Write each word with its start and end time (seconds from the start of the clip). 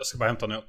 Jag 0.00 0.06
ska 0.06 0.18
bara 0.18 0.28
hämta 0.28 0.46
nu. 0.46 0.62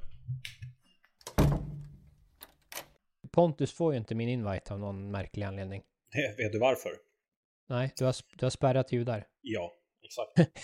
Pontus 3.30 3.72
får 3.72 3.92
ju 3.92 3.98
inte 3.98 4.14
min 4.14 4.28
invite 4.28 4.72
av 4.72 4.80
någon 4.80 5.10
märklig 5.10 5.44
anledning. 5.44 5.82
Vet 6.36 6.52
du 6.52 6.58
varför? 6.58 6.90
Nej, 7.68 7.92
du 7.96 8.04
har, 8.04 8.14
du 8.36 8.44
har 8.46 8.50
spärrat 8.50 8.92
judar. 8.92 9.26
Ja, 9.40 9.72
exakt. 10.04 10.56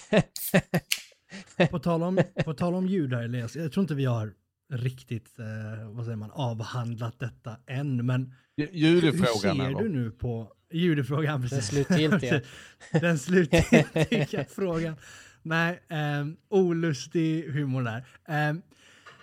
på, 1.70 1.78
tal 1.78 2.02
om, 2.02 2.22
på 2.44 2.54
tal 2.54 2.74
om 2.74 2.86
judar, 2.86 3.22
Elias, 3.22 3.56
jag 3.56 3.72
tror 3.72 3.82
inte 3.82 3.94
vi 3.94 4.04
har 4.04 4.34
riktigt, 4.72 5.38
eh, 5.38 5.90
vad 5.90 6.04
säger 6.04 6.16
man, 6.16 6.30
avhandlat 6.30 7.18
detta 7.18 7.56
än, 7.66 8.06
men 8.06 8.34
Judefrågan. 8.56 9.60
Hur 9.60 9.74
ser 9.74 9.82
du 9.82 9.88
nu 9.88 10.10
på 10.10 10.52
judefrågan? 10.70 11.48
Den 11.50 11.62
slutgiltiga. 11.62 12.40
Den 12.92 13.18
slutgiltiga 13.18 14.44
frågan. 14.44 14.96
Nej, 15.42 15.80
eh, 15.88 16.26
olustig 16.48 17.52
humor 17.52 17.82
där. 17.82 17.98
Eh, 18.24 18.56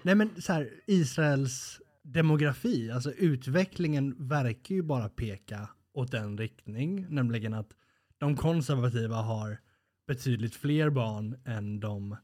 nej 0.02 0.16
men 0.16 0.42
så 0.42 0.54
här, 0.54 0.70
Israels 0.88 1.82
demografi, 2.04 2.92
alltså 2.92 3.12
utvecklingen 3.12 4.16
verkar 4.18 4.76
ju 4.76 4.82
bara 4.82 5.10
peka 5.10 5.70
åt 5.94 6.14
en 6.14 6.38
riktning, 6.38 7.06
nämligen 7.10 7.54
att 7.54 7.70
de 8.18 8.36
konservativa 8.36 9.16
har 9.16 9.58
betydligt 10.08 10.56
fler 10.56 10.90
barn 10.90 11.36
än 11.46 11.80
de 11.80 12.18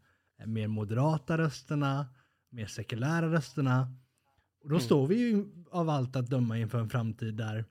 mer 0.45 0.67
moderata 0.67 1.37
rösterna, 1.37 2.05
mer 2.49 2.65
sekulära 2.65 3.31
rösterna. 3.31 3.93
Och 4.63 4.69
då 4.69 4.75
mm. 4.75 4.85
står 4.85 5.07
vi 5.07 5.15
ju 5.15 5.45
av 5.71 5.89
allt 5.89 6.15
att 6.15 6.29
döma 6.29 6.57
inför 6.57 6.79
en 6.79 6.89
framtid 6.89 7.35
där 7.35 7.65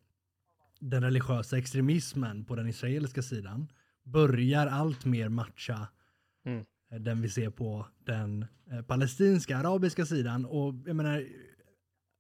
den 0.80 1.02
religiösa 1.02 1.59
extremismen 1.59 2.45
på 2.45 2.57
den 2.57 2.68
israeliska 2.68 3.23
sidan 3.23 3.68
börjar 4.02 4.66
allt 4.66 5.05
mer 5.05 5.29
matcha 5.29 5.88
mm. 6.45 6.65
den 7.05 7.23
vi 7.23 7.29
ser 7.29 7.51
på 7.51 7.87
den 7.99 8.47
eh, 8.71 8.83
palestinska, 8.83 9.57
arabiska 9.57 10.07
sidan. 10.07 10.45
Och 10.45 10.75
jag 10.87 10.97
menar, 10.97 11.27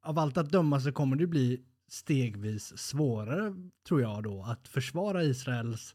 av 0.02 0.18
allt 0.18 0.36
att 0.36 0.50
döma 0.50 0.80
så 0.80 0.92
kommer 0.92 1.16
det 1.16 1.26
bli 1.26 1.64
stegvis 1.88 2.78
svårare, 2.78 3.54
tror 3.88 4.00
jag 4.00 4.22
då, 4.22 4.42
att 4.42 4.68
försvara 4.68 5.22
Israels 5.22 5.94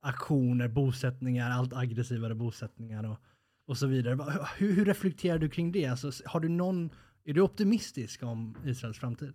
aktioner, 0.00 0.68
bosättningar, 0.68 1.50
allt 1.50 1.72
aggressivare 1.72 2.34
bosättningar 2.34 3.10
och, 3.10 3.18
och 3.66 3.78
så 3.78 3.86
vidare. 3.86 4.14
Hur, 4.56 4.72
hur 4.72 4.84
reflekterar 4.84 5.38
du 5.38 5.50
kring 5.50 5.72
det? 5.72 5.86
Alltså, 5.86 6.10
har 6.24 6.40
du 6.40 6.48
någon, 6.48 6.90
är 7.24 7.34
du 7.34 7.40
optimistisk 7.40 8.22
om 8.22 8.56
Israels 8.64 8.98
framtid? 8.98 9.32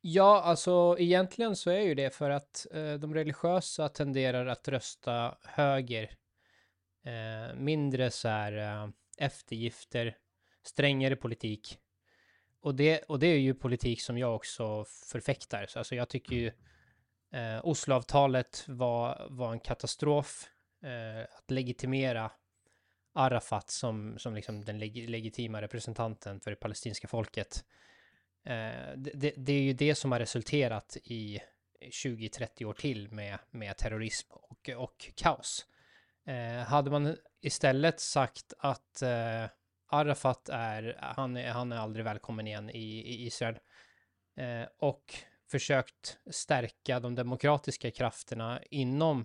Ja, 0.00 0.42
alltså 0.42 0.96
egentligen 0.98 1.56
så 1.56 1.70
är 1.70 1.80
ju 1.80 1.94
det 1.94 2.14
för 2.14 2.30
att 2.30 2.66
eh, 2.72 2.94
de 2.94 3.14
religiösa 3.14 3.88
tenderar 3.88 4.46
att 4.46 4.68
rösta 4.68 5.34
höger. 5.42 6.10
Eh, 7.04 7.54
mindre 7.54 8.10
så 8.10 8.28
här 8.28 8.52
eh, 8.52 8.88
eftergifter, 9.18 10.16
strängare 10.62 11.16
politik. 11.16 11.78
Och 12.60 12.74
det, 12.74 13.02
och 13.02 13.18
det 13.18 13.26
är 13.26 13.38
ju 13.38 13.54
politik 13.54 14.02
som 14.02 14.18
jag 14.18 14.34
också 14.34 14.84
förfäktar. 14.84 15.66
Så 15.66 15.78
alltså 15.78 15.94
jag 15.94 16.08
tycker 16.08 16.36
ju 16.36 16.52
eh, 17.32 17.66
Osloavtalet 17.66 18.64
var, 18.68 19.26
var 19.30 19.52
en 19.52 19.60
katastrof. 19.60 20.50
Eh, 20.82 21.38
att 21.38 21.50
legitimera 21.50 22.30
Arafat 23.12 23.70
som, 23.70 24.18
som 24.18 24.34
liksom 24.34 24.64
den 24.64 24.78
leg 24.78 25.10
legitima 25.10 25.62
representanten 25.62 26.40
för 26.40 26.50
det 26.50 26.56
palestinska 26.56 27.08
folket. 27.08 27.64
Eh, 28.44 28.96
det, 28.96 29.32
det, 29.36 29.52
är 29.52 29.62
ju 29.62 29.72
det 29.72 29.94
som 29.94 30.12
har 30.12 30.18
resulterat 30.18 30.96
i 31.04 31.40
20-30 31.80 32.64
år 32.64 32.72
till 32.72 33.10
med, 33.10 33.38
med 33.50 33.76
terrorism 33.76 34.32
och, 34.32 34.70
och 34.76 35.10
kaos. 35.14 35.66
Eh, 36.26 36.66
hade 36.66 36.90
man 36.90 37.16
istället 37.40 38.00
sagt 38.00 38.52
att 38.58 39.02
eh, 39.02 39.44
Arafat 39.86 40.48
är, 40.48 40.98
han 41.00 41.36
är, 41.36 41.50
han 41.50 41.72
är 41.72 41.76
aldrig 41.76 42.04
välkommen 42.04 42.46
igen 42.46 42.70
i, 42.70 42.98
i 42.98 43.26
Israel. 43.26 43.58
Eh, 44.36 44.68
och 44.78 45.14
försökt 45.50 46.18
stärka 46.30 47.00
de 47.00 47.14
demokratiska 47.14 47.90
krafterna 47.90 48.60
inom 48.70 49.24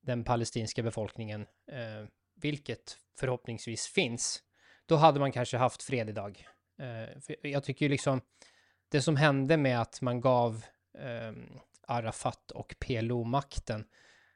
den 0.00 0.24
palestinska 0.24 0.82
befolkningen, 0.82 1.46
eh, 1.72 2.08
vilket 2.34 2.96
förhoppningsvis 3.18 3.86
finns, 3.86 4.42
då 4.86 4.96
hade 4.96 5.20
man 5.20 5.32
kanske 5.32 5.56
haft 5.56 5.82
fred 5.82 6.08
idag. 6.08 6.46
Eh, 6.78 7.32
jag 7.42 7.64
tycker 7.64 7.86
ju 7.86 7.90
liksom, 7.90 8.20
det 8.88 9.02
som 9.02 9.16
hände 9.16 9.56
med 9.56 9.80
att 9.80 10.00
man 10.00 10.20
gav 10.20 10.64
eh, 10.98 11.32
Arafat 11.86 12.50
och 12.50 12.74
PLO 12.78 13.24
makten 13.24 13.84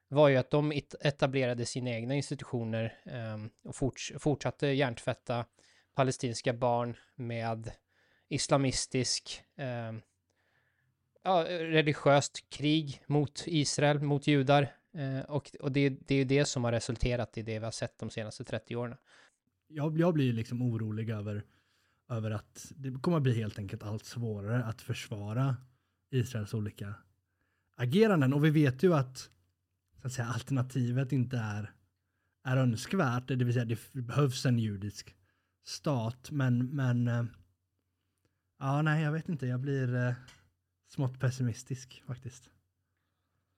var 0.09 0.29
ju 0.29 0.37
att 0.37 0.51
de 0.51 0.73
etablerade 1.01 1.67
sina 1.67 1.91
egna 1.91 2.15
institutioner 2.15 2.99
eh, 3.05 3.69
och 3.69 3.77
forts 3.77 4.13
fortsatte 4.19 4.67
hjärntvätta 4.67 5.45
palestinska 5.95 6.53
barn 6.53 6.97
med 7.15 7.71
islamistisk, 8.29 9.43
eh, 9.57 9.93
ja, 11.23 11.45
religiöst 11.49 12.51
krig 12.51 13.03
mot 13.07 13.45
Israel, 13.47 14.01
mot 14.01 14.27
judar. 14.27 14.73
Eh, 14.95 15.21
och 15.21 15.57
och 15.61 15.73
det, 15.73 15.89
det 15.89 16.15
är 16.15 16.19
ju 16.19 16.25
det 16.25 16.45
som 16.45 16.65
har 16.65 16.73
resulterat 16.73 17.39
i 17.39 17.43
det 17.43 17.59
vi 17.59 17.65
har 17.65 17.73
sett 17.73 17.99
de 17.99 18.11
senaste 18.11 18.45
30 18.45 18.77
åren. 18.77 18.97
Jag, 19.69 19.99
jag 19.99 20.15
blir 20.15 20.33
liksom 20.33 20.63
orolig 20.63 21.11
över, 21.11 21.45
över 22.09 22.31
att 22.31 22.73
det 22.77 23.01
kommer 23.03 23.17
att 23.17 23.23
bli 23.23 23.35
helt 23.35 23.59
enkelt 23.59 23.83
allt 23.83 24.05
svårare 24.05 24.65
att 24.65 24.83
försvara 24.83 25.57
Israels 26.11 26.55
olika 26.55 26.95
ageranden. 27.77 28.33
Och 28.33 28.45
vi 28.45 28.51
vet 28.51 28.83
ju 28.83 28.95
att, 28.95 29.31
så 30.05 30.09
att 30.09 30.13
säga, 30.13 30.29
alternativet 30.29 31.13
inte 31.13 31.37
är, 31.37 31.73
är 32.45 32.57
önskvärt, 32.57 33.29
det 33.29 33.45
vill 33.45 33.55
säga 33.55 33.65
det 33.65 33.93
behövs 33.93 34.47
en 34.47 34.59
judisk 34.59 35.17
stat, 35.67 36.31
men, 36.31 36.77
men 36.77 37.09
eh, 37.09 37.25
ja, 38.59 38.83
nej, 38.83 39.03
jag 39.03 39.13
vet 39.13 39.29
inte, 39.29 39.47
jag 39.47 39.61
blir 39.61 39.95
eh, 39.95 40.13
smått 40.89 41.21
pessimistisk 41.21 42.03
faktiskt. 42.07 42.51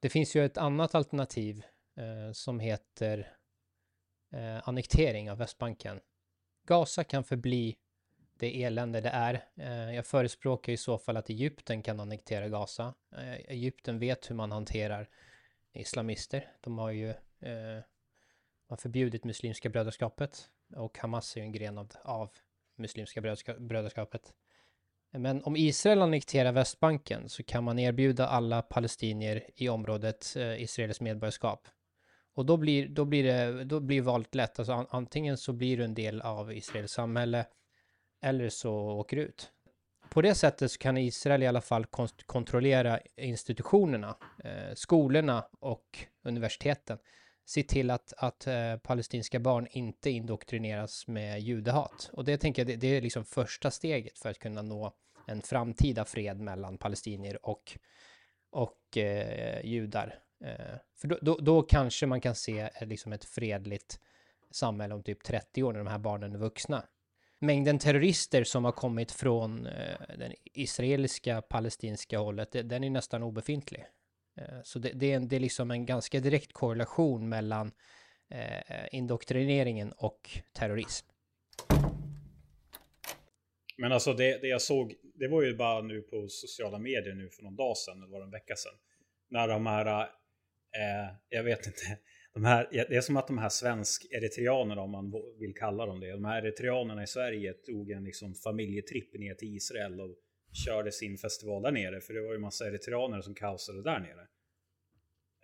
Det 0.00 0.08
finns 0.08 0.36
ju 0.36 0.44
ett 0.44 0.58
annat 0.58 0.94
alternativ 0.94 1.62
eh, 1.96 2.32
som 2.32 2.60
heter 2.60 3.32
eh, 4.32 4.68
annektering 4.68 5.30
av 5.30 5.38
Västbanken. 5.38 6.00
Gaza 6.66 7.04
kan 7.04 7.24
förbli 7.24 7.76
det 8.38 8.64
elände 8.64 9.00
det 9.00 9.08
är. 9.08 9.44
Eh, 9.56 9.94
jag 9.94 10.06
förespråkar 10.06 10.72
i 10.72 10.76
så 10.76 10.98
fall 10.98 11.16
att 11.16 11.30
Egypten 11.30 11.82
kan 11.82 12.00
annektera 12.00 12.48
Gaza. 12.48 12.94
Eh, 13.16 13.34
Egypten 13.34 13.98
vet 13.98 14.30
hur 14.30 14.34
man 14.34 14.52
hanterar 14.52 15.08
islamister. 15.76 16.52
De 16.60 16.78
har 16.78 16.90
ju 16.90 17.08
eh, 17.40 17.82
har 18.68 18.76
förbjudit 18.76 19.24
Muslimska 19.24 19.68
brödraskapet 19.68 20.50
och 20.76 20.98
Hamas 20.98 21.36
är 21.36 21.40
ju 21.40 21.44
en 21.44 21.52
gren 21.52 21.78
av, 21.78 21.92
av 22.02 22.30
Muslimska 22.76 23.20
brödraskapet. 23.58 24.34
Men 25.10 25.44
om 25.44 25.56
Israel 25.56 26.02
annekterar 26.02 26.52
Västbanken 26.52 27.28
så 27.28 27.42
kan 27.42 27.64
man 27.64 27.78
erbjuda 27.78 28.26
alla 28.26 28.62
palestinier 28.62 29.50
i 29.54 29.68
området 29.68 30.36
eh, 30.36 30.62
Israels 30.62 31.00
medborgarskap. 31.00 31.68
Och 32.34 32.46
då 32.46 32.56
blir, 32.56 32.88
då 32.88 33.04
blir, 33.04 33.24
det, 33.24 33.64
då 33.64 33.80
blir 33.80 34.02
valet 34.02 34.34
lätt. 34.34 34.58
Alltså 34.58 34.72
an, 34.72 34.86
antingen 34.90 35.36
så 35.36 35.52
blir 35.52 35.76
du 35.76 35.84
en 35.84 35.94
del 35.94 36.20
av 36.20 36.52
Israels 36.52 36.92
samhälle 36.92 37.46
eller 38.20 38.48
så 38.48 38.74
åker 38.74 39.16
du 39.16 39.22
ut. 39.22 39.52
På 40.16 40.22
det 40.22 40.34
sättet 40.34 40.72
så 40.72 40.78
kan 40.78 40.96
Israel 40.96 41.42
i 41.42 41.46
alla 41.46 41.60
fall 41.60 41.86
kontrollera 42.26 43.00
institutionerna, 43.16 44.16
eh, 44.44 44.74
skolorna 44.74 45.44
och 45.60 45.98
universiteten 46.22 46.98
se 47.44 47.62
till 47.62 47.90
att, 47.90 48.12
att 48.18 48.46
eh, 48.46 48.76
palestinska 48.76 49.40
barn 49.40 49.66
inte 49.70 50.10
indoktrineras 50.10 51.06
med 51.06 51.40
judehat. 51.40 52.10
Och 52.12 52.24
det 52.24 52.38
tänker 52.38 52.62
jag, 52.62 52.66
det, 52.66 52.76
det, 52.76 52.86
är 52.86 53.00
liksom 53.00 53.24
första 53.24 53.70
steget 53.70 54.18
för 54.18 54.30
att 54.30 54.38
kunna 54.38 54.62
nå 54.62 54.92
en 55.26 55.42
framtida 55.42 56.04
fred 56.04 56.40
mellan 56.40 56.78
palestinier 56.78 57.46
och, 57.46 57.78
och 58.50 58.96
eh, 58.96 59.66
judar. 59.66 60.18
Eh, 60.44 60.76
för 60.94 61.08
då, 61.08 61.18
då, 61.22 61.38
då, 61.40 61.62
kanske 61.62 62.06
man 62.06 62.20
kan 62.20 62.34
se 62.34 62.60
eh, 62.60 62.86
liksom 62.86 63.12
ett 63.12 63.24
fredligt 63.24 64.00
samhälle 64.50 64.94
om 64.94 65.02
typ 65.02 65.24
30 65.24 65.62
år 65.62 65.72
när 65.72 65.78
de 65.78 65.86
här 65.86 65.98
barnen 65.98 66.34
är 66.34 66.38
vuxna. 66.38 66.84
Mängden 67.38 67.78
terrorister 67.78 68.44
som 68.44 68.64
har 68.64 68.72
kommit 68.72 69.12
från 69.12 69.66
eh, 69.66 69.96
den 70.18 70.32
israeliska 70.44 71.42
palestinska 71.42 72.18
hållet, 72.18 72.52
den 72.52 72.84
är 72.84 72.90
nästan 72.90 73.22
obefintlig. 73.22 73.84
Eh, 74.36 74.62
så 74.62 74.78
det, 74.78 74.92
det, 74.94 75.12
är, 75.12 75.20
det 75.20 75.36
är 75.36 75.40
liksom 75.40 75.70
en 75.70 75.86
ganska 75.86 76.20
direkt 76.20 76.52
korrelation 76.52 77.28
mellan 77.28 77.72
eh, 78.30 78.86
indoktrineringen 78.92 79.92
och 79.92 80.30
terrorism. 80.52 81.06
Men 83.78 83.92
alltså 83.92 84.12
det, 84.12 84.38
det 84.40 84.48
jag 84.48 84.62
såg, 84.62 84.94
det 85.14 85.28
var 85.28 85.42
ju 85.42 85.56
bara 85.56 85.82
nu 85.82 86.02
på 86.02 86.28
sociala 86.28 86.78
medier 86.78 87.14
nu 87.14 87.30
för 87.30 87.42
någon 87.42 87.56
dag 87.56 87.76
sedan, 87.76 88.02
eller 88.02 88.12
var 88.12 88.18
det 88.18 88.24
en 88.24 88.30
vecka 88.30 88.56
sedan. 88.56 88.78
När 89.30 89.48
de 89.48 89.66
här, 89.66 90.02
eh, 90.02 91.14
jag 91.28 91.44
vet 91.44 91.66
inte, 91.66 91.98
de 92.36 92.44
här, 92.44 92.68
det 92.70 92.96
är 92.96 93.00
som 93.00 93.16
att 93.16 93.26
de 93.26 93.38
här 93.38 93.48
svensk-eritreanerna, 93.48 94.80
om 94.80 94.90
man 94.90 95.12
vill 95.38 95.54
kalla 95.54 95.86
dem 95.86 96.00
det, 96.00 96.12
de 96.12 96.24
här 96.24 96.42
eritreanerna 96.42 97.02
i 97.02 97.06
Sverige 97.06 97.52
tog 97.52 97.90
en 97.90 98.04
liksom 98.04 98.34
familjetripp 98.34 99.14
ner 99.14 99.34
till 99.34 99.56
Israel 99.56 100.00
och 100.00 100.16
körde 100.66 100.92
sin 100.92 101.18
festival 101.18 101.62
där 101.62 101.72
nere. 101.72 102.00
För 102.00 102.14
det 102.14 102.20
var 102.20 102.32
ju 102.32 102.38
massa 102.38 102.66
eritreaner 102.66 103.20
som 103.20 103.34
kaosade 103.34 103.82
där 103.82 104.00
nere. 104.00 104.20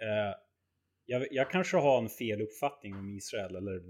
Eh, 0.00 0.34
jag, 1.06 1.26
jag, 1.30 1.50
kanske 1.50 1.76
har 1.76 2.02
en 2.02 2.08
fel 2.08 2.42
uppfattning 2.42 2.94
om 2.94 3.16
Israel 3.16 3.56
eller 3.56 3.82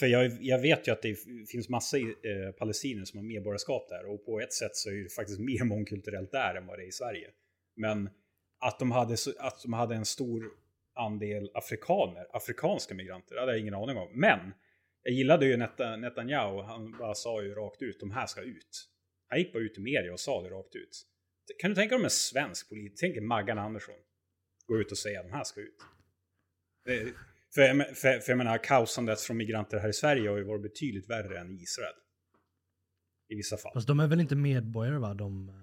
för 0.00 0.06
jag, 0.06 0.38
jag, 0.40 0.58
vet 0.58 0.88
ju 0.88 0.92
att 0.92 1.02
det 1.02 1.16
finns 1.48 1.68
massa 1.68 1.98
eh, 1.98 2.52
palestinier 2.58 3.04
som 3.04 3.18
har 3.18 3.24
medborgarskap 3.24 3.88
där 3.88 4.06
och 4.06 4.24
på 4.24 4.40
ett 4.40 4.52
sätt 4.52 4.76
så 4.76 4.90
är 4.90 4.94
det 4.94 5.12
faktiskt 5.12 5.40
mer 5.40 5.64
mångkulturellt 5.64 6.32
där 6.32 6.54
än 6.54 6.66
vad 6.66 6.78
det 6.78 6.84
är 6.84 6.88
i 6.88 6.92
Sverige. 6.92 7.30
Men 7.76 8.10
att 8.60 8.78
de 8.78 8.90
hade, 8.90 9.16
att 9.38 9.62
de 9.62 9.72
hade 9.72 9.94
en 9.94 10.04
stor 10.04 10.50
andel 10.98 11.50
afrikaner, 11.54 12.26
afrikanska 12.36 12.94
migranter, 12.94 13.34
det 13.34 13.40
hade 13.40 13.52
jag 13.52 13.60
ingen 13.60 13.74
aning 13.74 13.96
om. 13.96 14.08
Men 14.20 14.54
jag 15.02 15.14
gillade 15.14 15.46
ju 15.46 15.56
Netanyahu, 15.56 16.62
han 16.62 16.98
bara 16.98 17.14
sa 17.14 17.42
ju 17.42 17.54
rakt 17.54 17.82
ut, 17.82 18.00
de 18.00 18.10
här 18.10 18.26
ska 18.26 18.40
ut. 18.40 18.88
Han 19.28 19.38
gick 19.38 19.52
bara 19.52 19.62
ut 19.62 19.78
i 19.78 19.80
media 19.80 20.12
och 20.12 20.20
sa 20.20 20.42
det 20.42 20.48
rakt 20.48 20.76
ut. 20.76 21.04
Kan 21.58 21.70
du 21.70 21.74
tänka 21.74 21.94
dig 21.94 21.98
om 21.98 22.04
en 22.04 22.10
svensk 22.10 22.68
politiker, 22.68 22.96
tänk 23.00 23.22
Maggan 23.22 23.58
Andersson, 23.58 23.94
går 24.66 24.80
ut 24.80 24.90
och 24.90 24.98
säger 24.98 25.18
att 25.18 25.26
de 25.26 25.32
här 25.32 25.44
ska 25.44 25.60
ut. 25.60 25.76
Det, 26.84 27.14
för, 27.54 27.94
för, 27.94 28.18
för 28.18 28.32
jag 28.32 28.38
menar, 28.38 28.58
kaosandet 28.58 29.20
från 29.20 29.36
migranter 29.36 29.78
här 29.78 29.88
i 29.88 29.92
Sverige 29.92 30.28
har 30.28 30.36
ju 30.36 30.44
varit 30.44 30.62
betydligt 30.62 31.10
värre 31.10 31.38
än 31.38 31.50
i 31.50 31.54
Israel. 31.62 31.94
I 33.28 33.34
vissa 33.34 33.56
fall. 33.56 33.72
Fast 33.74 33.86
de 33.86 34.00
är 34.00 34.06
väl 34.06 34.20
inte 34.20 34.36
medborgare 34.36 34.98
va, 34.98 35.14
de 35.14 35.48
eh, 35.48 35.54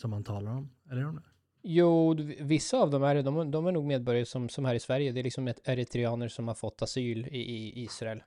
som 0.00 0.10
man 0.10 0.24
talar 0.24 0.52
om? 0.52 0.76
Eller 0.90 1.00
är 1.00 1.04
de 1.04 1.16
det? 1.16 1.29
Jo, 1.62 2.14
vissa 2.40 2.78
av 2.78 2.90
dem 2.90 3.02
är 3.02 3.14
det. 3.14 3.22
De, 3.22 3.50
de 3.50 3.66
är 3.66 3.72
nog 3.72 3.84
medborgare 3.84 4.26
som, 4.26 4.48
som 4.48 4.64
här 4.64 4.74
i 4.74 4.80
Sverige. 4.80 5.12
Det 5.12 5.20
är 5.20 5.24
liksom 5.24 5.48
ett 5.48 5.68
eritreaner 5.68 6.28
som 6.28 6.48
har 6.48 6.54
fått 6.54 6.82
asyl 6.82 7.26
i, 7.26 7.38
i 7.38 7.82
Israel. 7.82 8.22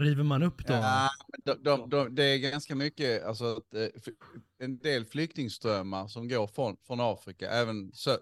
River 0.00 0.24
man 0.24 0.42
upp 0.42 0.66
då? 0.66 0.72
Ja, 0.72 1.10
de, 1.44 1.62
de, 1.62 1.90
de, 1.90 2.14
det 2.14 2.24
är 2.24 2.38
ganska 2.38 2.74
mycket, 2.74 3.24
alltså 3.24 3.62
eh, 3.74 4.12
en 4.58 4.78
del 4.78 5.04
flyktingströmmar 5.04 6.08
som 6.08 6.28
går 6.28 6.46
från, 6.46 6.76
från 6.86 7.00
Afrika, 7.00 7.50
även 7.50 7.92
sö, 7.92 8.16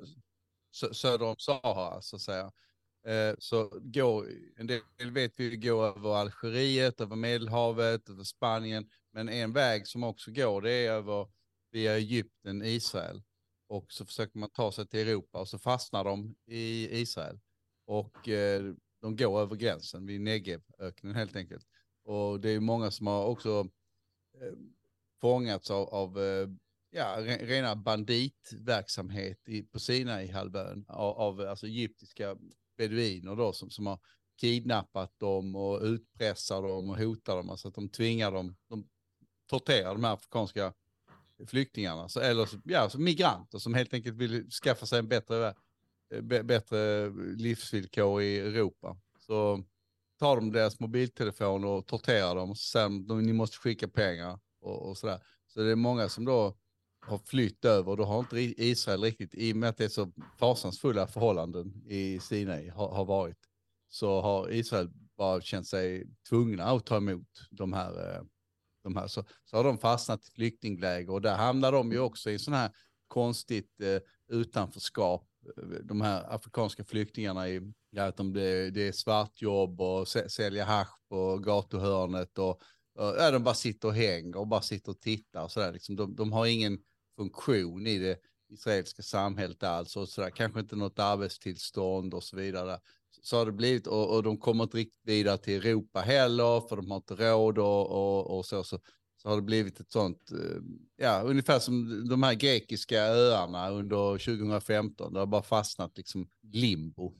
sö, 0.74 0.94
söder 0.94 1.26
om 1.26 1.36
Sahara 1.38 2.02
så 2.02 2.16
att 2.16 2.22
säga. 2.22 2.52
Eh, 3.06 3.34
så 3.38 3.80
går, 3.82 4.26
en 4.56 4.66
del 4.66 5.10
vet 5.10 5.32
vi 5.36 5.56
går 5.56 5.86
över 5.86 6.14
Algeriet, 6.14 7.00
över 7.00 7.16
Medelhavet, 7.16 8.08
över 8.08 8.24
Spanien. 8.24 8.88
Men 9.12 9.28
en 9.28 9.52
väg 9.52 9.86
som 9.86 10.04
också 10.04 10.30
går 10.30 10.62
det 10.62 10.72
är 10.72 10.92
över 10.92 11.28
via 11.72 11.96
Egypten, 11.96 12.62
Israel. 12.62 13.22
Och 13.68 13.92
så 13.92 14.04
försöker 14.04 14.38
man 14.38 14.50
ta 14.50 14.72
sig 14.72 14.86
till 14.86 15.08
Europa 15.08 15.40
och 15.40 15.48
så 15.48 15.58
fastnar 15.58 16.04
de 16.04 16.34
i 16.46 17.00
Israel. 17.00 17.40
Och 17.86 18.28
eh, 18.28 18.74
de 19.00 19.16
går 19.16 19.40
över 19.40 19.56
gränsen 19.56 20.06
vid 20.06 20.20
Negevöknen 20.20 21.14
helt 21.14 21.36
enkelt. 21.36 21.66
Och 22.04 22.40
det 22.40 22.50
är 22.50 22.60
många 22.60 22.90
som 22.90 23.06
har 23.06 23.24
också 23.24 23.68
eh, 24.40 24.52
fångats 25.20 25.70
av, 25.70 25.88
av 25.88 26.18
eh, 26.18 26.48
ja, 26.90 27.16
rena 27.20 27.76
banditverksamhet 27.76 29.48
i, 29.48 29.62
på 29.62 29.78
Sinai-halvön 29.78 30.84
av, 30.88 31.18
av 31.18 31.40
alltså 31.40 31.66
egyptiska 31.66 32.36
beduiner 32.76 33.36
då 33.36 33.52
som, 33.52 33.70
som 33.70 33.86
har 33.86 33.98
kidnappat 34.40 35.18
dem 35.18 35.56
och 35.56 35.82
utpressar 35.82 36.62
dem 36.62 36.90
och 36.90 36.98
hotar 36.98 37.36
dem. 37.36 37.50
Alltså 37.50 37.68
att 37.68 37.74
de 37.74 37.88
tvingar 37.88 38.32
dem, 38.32 38.56
de 38.68 38.88
torterar 39.46 39.92
de 39.92 40.04
här 40.04 40.12
afrikanska 40.12 40.74
flyktingarna, 41.46 42.08
så, 42.08 42.20
eller 42.20 42.48
ja, 42.64 42.90
så 42.90 43.00
migranter 43.00 43.58
som 43.58 43.74
helt 43.74 43.94
enkelt 43.94 44.16
vill 44.16 44.50
skaffa 44.50 44.86
sig 44.86 44.98
en 44.98 45.08
bättre, 45.08 45.54
eh, 46.14 46.42
bättre 46.42 47.10
livsvillkor 47.36 48.22
i 48.22 48.38
Europa. 48.38 48.96
Så 49.18 49.64
tar 50.18 50.36
de 50.36 50.52
deras 50.52 50.80
mobiltelefon 50.80 51.64
och 51.64 51.86
torterar 51.86 52.34
dem 52.34 52.50
och 52.50 52.58
säger 52.58 52.86
att 52.86 53.24
ni 53.24 53.32
måste 53.32 53.56
skicka 53.56 53.88
pengar 53.88 54.38
och, 54.60 54.88
och 54.88 54.98
sådär. 54.98 55.20
Så 55.46 55.60
det 55.60 55.70
är 55.70 55.76
många 55.76 56.08
som 56.08 56.24
då 56.24 56.56
har 57.00 57.18
flytt 57.18 57.64
över 57.64 57.90
och 57.90 57.96
då 57.96 58.04
har 58.04 58.18
inte 58.18 58.38
Israel 58.40 59.02
riktigt, 59.02 59.34
i 59.34 59.52
och 59.52 59.56
med 59.56 59.68
att 59.68 59.76
det 59.76 59.84
är 59.84 59.88
så 59.88 60.12
fasansfulla 60.38 61.06
förhållanden 61.06 61.82
i 61.86 62.20
Sinai 62.20 62.68
har, 62.68 62.88
har 62.88 63.04
varit, 63.04 63.38
så 63.88 64.20
har 64.20 64.52
Israel 64.52 64.90
bara 65.16 65.40
känt 65.40 65.66
sig 65.66 66.06
tvungna 66.28 66.64
att 66.64 66.86
ta 66.86 66.96
emot 66.96 67.48
de 67.50 67.72
här, 67.72 68.16
eh, 68.16 68.22
de 68.82 68.96
här. 68.96 69.06
Så, 69.06 69.24
så 69.44 69.56
har 69.56 69.64
de 69.64 69.78
fastnat 69.78 70.28
i 70.28 70.30
flyktingläger 70.30 71.10
och 71.10 71.20
där 71.20 71.36
hamnar 71.36 71.72
de 71.72 71.92
ju 71.92 71.98
också 71.98 72.30
i 72.30 72.38
sådana 72.38 72.62
här 72.62 72.70
konstigt 73.08 73.80
eh, 73.80 74.00
utanförskap. 74.36 75.24
De 75.82 76.00
här 76.00 76.34
afrikanska 76.34 76.84
flyktingarna 76.84 77.48
i, 77.48 77.72
ja, 77.90 78.04
att 78.04 78.16
de, 78.16 78.32
det, 78.32 78.70
det 78.70 78.88
är 78.88 78.92
svartjobb 78.92 79.80
och 79.80 80.08
sälja 80.08 80.64
hasch 80.64 80.98
på 81.08 81.38
gatuhörnet 81.38 82.38
och, 82.38 82.50
och 82.94 83.14
ja, 83.18 83.30
de 83.30 83.44
bara 83.44 83.54
sitter 83.54 83.88
och 83.88 83.94
hänger 83.94 84.36
och 84.36 84.46
bara 84.46 84.62
sitter 84.62 84.90
och 84.90 85.00
tittar 85.00 85.42
och 85.42 85.50
sådär. 85.50 85.72
Liksom, 85.72 85.96
de, 85.96 86.16
de 86.16 86.32
har 86.32 86.46
ingen 86.46 86.78
funktion 87.16 87.86
i 87.86 87.98
det 87.98 88.18
israeliska 88.48 89.02
samhället 89.02 89.62
alls 89.62 89.96
och 89.96 90.08
sådär. 90.08 90.30
Kanske 90.30 90.60
inte 90.60 90.76
något 90.76 90.98
arbetstillstånd 90.98 92.14
och 92.14 92.24
så 92.24 92.36
vidare. 92.36 92.78
Så 93.22 93.36
har 93.36 93.46
det 93.46 93.52
blivit 93.52 93.86
och, 93.86 94.14
och 94.14 94.22
de 94.22 94.38
kommer 94.38 94.64
inte 94.64 94.76
riktigt 94.76 95.02
vidare 95.04 95.38
till 95.38 95.54
Europa 95.54 96.00
heller 96.00 96.68
för 96.68 96.76
de 96.76 96.90
har 96.90 96.96
inte 96.96 97.14
råd 97.14 97.58
och, 97.58 97.90
och, 97.90 98.38
och 98.38 98.46
så, 98.46 98.64
så. 98.64 98.78
Så 99.22 99.28
har 99.28 99.36
det 99.36 99.42
blivit 99.42 99.80
ett 99.80 99.92
sånt, 99.92 100.30
eh, 100.30 100.60
ja, 100.96 101.22
ungefär 101.24 101.58
som 101.58 102.08
de 102.08 102.22
här 102.22 102.34
grekiska 102.34 103.02
öarna 103.02 103.70
under 103.70 104.18
2015. 104.18 105.12
Det 105.12 105.18
har 105.18 105.26
bara 105.26 105.42
fastnat 105.42 105.96
liksom 105.96 106.28
limbo. 106.52 107.14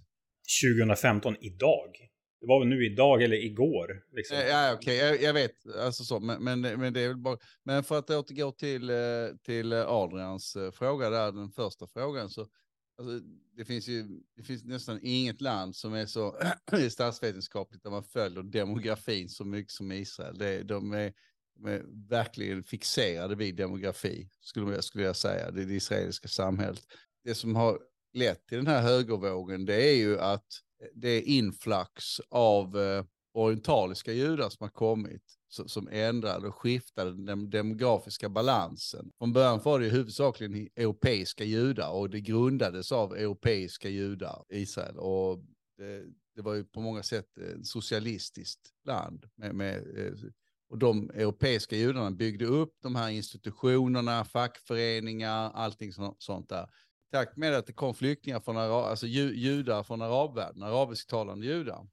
2015 0.63 1.37
idag? 1.41 1.91
Det 2.41 2.47
var 2.47 2.61
väl 2.61 2.69
nu 2.69 2.87
idag 2.87 3.23
eller 3.23 3.45
igår? 3.45 4.03
Liksom. 4.13 4.37
Ja, 4.37 4.75
okej, 4.75 4.97
okay. 4.97 5.09
jag, 5.09 5.23
jag, 5.23 5.35
vet. 5.35 5.53
Alltså 5.85 6.05
så, 6.05 6.21
men, 6.21 6.45
men, 6.45 6.61
men, 6.61 6.93
det 6.93 7.01
är 7.01 7.09
väl 7.09 7.17
bara... 7.17 7.39
Men 7.65 7.85
för 7.85 7.99
att 7.99 8.11
återgå 8.11 8.53
till, 8.53 8.91
eh, 8.91 8.97
till 9.43 9.73
Adrians 9.73 10.57
eh, 10.57 10.71
fråga 10.71 11.11
där, 11.11 11.33
den 11.33 11.51
första 11.51 11.87
frågan, 11.87 12.31
så 12.31 12.47
alltså, 12.99 13.21
det 13.57 13.65
finns 13.65 13.89
ju 13.89 14.21
det 14.37 14.43
finns 14.43 14.65
nästan 14.65 15.01
inget 15.03 15.41
land 15.41 15.77
som 15.77 15.95
är 15.95 16.07
så 16.07 16.37
statsvetenskapligt 16.91 17.83
där 17.83 17.91
man 17.91 18.05
följer 18.05 18.43
demografin 18.43 19.29
så 19.29 19.45
mycket 19.45 19.73
som 19.73 19.93
Israel. 19.93 20.39
Det, 20.39 20.63
de, 20.63 20.93
är, 20.93 21.13
de 21.55 21.67
är 21.67 21.85
verkligen 22.09 22.65
fixerade 22.65 23.35
vid 23.35 23.57
demografi, 23.57 24.31
skulle 24.41 24.75
jag, 24.75 24.85
skulle 24.85 25.05
jag 25.05 25.17
säga, 25.17 25.51
det, 25.51 25.65
det 25.65 25.75
israeliska 25.75 26.29
samhället. 26.29 26.83
Det 27.25 27.35
som 27.35 27.57
har 27.57 27.79
lett 28.13 28.47
till 28.47 28.59
den 28.59 28.67
här 28.67 28.83
högervågen, 28.83 29.65
det 29.65 29.91
är 29.91 29.97
ju 29.97 30.19
att 30.21 30.47
det 30.95 31.09
är 31.09 31.23
influx 31.23 32.21
av 32.29 32.79
eh, 32.79 33.05
orientaliska 33.33 34.13
judar 34.13 34.49
som 34.49 34.65
har 34.65 34.71
kommit 34.71 35.38
som 35.49 35.89
ändrade 35.89 36.49
och 36.49 36.55
skiftade 36.55 37.25
den 37.25 37.51
demografiska 37.51 38.29
balansen. 38.29 39.13
Från 39.19 39.33
början 39.33 39.61
var 39.65 39.81
det 39.81 39.89
huvudsakligen 39.89 40.69
europeiska 40.77 41.45
judar 41.45 41.91
och 41.91 42.11
det 42.11 42.21
grundades 42.21 42.93
av 42.93 43.17
europeiska 43.17 43.89
judar, 43.89 44.45
Israel. 44.49 44.99
Och 44.99 45.39
det, 45.79 46.05
det 46.37 46.43
var 46.43 46.55
ju 46.55 46.65
på 46.65 46.81
många 46.81 47.03
sätt 47.03 47.39
ett 47.39 47.67
socialistiskt 47.67 48.73
land. 48.85 49.25
Med, 49.37 49.55
med, 49.55 49.77
eh, 49.77 50.13
och 50.71 50.79
de 50.79 51.11
europeiska 51.11 51.77
judarna 51.77 52.11
byggde 52.11 52.45
upp 52.45 52.77
de 52.83 52.97
här 52.97 53.11
institutionerna, 53.11 54.25
fackföreningar, 54.25 55.51
allting 55.55 55.93
sånt 56.19 56.49
där 56.49 56.71
takt 57.13 57.37
med 57.37 57.55
att 57.55 57.67
det 57.67 57.73
kom 57.73 57.95
flyktingar 57.95 58.41
från 58.41 58.57
Arab, 58.57 58.85
alltså 58.85 59.07
judar 59.07 59.83
från 59.83 60.03
arabvärlden, 60.03 60.63
arabisktalande 60.63 61.47
judar. 61.47 61.89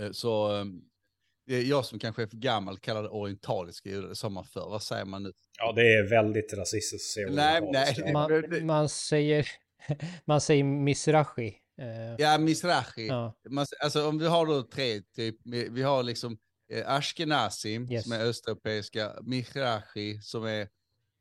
Eh, 0.00 0.10
så 0.10 0.56
eh, 0.56 0.64
jag 1.46 1.84
som 1.84 1.98
kanske 1.98 2.22
är 2.22 2.26
för 2.26 2.36
gammal 2.36 2.78
kallar 2.78 3.02
det 3.02 3.08
orientaliska 3.08 3.88
judar, 3.88 4.08
det 4.08 4.16
sa 4.16 4.28
man 4.28 4.44
förr. 4.44 4.68
Vad 4.70 4.82
säger 4.82 5.04
man 5.04 5.22
nu? 5.22 5.32
Ja, 5.58 5.72
det 5.72 5.94
är 5.94 6.10
väldigt 6.10 6.54
rasistiskt 6.54 6.94
att 6.94 7.00
säga 7.00 7.30
nej, 7.30 7.70
nej, 7.72 8.12
man, 8.12 8.66
man, 8.66 8.88
säger, 8.88 9.46
man 10.24 10.40
säger 10.40 10.64
misrachi. 10.64 11.56
Eh. 11.80 12.14
Ja, 12.18 12.38
misrachi. 12.38 13.06
Ja. 13.06 13.34
Man, 13.48 13.66
alltså 13.80 14.08
om 14.08 14.18
vi 14.18 14.26
har 14.26 14.46
då 14.46 14.62
tre, 14.62 15.00
typ, 15.00 15.36
vi 15.70 15.82
har 15.82 16.02
liksom 16.02 16.38
eh, 16.72 16.90
ashkenazi 16.90 17.86
yes. 17.90 18.04
som 18.04 18.12
är 18.12 18.20
östeuropeiska, 18.20 19.12
misrachi 19.22 20.20
som 20.22 20.44
är 20.44 20.68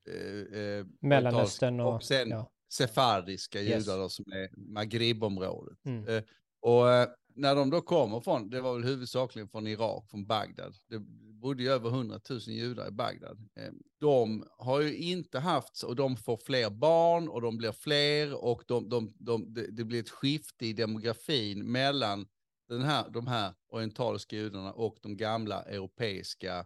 eh, 0.10 0.60
eh 0.60 0.86
Mellanöstern 1.01 1.79
och, 1.79 1.96
och 1.96 2.03
sen 2.03 2.29
ja 2.29 2.51
sefardiska 2.77 3.62
yes. 3.62 3.70
judar 3.70 4.00
då, 4.00 4.10
som 4.10 4.25
är 4.32 4.50
Maghribområdet. 4.74 5.86
Mm. 5.86 6.08
Eh, 6.08 6.24
och 6.62 6.91
eh, 6.91 7.08
när 7.35 7.55
de 7.55 7.69
då 7.69 7.81
kommer 7.81 8.19
från, 8.19 8.49
det 8.49 8.61
var 8.61 8.73
väl 8.73 8.83
huvudsakligen 8.83 9.47
från 9.47 9.67
Irak, 9.67 10.09
från 10.09 10.25
Bagdad. 10.25 10.75
Det 10.89 10.99
bodde 11.41 11.63
ju 11.63 11.69
över 11.69 11.89
100 11.89 12.19
000 12.29 12.39
judar 12.39 12.87
i 12.87 12.91
Bagdad. 12.91 13.49
Eh, 13.55 13.71
de 13.99 14.47
har 14.57 14.81
ju 14.81 14.95
inte 14.95 15.39
haft, 15.39 15.83
och 15.83 15.95
de 15.95 16.17
får 16.17 16.37
fler 16.37 16.69
barn 16.69 17.29
och 17.29 17.41
de 17.41 17.57
blir 17.57 17.71
fler 17.71 18.43
och 18.43 18.63
de, 18.67 18.89
de, 18.89 19.13
de, 19.19 19.53
de 19.53 19.67
det 19.71 19.83
blir 19.83 19.99
ett 19.99 20.09
skifte 20.09 20.65
i 20.65 20.73
demografin 20.73 21.71
mellan 21.71 22.27
den 22.69 22.81
här, 22.81 23.09
de 23.09 23.27
här 23.27 23.53
orientaliska 23.67 24.35
judarna 24.35 24.73
och 24.73 24.97
de 25.01 25.17
gamla 25.17 25.63
europeiska 25.63 26.65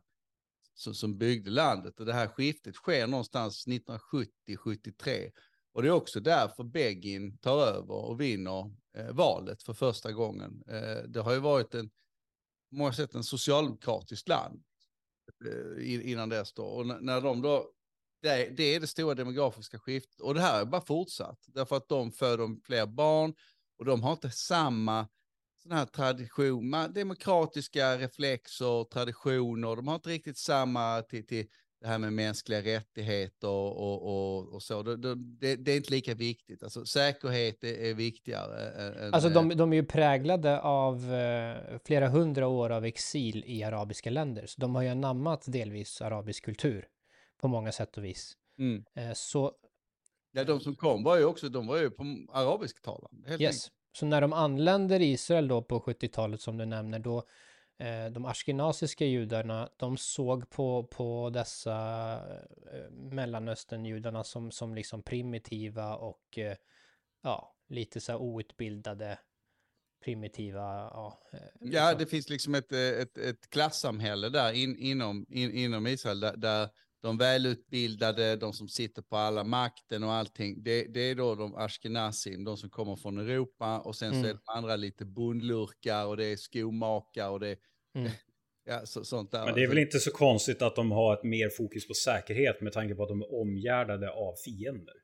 som, 0.74 0.94
som 0.94 1.18
byggde 1.18 1.52
landet. 1.52 2.00
Och 2.00 2.06
det 2.06 2.14
här 2.14 2.28
skiftet 2.28 2.76
sker 2.76 3.08
någonstans 3.08 3.68
1970-73. 3.68 5.32
Och 5.80 5.84
det 5.84 5.90
är 5.90 5.94
också 5.94 6.20
därför 6.20 6.64
Begin 6.64 7.38
tar 7.38 7.58
över 7.58 7.94
och 7.94 8.22
vinner 8.22 8.72
eh, 8.98 9.12
valet 9.12 9.64
för 9.64 9.74
första 9.74 10.12
gången. 10.12 10.64
Eh, 10.68 11.04
det 11.08 11.22
har 11.22 11.34
ju 11.34 11.40
varit 11.40 11.74
en, 11.76 11.90
på 12.70 12.76
många 12.76 12.94
sätt 12.94 13.16
en 13.16 13.24
socialdemokratiskt 13.24 14.28
land 14.28 14.64
eh, 15.46 16.12
innan 16.12 16.30
dess 16.30 16.54
då. 16.54 16.64
Och 16.64 16.88
när 16.88 17.22
de 17.22 17.42
då, 17.42 17.72
det, 18.22 18.58
det 18.58 18.64
är 18.64 18.80
det 18.80 18.88
stora 18.88 19.16
demografiska 19.16 19.80
skiftet. 19.80 20.22
Och 20.22 20.34
det 20.34 20.42
här 20.42 20.62
är 20.62 20.66
bara 20.66 20.82
fortsatt, 20.82 21.40
därför 21.48 21.78
att 21.78 21.90
de 21.90 22.12
föder 22.12 22.66
fler 22.66 22.86
barn 22.86 23.34
och 23.78 23.86
de 23.86 24.04
har 24.04 24.12
inte 24.12 24.32
samma 24.32 25.08
sån 25.64 25.72
här 25.72 25.86
tradition, 25.86 26.72
demokratiska 26.72 27.98
reflexer, 27.98 28.84
traditioner. 28.84 29.76
De 29.76 29.88
har 29.88 29.96
inte 29.96 30.10
riktigt 30.10 30.38
samma 30.38 31.02
till, 31.02 31.28
till 31.28 31.48
det 31.82 31.88
här 31.88 31.98
med 31.98 32.14
mänskliga 32.14 32.62
rättigheter 32.62 33.48
och, 33.48 34.02
och, 34.02 34.54
och, 34.54 34.64
så. 34.64 34.84
Det, 34.84 35.16
det, 35.16 35.56
det, 35.56 35.72
är 35.72 35.78
inte 35.78 35.92
lika 35.92 36.14
viktigt. 36.14 36.64
Alltså, 36.64 36.86
säkerhet 36.86 37.64
är, 37.64 37.74
är 37.74 37.94
viktigare. 37.94 38.70
Än, 38.70 39.14
alltså 39.14 39.30
de, 39.30 39.50
de 39.50 39.74
är 39.74 39.78
ju 39.78 39.86
präglade 39.86 40.60
av 40.60 41.14
eh, 41.14 41.78
flera 41.86 42.08
hundra 42.08 42.48
år 42.48 42.70
av 42.70 42.86
exil 42.86 43.44
i 43.48 43.64
arabiska 43.64 44.10
länder. 44.10 44.46
Så 44.46 44.62
de 44.62 44.76
har 44.76 44.82
ju 44.82 44.90
anammat 44.90 45.44
delvis 45.48 46.02
arabisk 46.02 46.46
kultur 46.46 46.88
på 47.42 47.48
många 47.48 47.72
sätt 47.72 47.98
och 47.98 48.06
vis. 48.06 48.34
Mm. 48.58 48.84
Eh, 48.96 49.14
så... 49.14 49.52
Ja, 50.32 50.44
de 50.44 50.60
som 50.60 50.76
kom 50.76 51.04
var 51.04 51.18
ju 51.18 51.26
också, 51.26 51.50
de 51.50 51.68
var 51.68 51.78
ju 51.78 51.90
på 51.90 52.04
arabisktalande. 52.32 53.30
Yes. 53.30 53.40
Enkelt. 53.42 53.72
Så 53.92 54.06
när 54.06 54.22
de 54.22 54.34
anländer 54.34 55.00
i 55.00 55.12
Israel 55.12 55.48
då 55.48 55.62
på 55.62 55.80
70-talet 55.80 56.42
som 56.42 56.58
du 56.58 56.66
nämner, 56.66 57.00
då 57.00 57.24
de 58.12 58.26
ashkenaziska 58.26 59.06
judarna, 59.06 59.70
de 59.78 59.98
såg 59.98 60.50
på, 60.50 60.84
på 60.84 61.30
dessa 61.30 61.76
eh, 62.74 62.92
mellanösternjudarna 62.92 64.24
som, 64.24 64.52
som 64.52 64.76
liksom 64.76 65.04
primitiva 65.04 65.96
och 65.96 66.38
eh, 66.38 66.58
ja, 67.24 67.56
lite 67.70 68.02
så 68.02 68.12
här 68.12 68.20
outbildade 68.22 69.20
primitiva, 70.04 70.62
ja. 70.62 71.20
Eh, 71.32 71.40
ja, 71.60 71.90
liksom. 71.90 72.00
det 72.00 72.06
finns 72.06 72.30
liksom 72.30 72.56
ett, 72.56 72.72
ett, 72.72 73.18
ett 73.18 73.50
klassamhälle 73.50 74.30
där 74.30 74.52
in, 74.54 74.78
inom, 74.78 75.26
in, 75.30 75.52
inom 75.52 75.88
Israel 75.88 76.20
där, 76.20 76.38
där 76.38 76.70
de 77.02 77.18
välutbildade, 77.18 78.36
de 78.36 78.54
som 78.54 78.68
sitter 78.68 79.02
på 79.02 79.18
alla 79.18 79.44
makten 79.44 80.04
och 80.04 80.14
allting, 80.14 80.64
det, 80.64 80.84
det 80.84 81.00
är 81.00 81.16
då 81.16 81.36
de 81.36 81.56
ashkenazim, 81.56 82.44
de 82.44 82.58
som 82.58 82.70
kommer 82.70 82.96
från 82.96 83.18
Europa 83.18 83.80
och 83.80 83.96
sen 83.96 84.08
mm. 84.08 84.22
så 84.22 84.28
är 84.28 84.32
mm. 84.32 84.42
de 84.46 84.52
andra 84.58 84.76
lite 84.76 85.06
bondlurkar 85.06 86.06
och 86.06 86.18
det 86.18 86.26
är 86.26 86.36
skomakare 86.36 87.30
och 87.30 87.40
det 87.40 87.56
mm. 87.96 88.12
ja, 88.66 88.86
så, 88.86 89.04
sånt 89.04 89.32
där. 89.32 89.46
Men 89.46 89.56
det 89.56 89.64
är 89.64 89.68
väl 89.68 89.78
inte 89.78 90.00
så 90.00 90.12
konstigt 90.12 90.62
att 90.62 90.76
de 90.76 90.92
har 90.92 91.14
ett 91.14 91.24
mer 91.24 91.50
fokus 91.50 91.88
på 91.88 91.94
säkerhet 91.94 92.62
med 92.62 92.74
tanke 92.74 92.96
på 92.96 93.04
att 93.04 93.10
de 93.10 93.22
är 93.22 93.42
omgärdade 93.42 94.12
av 94.12 94.36
fiender. 94.46 94.96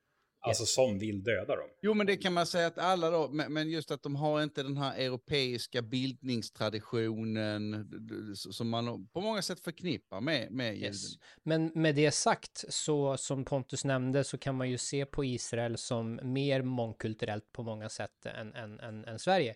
Alltså 0.48 0.66
som 0.66 1.00
vill 1.00 1.24
döda 1.24 1.56
dem. 1.56 1.70
Jo, 1.82 1.94
men 1.94 2.08
det 2.08 2.18
kan 2.18 2.34
man 2.34 2.46
säga 2.46 2.68
att 2.68 2.78
alla 2.78 3.10
då, 3.10 3.30
men 3.30 3.70
just 3.70 3.92
att 3.92 4.04
de 4.04 4.16
har 4.16 4.44
inte 4.44 4.64
den 4.64 4.78
här 4.78 4.98
europeiska 4.98 5.82
bildningstraditionen 5.82 7.88
som 8.36 8.70
man 8.70 9.08
på 9.08 9.22
många 9.22 9.42
sätt 9.42 9.60
förknippar 9.60 10.22
med, 10.22 10.52
med 10.52 10.78
yes. 10.78 11.14
Men 11.44 11.72
med 11.76 11.96
det 11.96 12.12
sagt, 12.12 12.66
så 12.70 13.18
som 13.18 13.46
Pontus 13.46 13.86
nämnde, 13.86 14.24
så 14.24 14.38
kan 14.38 14.56
man 14.56 14.70
ju 14.70 14.78
se 14.78 15.06
på 15.06 15.26
Israel 15.26 15.78
som 15.78 16.20
mer 16.24 16.62
mångkulturellt 16.62 17.52
på 17.52 17.64
många 17.64 17.90
sätt 17.90 18.26
än, 18.26 18.54
än, 18.54 18.80
än, 18.80 19.06
än 19.06 19.20
Sverige. 19.20 19.56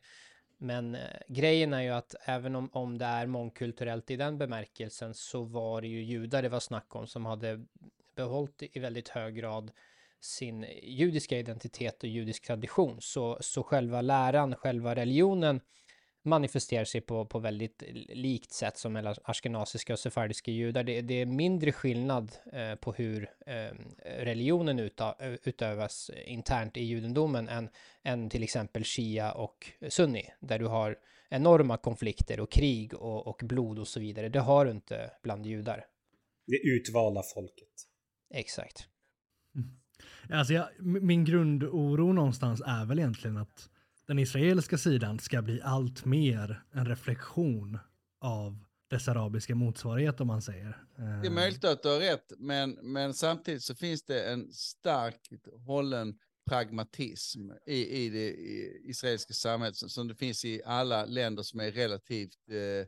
Men 0.58 0.96
eh, 0.96 1.02
grejen 1.28 1.74
är 1.74 1.82
ju 1.82 1.90
att 1.90 2.16
även 2.22 2.56
om, 2.56 2.70
om 2.74 2.98
det 2.98 3.06
är 3.06 3.28
mångkulturellt 3.28 4.12
i 4.12 4.16
den 4.16 4.38
bemärkelsen 4.38 5.14
så 5.14 5.44
var 5.44 5.82
det 5.82 5.88
ju 5.88 6.04
judar 6.04 6.42
det 6.42 6.50
var 6.50 6.60
snack 6.60 6.96
om 6.96 7.08
som 7.08 7.26
hade 7.26 7.66
behållit 8.16 8.64
i 8.74 8.80
väldigt 8.80 9.10
hög 9.10 9.36
grad 9.36 9.72
sin 10.22 10.66
judiska 10.84 11.40
identitet 11.40 12.04
och 12.04 12.10
judisk 12.10 12.46
tradition. 12.46 12.98
Så, 13.02 13.38
så 13.42 13.64
själva 13.64 14.02
läran, 14.02 14.56
själva 14.56 14.96
religionen 14.96 15.62
manifesterar 16.24 16.86
sig 16.86 17.02
på, 17.02 17.26
på 17.26 17.40
väldigt 17.40 17.84
likt 18.10 18.52
sätt 18.52 18.78
som 18.78 18.94
mellan 18.94 19.16
ashkenaziska 19.24 19.94
och 19.94 20.00
sefardiska 20.00 20.52
judar. 20.52 20.84
Det, 20.84 21.02
det 21.02 21.14
är 21.14 21.26
mindre 21.26 21.72
skillnad 21.72 22.32
eh, 22.54 22.76
på 22.76 22.94
hur 22.94 23.30
eh, 23.46 23.76
religionen 24.06 24.80
utö, 24.80 25.14
utövas 25.44 26.12
internt 26.26 26.78
i 26.78 26.84
judendomen 26.84 27.50
än, 27.50 27.70
än 28.04 28.30
till 28.30 28.44
exempel 28.44 28.84
shia 28.84 29.32
och 29.32 29.72
sunni, 29.90 30.34
där 30.40 30.60
du 30.60 30.66
har 30.66 30.98
enorma 31.30 31.78
konflikter 31.78 32.40
och 32.40 32.52
krig 32.52 32.94
och, 32.94 33.28
och 33.28 33.42
blod 33.44 33.80
och 33.80 33.88
så 33.88 34.00
vidare. 34.00 34.30
Det 34.30 34.40
har 34.40 34.66
du 34.66 34.72
inte 34.72 35.12
bland 35.24 35.46
judar. 35.46 35.86
Det 36.48 36.58
utvalda 36.70 37.24
folket. 37.36 37.74
Exakt. 38.34 38.88
Alltså 40.30 40.54
jag, 40.54 40.70
min 40.80 41.26
grundoro 41.26 42.14
någonstans 42.14 42.62
är 42.66 42.86
väl 42.86 43.00
egentligen 43.00 43.38
att 43.38 43.70
den 44.08 44.20
israeliska 44.20 44.78
sidan 44.78 45.20
ska 45.20 45.42
bli 45.42 45.62
allt 45.62 46.06
mer 46.06 46.64
en 46.72 46.86
reflektion 46.86 47.80
av 48.22 48.66
dess 48.90 49.08
arabiska 49.08 49.56
motsvarighet 49.56 50.22
om 50.22 50.28
man 50.28 50.42
säger. 50.42 50.78
Det 50.96 51.04
är 51.04 51.26
eh. 51.26 51.32
möjligt 51.32 51.64
att 51.64 51.84
du 51.84 51.90
har 51.90 52.00
rätt, 52.00 52.34
men, 52.38 52.72
men 52.72 53.14
samtidigt 53.14 53.64
så 53.64 53.76
finns 53.76 54.04
det 54.04 54.32
en 54.32 54.54
starkt 54.54 55.48
hållen 55.66 56.20
pragmatism 56.50 57.52
i, 57.66 58.06
i 58.06 58.10
det 58.10 58.30
i 58.30 58.82
israeliska 58.90 59.34
samhället 59.34 59.76
som 59.76 60.08
det 60.08 60.16
finns 60.16 60.46
i 60.46 60.62
alla 60.66 61.06
länder 61.06 61.44
som 61.44 61.60
är 61.60 61.72
relativt, 61.72 62.50
eh, 62.50 62.88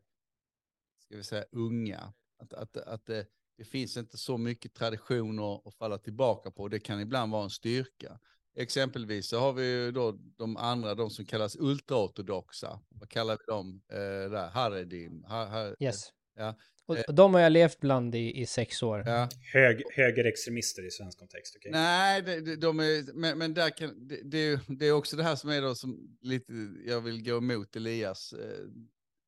ska 1.05 1.17
vi 1.17 1.23
säga, 1.23 1.45
unga. 1.51 2.13
Att, 2.37 2.53
att, 2.53 2.77
att 2.77 3.05
det, 3.05 3.25
det 3.61 3.65
finns 3.65 3.97
inte 3.97 4.17
så 4.17 4.37
mycket 4.37 4.73
traditioner 4.73 5.67
att 5.67 5.75
falla 5.75 5.97
tillbaka 5.97 6.51
på. 6.51 6.67
Det 6.67 6.79
kan 6.79 7.01
ibland 7.01 7.31
vara 7.31 7.43
en 7.43 7.49
styrka. 7.49 8.19
Exempelvis 8.55 9.27
så 9.27 9.39
har 9.39 9.53
vi 9.53 9.71
ju 9.71 9.91
då 9.91 10.11
de 10.37 10.57
andra, 10.57 10.95
de 10.95 11.09
som 11.09 11.25
kallas 11.25 11.55
ultraortodoxa. 11.59 12.79
Vad 12.89 13.09
kallar 13.09 13.37
vi 13.37 13.53
dem? 13.53 13.81
Eh, 13.91 14.31
där, 14.31 14.49
Haredim. 14.49 15.23
Ha, 15.23 15.45
ha, 15.45 15.75
yes. 15.79 16.09
Ja. 16.35 16.55
Och, 16.85 16.97
och 17.07 17.15
de 17.15 17.33
har 17.33 17.41
jag 17.41 17.51
levt 17.51 17.79
bland 17.79 18.15
i, 18.15 18.41
i 18.41 18.45
sex 18.45 18.83
år. 18.83 19.03
Ja. 19.05 19.29
Hög, 19.53 19.83
högerextremister 19.95 20.87
i 20.87 20.91
svensk 20.91 21.19
kontext, 21.19 21.55
okay? 21.55 21.71
Nej, 21.71 22.21
de, 22.21 22.55
de 22.55 22.79
är, 22.79 23.13
men, 23.13 23.37
men 23.37 23.53
där 23.53 23.69
kan, 23.69 24.07
det, 24.07 24.21
det, 24.23 24.59
det, 24.67 24.85
är 24.85 24.91
också 24.91 25.17
det 25.17 25.23
här 25.23 25.35
som 25.35 25.49
är 25.49 25.61
då 25.61 25.75
som 25.75 26.17
lite, 26.21 26.53
jag 26.85 27.01
vill 27.01 27.23
gå 27.23 27.37
emot 27.37 27.75
Elias, 27.75 28.33
eh, 28.33 28.65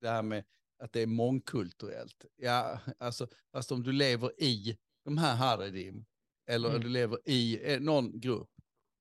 det 0.02 0.10
här 0.10 0.24
med 0.24 0.44
att 0.84 0.94
det 0.94 1.02
är 1.02 1.08
mångkulturellt. 1.08 2.26
Ja, 2.36 2.80
alltså, 2.98 3.28
fast 3.52 3.72
om 3.72 3.84
du 3.84 3.92
lever 3.92 4.42
i 4.44 4.78
de 5.06 5.18
här 5.18 5.36
Haredim, 5.36 6.06
eller 6.48 6.70
mm. 6.70 6.82
du 6.82 6.90
lever 6.90 7.20
i 7.26 7.74
eh, 7.74 7.80
någon 7.80 8.20
grupp, 8.20 8.50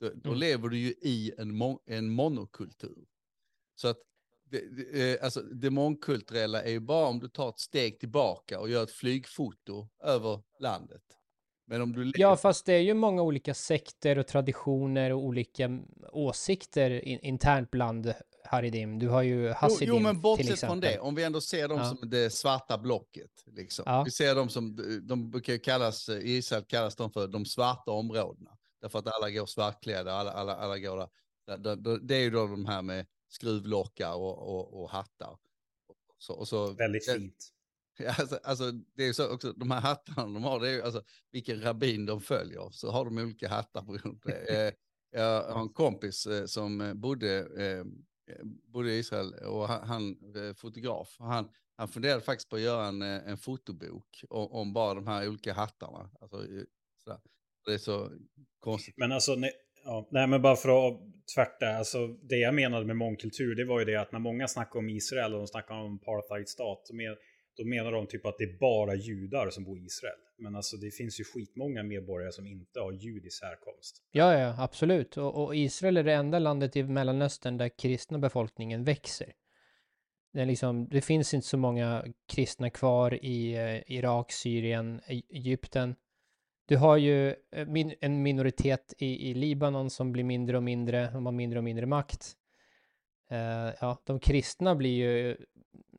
då, 0.01 0.11
då 0.15 0.29
mm. 0.29 0.41
lever 0.41 0.69
du 0.69 0.79
ju 0.79 0.91
i 0.91 1.33
en, 1.39 1.57
mon 1.57 1.79
en 1.87 2.11
monokultur. 2.11 3.05
Så 3.75 3.89
att 3.89 3.99
det, 4.45 4.77
det, 4.77 5.13
eh, 5.13 5.25
alltså, 5.25 5.43
det 5.43 5.71
mångkulturella 5.71 6.63
är 6.63 6.71
ju 6.71 6.81
bara 6.81 7.07
om 7.07 7.19
du 7.19 7.29
tar 7.29 7.49
ett 7.49 7.61
steg 7.61 8.01
tillbaka 8.01 8.61
och 8.61 8.71
gör 8.71 8.83
ett 8.83 8.91
flygfoto 8.91 9.89
över 10.03 10.43
landet. 10.59 11.03
Men 11.67 11.83
om 11.83 11.93
du 11.93 12.13
ja, 12.15 12.37
fast 12.37 12.67
det 12.67 12.73
är 12.73 12.81
ju 12.81 12.95
många 12.95 13.23
olika 13.23 13.55
sekter 13.55 14.19
och 14.19 14.27
traditioner 14.27 15.13
och 15.13 15.25
olika 15.25 15.81
åsikter 16.13 16.91
in, 16.91 17.19
internt 17.19 17.71
bland 17.71 18.15
Haridim. 18.45 18.99
Du 18.99 19.09
har 19.09 19.23
ju 19.23 19.49
Hasidim 19.49 19.89
Jo, 19.89 19.95
jo 19.95 20.03
men 20.03 20.21
bortsett 20.21 20.61
från 20.61 20.81
det, 20.81 20.99
om 20.99 21.15
vi 21.15 21.25
ändå 21.25 21.41
ser 21.41 21.69
dem 21.69 21.79
ja. 21.79 21.85
som 21.85 22.11
det 22.11 22.31
svarta 22.31 22.79
blocket. 22.79 23.45
Liksom. 23.47 23.83
Ja. 23.87 24.03
Vi 24.03 24.11
ser 24.11 24.35
dem 24.35 24.49
som, 24.49 24.77
de 25.03 25.31
brukar 25.31 25.57
kallas, 25.57 26.09
i 26.09 26.37
Israel 26.37 26.65
kallas 26.65 26.97
de 26.97 27.11
för 27.11 27.29
de 27.29 27.45
svarta 27.45 27.91
områdena. 27.91 28.51
Därför 28.81 28.99
att 28.99 29.07
alla 29.07 29.31
går 29.31 29.47
svartklädda, 29.47 30.13
alla, 30.13 30.33
alla, 30.33 30.57
alla 30.57 30.79
går 30.79 30.97
där. 30.97 31.99
Det 32.01 32.15
är 32.15 32.21
ju 32.21 32.31
då 32.31 32.47
de 32.47 32.67
här 32.67 32.83
med 32.83 33.07
skruvlockar 33.29 34.15
och, 34.15 34.39
och, 34.39 34.83
och 34.83 34.91
hattar. 34.91 35.39
Så, 36.19 36.35
och 36.35 36.49
så, 36.49 36.73
Väldigt 36.73 37.11
fint. 37.11 37.49
Alltså, 38.19 38.39
alltså, 38.43 38.73
det 38.73 39.05
är 39.05 39.13
så 39.13 39.35
också, 39.35 39.53
de 39.53 39.71
här 39.71 39.81
hattarna 39.81 40.23
de 40.23 40.45
har, 40.45 40.61
det 40.61 40.69
är 40.69 40.73
ju 40.73 40.83
alltså 40.83 41.03
vilken 41.31 41.63
rabbin 41.63 42.07
de 42.07 42.21
följer. 42.21 42.71
Så 42.71 42.91
har 42.91 43.05
de 43.05 43.19
olika 43.19 43.49
hattar 43.49 43.83
beroende 43.83 44.21
på 44.21 44.29
det. 44.29 44.75
Jag 45.15 45.43
har 45.43 45.61
en 45.61 45.69
kompis 45.69 46.27
eh, 46.27 46.47
som 46.47 46.93
bodde, 46.95 47.39
eh, 47.39 47.85
Eh, 48.29 48.45
bodde 48.45 48.93
i 48.93 48.99
Israel 48.99 49.35
och 49.47 49.69
han, 49.69 49.89
han 49.89 50.17
eh, 50.37 50.55
fotograf. 50.55 51.17
Han, 51.19 51.49
han 51.77 51.89
funderade 51.89 52.21
faktiskt 52.21 52.51
på 52.51 52.57
att 52.57 52.63
göra 52.63 52.87
en, 52.87 53.03
eh, 53.03 53.29
en 53.29 53.39
fotobok 53.39 54.25
om, 54.29 54.53
om 54.53 54.73
bara 54.73 54.95
de 54.95 55.07
här 55.07 55.29
olika 55.29 55.53
hattarna. 55.53 56.11
Alltså, 56.21 56.37
sådär. 57.05 57.21
Det 57.67 57.75
är 57.75 57.79
så 57.79 58.11
konstigt. 58.61 58.95
Men 58.97 59.13
alltså, 59.13 59.35
nej, 59.35 59.53
ja, 59.85 60.09
nej 60.11 60.27
men 60.27 60.43
bara 60.43 60.57
för 60.57 60.89
att 60.89 61.01
tvärta, 61.35 61.67
alltså 61.67 62.07
det 62.07 62.37
jag 62.37 62.55
menade 62.55 62.87
med 62.87 62.97
mångkultur, 62.97 63.55
det 63.55 63.65
var 63.65 63.79
ju 63.79 63.85
det 63.85 63.97
att 63.97 64.13
när 64.13 64.19
många 64.19 64.49
snackar 64.49 64.79
om 64.79 64.89
Israel 64.89 65.33
och 65.35 65.39
de 65.39 65.47
snackar 65.47 65.75
om 65.75 65.95
apartheidstat, 66.03 66.89
då 67.57 67.65
menar 67.65 67.93
de 67.93 68.07
typ 68.07 68.27
att 68.27 68.39
det 68.39 68.45
är 68.45 68.59
bara 68.59 68.95
judar 68.95 69.51
som 69.51 69.65
bor 69.65 69.79
i 69.79 69.85
Israel. 69.85 70.19
Men 70.39 70.57
alltså 70.57 70.77
det 70.77 70.91
finns 70.91 71.21
ju 71.21 71.25
skitmånga 71.25 71.83
medborgare 71.83 72.33
som 72.33 72.47
inte 72.47 72.81
har 72.81 72.93
judisk 72.93 73.43
härkomst. 73.43 74.03
Ja, 74.11 74.39
ja, 74.39 74.55
absolut. 74.59 75.17
Och, 75.17 75.45
och 75.45 75.57
Israel 75.57 75.97
är 75.97 76.05
det 76.05 76.13
enda 76.13 76.39
landet 76.39 76.77
i 76.77 76.83
Mellanöstern 76.83 77.57
där 77.57 77.69
kristna 77.69 78.19
befolkningen 78.19 78.85
växer. 78.85 79.33
Det, 80.33 80.45
liksom, 80.45 80.89
det 80.89 81.01
finns 81.01 81.35
inte 81.35 81.47
så 81.47 81.57
många 81.57 82.05
kristna 82.29 82.71
kvar 82.71 83.25
i 83.25 83.55
eh, 83.55 83.97
Irak, 83.97 84.33
Syrien, 84.33 85.01
e-, 85.07 85.23
Egypten. 85.29 85.95
Du 86.67 86.77
har 86.77 86.97
ju 86.97 87.29
eh, 87.29 87.67
min, 87.67 87.95
en 88.01 88.23
minoritet 88.23 88.95
i, 88.99 89.31
i 89.31 89.35
Libanon 89.35 89.91
som 89.91 90.13
blir 90.13 90.25
mindre 90.25 90.57
och 90.57 90.63
mindre, 90.63 91.11
de 91.11 91.27
har 91.27 91.33
mindre 91.33 91.59
och 91.59 91.65
mindre 91.65 91.87
makt. 91.87 92.37
Eh, 93.31 93.75
ja, 93.81 94.03
de 94.05 94.21
kristna 94.21 94.75
blir 94.75 94.91
ju 94.91 95.37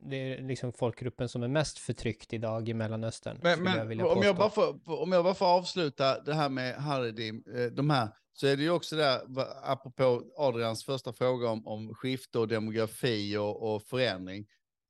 det 0.05 0.15
är 0.15 0.41
liksom 0.41 0.73
folkgruppen 0.73 1.29
som 1.29 1.43
är 1.43 1.47
mest 1.47 1.79
förtryckt 1.79 2.33
idag 2.33 2.69
i 2.69 2.73
Mellanöstern. 2.73 3.39
Men, 3.43 3.63
men 3.63 3.87
vilja 3.87 4.07
om, 4.07 4.23
jag 4.23 4.35
bara 4.35 4.49
får, 4.49 4.79
om 5.01 5.11
jag 5.11 5.23
bara 5.23 5.33
får 5.33 5.45
avsluta 5.45 6.21
det 6.21 6.33
här 6.33 6.49
med 6.49 6.75
Haridim, 6.75 7.43
eh, 7.55 7.65
de 7.65 7.89
här, 7.89 8.09
så 8.33 8.47
är 8.47 8.57
det 8.57 8.63
ju 8.63 8.69
också 8.69 8.95
där, 8.95 9.21
apropå 9.63 10.23
Adrians 10.37 10.85
första 10.85 11.13
fråga 11.13 11.49
om, 11.49 11.67
om 11.67 11.95
skifte 11.95 12.39
och 12.39 12.47
demografi 12.47 13.37
och, 13.37 13.75
och 13.75 13.83
förändring. 13.83 14.47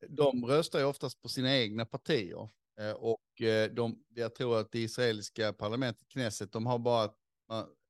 De 0.07 0.45
röstar 0.45 0.79
ju 0.79 0.85
oftast 0.85 1.21
på 1.21 1.29
sina 1.29 1.57
egna 1.57 1.85
partier. 1.85 2.49
Eh, 2.79 2.91
Och 2.91 3.41
eh, 3.41 3.71
de, 3.71 4.03
jag 4.15 4.35
tror 4.35 4.59
att 4.59 4.71
det 4.71 4.79
israeliska 4.79 5.53
parlamentet, 5.53 6.07
Knesset, 6.07 6.51
de 6.51 6.65
har 6.65 6.79
bara, 6.79 7.09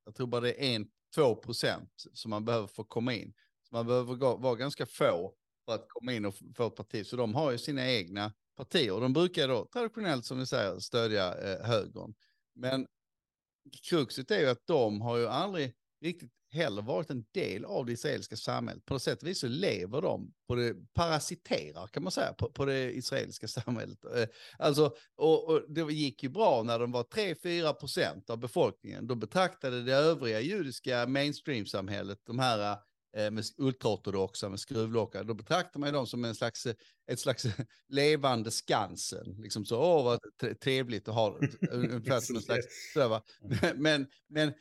jag 0.06 0.16
tror 0.16 0.28
bara 0.28 0.42
det 0.42 0.66
är 0.66 0.76
en, 0.76 0.88
två 1.16 1.36
procent 1.36 2.04
som 2.14 2.30
man 2.30 2.46
behöver 2.46 2.68
få 2.68 2.84
komma 2.84 3.14
in. 3.14 3.34
Så 3.70 3.76
man 3.76 3.88
behöver 3.88 4.38
vara 4.38 4.56
ganska 4.56 4.86
få 4.86 5.34
för 5.66 5.76
att 5.76 5.86
komma 5.90 6.14
in 6.14 6.26
och 6.26 6.36
få 6.56 6.68
ett 6.68 6.76
parti. 6.76 7.06
Så 7.06 7.16
de 7.16 7.36
har 7.36 7.52
ju 7.52 7.58
sina 7.58 7.92
egna 7.92 8.34
partier. 8.58 8.94
Och 8.94 9.02
de 9.02 9.14
brukar 9.14 9.48
då 9.48 9.66
traditionellt, 9.74 10.26
som 10.26 10.40
vi 10.40 10.46
säger, 10.46 10.80
stödja 10.80 11.36
eh, 11.36 11.66
högern. 11.66 12.14
Men 12.56 12.88
kruxet 13.90 14.32
är 14.32 14.40
ju 14.40 14.50
att 14.50 14.68
de 14.68 15.02
har 15.02 15.18
ju 15.18 15.28
aldrig 15.28 15.74
riktigt 16.02 16.32
heller 16.54 16.82
varit 16.82 17.10
en 17.10 17.26
del 17.32 17.66
av 17.66 17.86
det 17.86 17.92
israeliska 17.92 18.36
samhället. 18.36 18.86
På 18.86 18.94
något 18.94 19.04
sätt 19.04 19.24
vis 19.24 19.40
så 19.40 19.48
lever 19.48 20.02
de 20.02 20.34
på 20.48 20.56
det, 20.56 20.94
parasiterar 20.94 21.88
kan 21.88 22.04
man 22.04 22.12
säga, 22.12 22.34
på, 22.34 22.52
på 22.52 22.66
det 22.66 22.98
israeliska 22.98 23.48
samhället. 23.64 24.06
Eh, 24.06 24.26
Alltså, 24.58 24.96
och, 25.16 25.50
och 25.50 25.74
det 25.74 25.94
gick 25.94 26.24
ju 26.24 26.30
bra 26.30 26.64
när 26.64 26.80
de 26.80 26.92
var 26.92 27.04
3-4 27.04 27.74
procent 27.74 28.30
av 28.30 28.38
befolkningen. 28.38 29.08
Då 29.08 29.16
betraktade 29.16 29.84
det 29.84 29.94
övriga 29.94 30.40
judiska 30.40 31.08
mainstream-samhället, 31.08 32.20
de 32.24 32.40
här 32.40 32.72
eh, 32.72 32.78
med 33.16 33.44
ultraortodoxa 33.58 34.50
med 34.50 34.60
skruvlockar, 34.60 35.24
då 35.24 35.34
betraktar 35.34 35.80
man 35.80 35.94
dem 35.94 36.08
som 36.08 36.26
en 36.26 36.36
slags, 36.36 36.66
eh, 36.66 36.74
ett 37.12 37.20
slags 37.20 37.46
levande 37.90 38.52
Skansen. 38.52 39.36
Liksom 39.42 39.66
så, 39.66 39.80
åh 39.82 40.04
vad 40.04 40.20
tre- 40.42 40.56
trevligt 40.56 41.08
att 41.08 41.16
ha. 41.16 41.40
Ungefär 41.72 42.20
som 42.20 42.36
en 42.36 42.42
slags, 42.42 42.66
så, 42.94 43.08
va? 43.08 43.22
Men, 43.76 44.08
men 44.30 44.54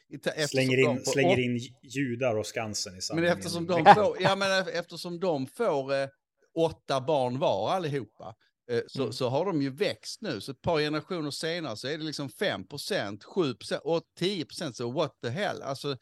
Slänger 0.49 0.79
in, 0.91 0.97
får 1.05 1.13
slänger 1.13 1.39
in 1.41 1.59
judar 1.83 2.37
och 2.37 2.47
Skansen 2.47 2.97
i 2.99 3.01
samma 3.03 3.21
men 3.21 3.31
eftersom 3.33 3.67
de 3.67 3.85
får, 3.95 4.17
ja, 4.23 4.37
men 4.37 4.69
eftersom 4.69 5.21
de 5.21 5.47
får 5.47 5.95
eh, 5.95 6.09
åtta 6.55 7.01
barn 7.01 7.39
var 7.39 7.71
allihopa, 7.71 8.35
eh, 8.71 8.81
så, 8.87 9.01
Mm. 9.03 9.13
så 9.13 9.29
har 9.29 9.45
de 9.45 9.63
ju 9.63 9.71
växt 9.71 10.21
nu. 10.23 10.41
Så 10.41 10.53
ett 10.53 10.63
par 10.63 10.79
generationer 10.79 11.31
senare 11.31 11.77
så 11.77 11.89
är 11.89 11.99
det 11.99 12.05
liksom 12.05 12.29
5% 12.29 13.25
7 13.25 13.55
och 13.85 14.03
10% 14.21 14.73
så 14.73 14.91
what 14.91 15.19
the 15.23 15.29
hell. 15.29 15.63
Alltså, 15.63 15.97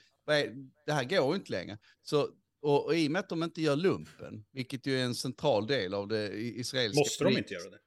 det 0.87 0.93
här 0.93 1.05
går 1.05 1.35
inte 1.37 1.53
längre. 1.53 1.79
Så, 2.03 2.29
och, 2.63 2.85
och 2.87 2.95
i 2.97 3.09
och 3.09 3.13
med 3.13 3.21
att 3.21 3.29
de 3.29 3.43
inte 3.43 3.63
gör 3.63 3.77
lumpen, 3.77 4.45
vilket 4.53 4.87
ju 4.87 5.01
är 5.01 5.05
en 5.05 5.15
central 5.15 5.67
del 5.67 5.95
av 5.95 6.09
det 6.09 6.33
israeliska... 6.35 7.01
Måste 7.01 7.25
de 7.25 7.39
inte 7.39 7.55
göra 7.55 7.71
det? 7.71 7.79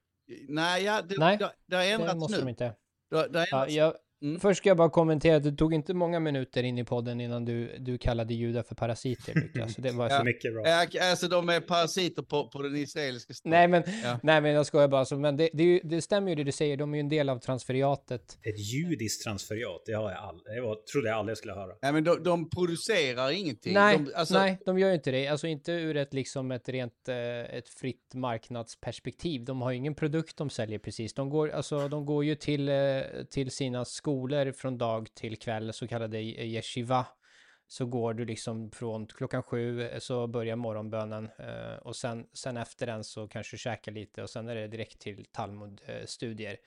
Nej, 0.47 0.83
ja, 0.83 1.01
det, 1.01 1.17
Nej, 1.17 1.37
det, 1.37 1.51
det 1.67 1.75
har 1.75 1.83
Det 1.83 1.89
ändrats 1.89 2.15
måste 2.15 2.37
nu. 2.37 2.43
de 2.43 2.49
inte. 2.49 2.75
Det, 3.11 3.27
det 3.27 3.39
har 3.39 3.47
Ja, 3.51 3.57
ändrats. 3.65 3.73
jag, 3.73 3.93
Mm. 4.23 4.39
Först 4.39 4.57
ska 4.57 4.69
jag 4.69 4.77
bara 4.77 4.89
kommentera 4.89 5.35
att 5.35 5.43
det 5.43 5.51
tog 5.51 5.73
inte 5.73 5.93
många 5.93 6.19
minuter 6.19 6.63
in 6.63 6.77
i 6.77 6.83
podden 6.83 7.21
innan 7.21 7.45
du, 7.45 7.77
du 7.79 7.97
kallade 7.97 8.33
judar 8.33 8.63
för 8.63 8.75
parasiter, 8.75 9.33
Lukas. 9.35 9.73
Så 9.73 9.81
det 9.81 9.91
var 9.91 10.09
så 10.09 10.15
Ja. 10.15 10.23
Mycket 10.23 10.53
bra. 10.53 10.63
Ja, 10.67 11.09
Alltså 11.09 11.27
de 11.27 11.49
är 11.49 11.59
parasiter 11.59 12.21
på, 12.21 12.47
på 12.47 12.61
den 12.61 12.75
israeliska 12.75 13.33
staten. 13.33 13.51
Nej 13.51 13.67
men, 13.67 13.83
Ja. 14.03 14.19
nej 14.23 14.41
men 14.41 14.51
jag 14.51 14.65
skojar 14.65 14.87
bara. 14.87 15.05
Så, 15.05 15.17
men 15.17 15.37
det, 15.37 15.49
det, 15.53 15.81
det 15.83 16.01
stämmer 16.01 16.29
ju 16.29 16.35
det 16.35 16.43
du 16.43 16.51
säger, 16.51 16.77
de 16.77 16.93
är 16.93 16.97
ju 16.97 16.99
en 16.99 17.09
del 17.09 17.29
av 17.29 17.39
transferiatet. 17.39 18.37
Ett 18.41 18.59
judiskt 18.73 19.23
transferiat, 19.23 19.81
det 19.85 19.93
har 19.93 20.11
jag 20.11 20.19
aldrig, 20.19 20.55
det 20.57 20.61
var, 20.61 20.75
trodde 20.93 21.09
jag 21.09 21.17
aldrig 21.17 21.31
jag 21.31 21.37
skulle 21.37 21.53
höra. 21.53 21.73
Nej, 21.81 21.93
men 21.93 22.03
de, 22.03 22.23
de 22.23 22.49
producerar 22.49 23.31
ingenting. 23.31 23.73
Nej, 23.73 23.97
de, 23.97 24.11
alltså, 24.15 24.33
nej, 24.33 24.59
de 24.65 24.79
gör 24.79 24.89
ju 24.89 24.95
inte 24.95 25.11
det. 25.11 25.27
Alltså 25.27 25.47
inte 25.47 25.71
ur 25.71 25.97
ett, 25.97 26.13
liksom 26.13 26.51
ett 26.51 26.69
rent 26.69 27.09
eh, 27.09 27.55
ett 27.57 27.69
fritt 27.69 28.13
marknadsperspektiv. 28.13 29.45
De 29.45 29.61
har 29.61 29.71
ju 29.71 29.77
ingen 29.77 29.95
produkt 29.95 30.37
de 30.37 30.49
säljer 30.49 30.79
precis. 30.79 31.13
De 31.13 31.29
går, 31.29 31.49
alltså, 31.49 31.87
de 31.87 32.05
går 32.05 32.25
ju 32.25 32.35
till, 32.35 32.69
eh, 32.69 32.75
till 33.29 33.51
sina 33.51 33.85
skolor 33.85 34.12
från 34.53 34.77
dag 34.77 35.13
till 35.13 35.37
kväll, 35.37 35.73
så 35.73 35.87
kallade 35.87 36.19
yeshiva. 36.21 37.05
Så 37.67 37.85
går 37.85 38.13
du 38.13 38.25
liksom 38.25 38.71
från 38.71 39.07
klockan 39.07 39.43
sju 39.43 39.81
eh, 39.81 39.99
så 39.99 40.27
börjar 40.27 40.55
morgonbönen 40.55 41.29
eh, 41.39 41.75
och 41.81 41.95
sen, 41.95 42.27
sen 42.33 42.57
efter 42.57 42.85
den 42.85 43.03
så 43.03 43.27
kanske 43.27 43.53
du 43.55 43.59
käkar 43.59 43.91
lite 43.91 44.23
och 44.23 44.29
sen 44.29 44.47
är 44.47 44.55
det 44.55 44.67
direkt 44.67 44.99
till 44.99 45.25
talmudstudier 45.31 46.57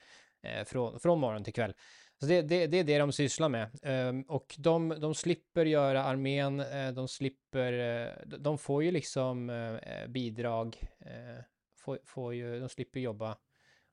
eh, 0.43 0.63
från, 0.65 0.99
från 0.99 1.19
morgon 1.19 1.43
till 1.43 1.53
kväll. 1.53 1.73
Så 2.19 2.25
det, 2.25 2.41
det, 2.41 2.67
det 2.67 2.77
är 2.77 2.83
det 2.83 2.97
de 2.97 3.11
sysslar 3.11 3.49
med. 3.49 3.79
Ehm, 3.83 4.21
och 4.21 4.55
de, 4.57 4.89
de 4.89 5.15
slipper 5.15 5.65
göra 5.65 6.03
armén, 6.03 6.63
de 6.95 7.07
slipper, 7.07 8.37
de- 8.37 8.57
får 8.57 8.83
ju 8.83 8.91
liksom 8.91 9.51
bidrag, 10.07 10.77
får, 11.79 11.99
får 12.05 12.33
ju, 12.33 12.59
de 12.59 12.69
slipper 12.69 12.99
jobba. 12.99 13.37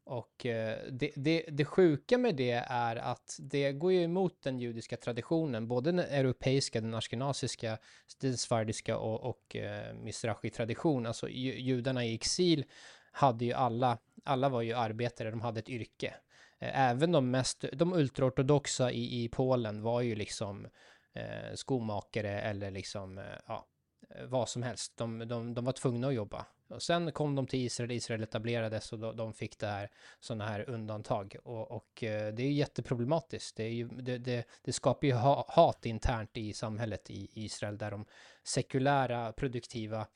Och 0.06 0.46
eh, 0.46 0.78
det, 0.90 1.10
det, 1.16 1.44
det 1.48 1.64
sjuka 1.64 2.18
med 2.18 2.36
det 2.36 2.64
är 2.66 2.96
att 2.96 3.36
det 3.38 3.72
går 3.72 3.92
ju 3.92 4.02
emot 4.02 4.42
den 4.42 4.58
judiska 4.58 4.96
traditionen, 4.96 5.68
både 5.68 5.92
den 5.92 5.98
europeiska, 5.98 6.80
den 6.80 6.94
askenasiska, 6.94 7.78
den 8.20 8.38
svardiska 8.38 8.98
och, 8.98 9.20
och 9.30 9.56
eh, 9.56 9.94
misrachi-tradition. 9.94 11.06
Alltså 11.06 11.28
ju, 11.28 11.60
judarna 11.60 12.04
i 12.04 12.14
exil 12.14 12.64
hade 13.12 13.44
ju 13.44 13.52
alla, 13.52 13.98
alla 14.24 14.48
var 14.48 14.62
ju 14.62 14.72
arbetare, 14.72 15.30
de 15.30 15.40
hade 15.40 15.60
ett 15.60 15.68
yrke. 15.68 16.14
Eh, 16.58 16.90
Även 16.90 17.12
de 17.12 17.30
mest, 17.30 17.64
de 17.72 17.92
ultraortodoxa 17.92 18.92
i, 18.92 19.24
i 19.24 19.28
Polen 19.28 19.82
var 19.82 20.00
ju 20.00 20.14
liksom 20.14 20.66
eh, 21.12 21.54
skomakare 21.54 22.40
eller 22.40 22.70
liksom, 22.70 23.18
eh, 23.18 23.24
ja, 23.46 23.66
eh, 24.10 24.26
vad 24.26 24.48
som 24.48 24.62
helst. 24.62 24.96
De, 24.96 25.28
de, 25.28 25.54
de 25.54 25.64
var 25.64 25.72
tvungna 25.72 26.08
att 26.08 26.14
jobba. 26.14 26.46
Och 26.68 26.82
sen 26.82 27.12
kom 27.12 27.34
de 27.34 27.46
till 27.46 27.60
Israel, 27.60 27.90
Israel 27.90 28.22
etablerades 28.22 28.92
och 28.92 29.16
de, 29.16 29.32
fick 29.32 29.58
det 29.58 29.66
här, 29.66 29.90
sådana 30.20 30.46
här 30.46 30.70
undantag. 30.70 31.36
Och, 31.44 31.70
och 31.70 32.02
eh, 32.02 32.34
det 32.34 32.42
är 32.42 32.46
ju 32.46 32.52
jätteproblematiskt. 32.52 33.56
Det, 33.56 33.64
är 33.64 33.70
ju, 33.70 33.88
det, 33.88 34.18
det, 34.18 34.48
det 34.62 34.72
skapar 34.72 35.06
ju 35.06 35.14
hat 35.48 35.86
internt 35.86 36.36
i 36.36 36.52
samhället 36.52 37.10
i 37.10 37.28
Israel 37.32 37.78
där 37.78 37.90
de 37.90 38.04
sekulära, 38.44 39.32
produktiva 39.32 40.06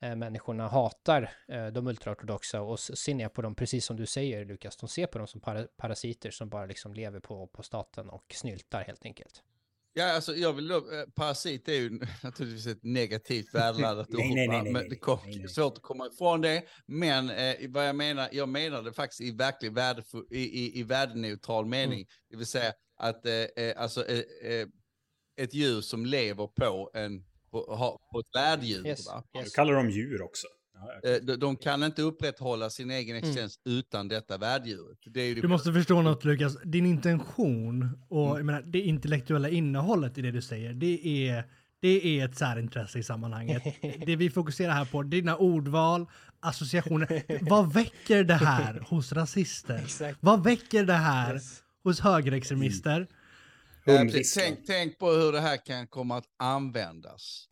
eh, 0.00 0.16
människorna 0.16 0.68
hatar 0.68 1.30
eh, 1.48 1.66
de 1.66 1.86
ultraortodoxa 1.86 2.62
och 2.62 2.80
ser 2.80 3.14
ner 3.14 3.28
på 3.28 3.42
dem, 3.42 3.54
precis 3.54 3.84
som 3.84 3.96
du 3.96 4.06
säger 4.06 4.44
Lukas, 4.44 4.76
de 4.76 4.88
ser 4.88 5.06
på 5.06 5.18
dem 5.18 5.26
som 5.26 5.40
para, 5.40 5.66
parasiter 5.76 6.30
som 6.30 6.48
bara 6.48 6.66
liksom 6.66 6.94
lever 6.94 7.20
på, 7.20 7.46
på 7.46 7.62
staten 7.62 8.10
och 8.10 8.24
snyltar 8.34 8.84
helt 8.84 9.04
enkelt. 9.04 9.42
Ja, 9.96 10.12
alltså 10.12 10.36
jag 10.36 10.52
vill 10.52 10.68
då, 10.68 10.76
eh, 10.76 11.04
parasit 11.16 11.68
är 11.68 11.72
ju 11.72 11.90
naturligtvis 12.22 12.66
ett 12.66 12.82
negativt 12.82 13.54
värdeladdat 13.54 14.08
ord, 14.08 14.14
nej, 14.18 14.34
nej, 14.34 14.48
nej, 14.48 14.62
men 14.62 14.72
nej, 14.72 14.88
det 14.88 14.96
kom, 14.96 15.18
nej, 15.24 15.38
nej. 15.38 15.48
svårt 15.48 15.76
att 15.76 15.82
komma 15.82 16.06
ifrån 16.06 16.40
det. 16.40 16.62
Men 16.86 17.30
eh, 17.30 17.56
vad 17.68 17.88
jag 17.88 17.96
menar, 17.96 18.28
jag 18.32 18.48
menar 18.48 18.82
det 18.82 18.92
faktiskt 18.92 19.20
i 19.20 19.30
verklig 19.30 19.72
värdefull, 19.74 20.26
i, 20.30 20.40
i, 20.42 20.78
i 20.78 20.82
värdeneutral 20.82 21.66
mening, 21.66 21.98
Mm. 21.98 22.06
det 22.30 22.36
vill 22.36 22.46
säga 22.46 22.72
att 22.96 23.26
eh, 23.26 23.32
eh, 23.34 23.82
alltså, 23.82 24.06
eh, 24.08 24.18
eh, 24.52 24.66
ett 25.36 25.54
djur 25.54 25.80
som 25.80 26.06
lever 26.06 26.46
på 26.46 26.90
en 26.94 27.24
på, 27.50 27.60
på 28.12 28.20
ett 28.20 28.36
värddjur. 28.36 28.86
Yes, 28.86 29.06
Va? 29.06 29.24
Du 29.32 29.40
yes. 29.40 29.52
kallar 29.52 29.72
dem 29.74 29.90
djur 29.90 30.22
också. 30.22 30.46
Eh, 31.04 31.12
de, 31.22 31.36
de 31.36 31.56
kan 31.56 31.82
inte 31.82 32.02
upprätthålla 32.02 32.70
sin 32.70 32.90
egen 32.90 33.16
Mm. 33.16 33.28
existens 33.28 33.58
utan 33.64 34.08
detta 34.08 34.38
värddjuret. 34.38 34.98
Det 35.06 35.34
Du 35.34 35.48
måste 35.48 35.72
förstå 35.72 36.02
något 36.02 36.24
Lukas, 36.24 36.56
din 36.64 36.86
intention 36.86 37.82
Mm. 37.82 37.98
och 38.08 38.38
jag 38.38 38.44
menar, 38.46 38.62
det 38.62 38.80
intellektuella 38.80 39.48
innehållet 39.48 40.18
i 40.18 40.22
det 40.22 40.30
du 40.30 40.42
säger, 40.42 40.72
det 40.72 41.28
är, 41.28 41.44
det 41.80 42.20
är 42.20 42.24
ett 42.24 42.36
särintresse 42.38 42.98
i 42.98 43.02
sammanhanget. 43.02 43.62
det 44.06 44.16
vi 44.16 44.30
fokuserar 44.30 44.72
här 44.72 44.84
på, 44.84 45.02
dina 45.02 45.36
ordval, 45.36 46.06
associationer. 46.40 47.22
Vad 47.50 47.72
väcker 47.72 48.24
det 48.24 48.34
här 48.34 48.84
hos 48.88 49.12
rasister? 49.12 49.78
Exakt. 49.84 50.18
Vad 50.20 50.44
väcker 50.44 50.84
det 50.84 50.92
här 50.92 51.34
Yes. 51.34 51.62
hos 51.84 52.00
högerextremister? 52.00 53.06
Hundvisslan. 53.86 54.44
tänk, 54.46 54.66
tänk 54.66 54.98
på 54.98 55.10
hur 55.10 55.32
det 55.32 55.40
här 55.40 55.66
kan 55.66 55.86
komma 55.86 56.16
att 56.18 56.24
användas. 56.38 57.48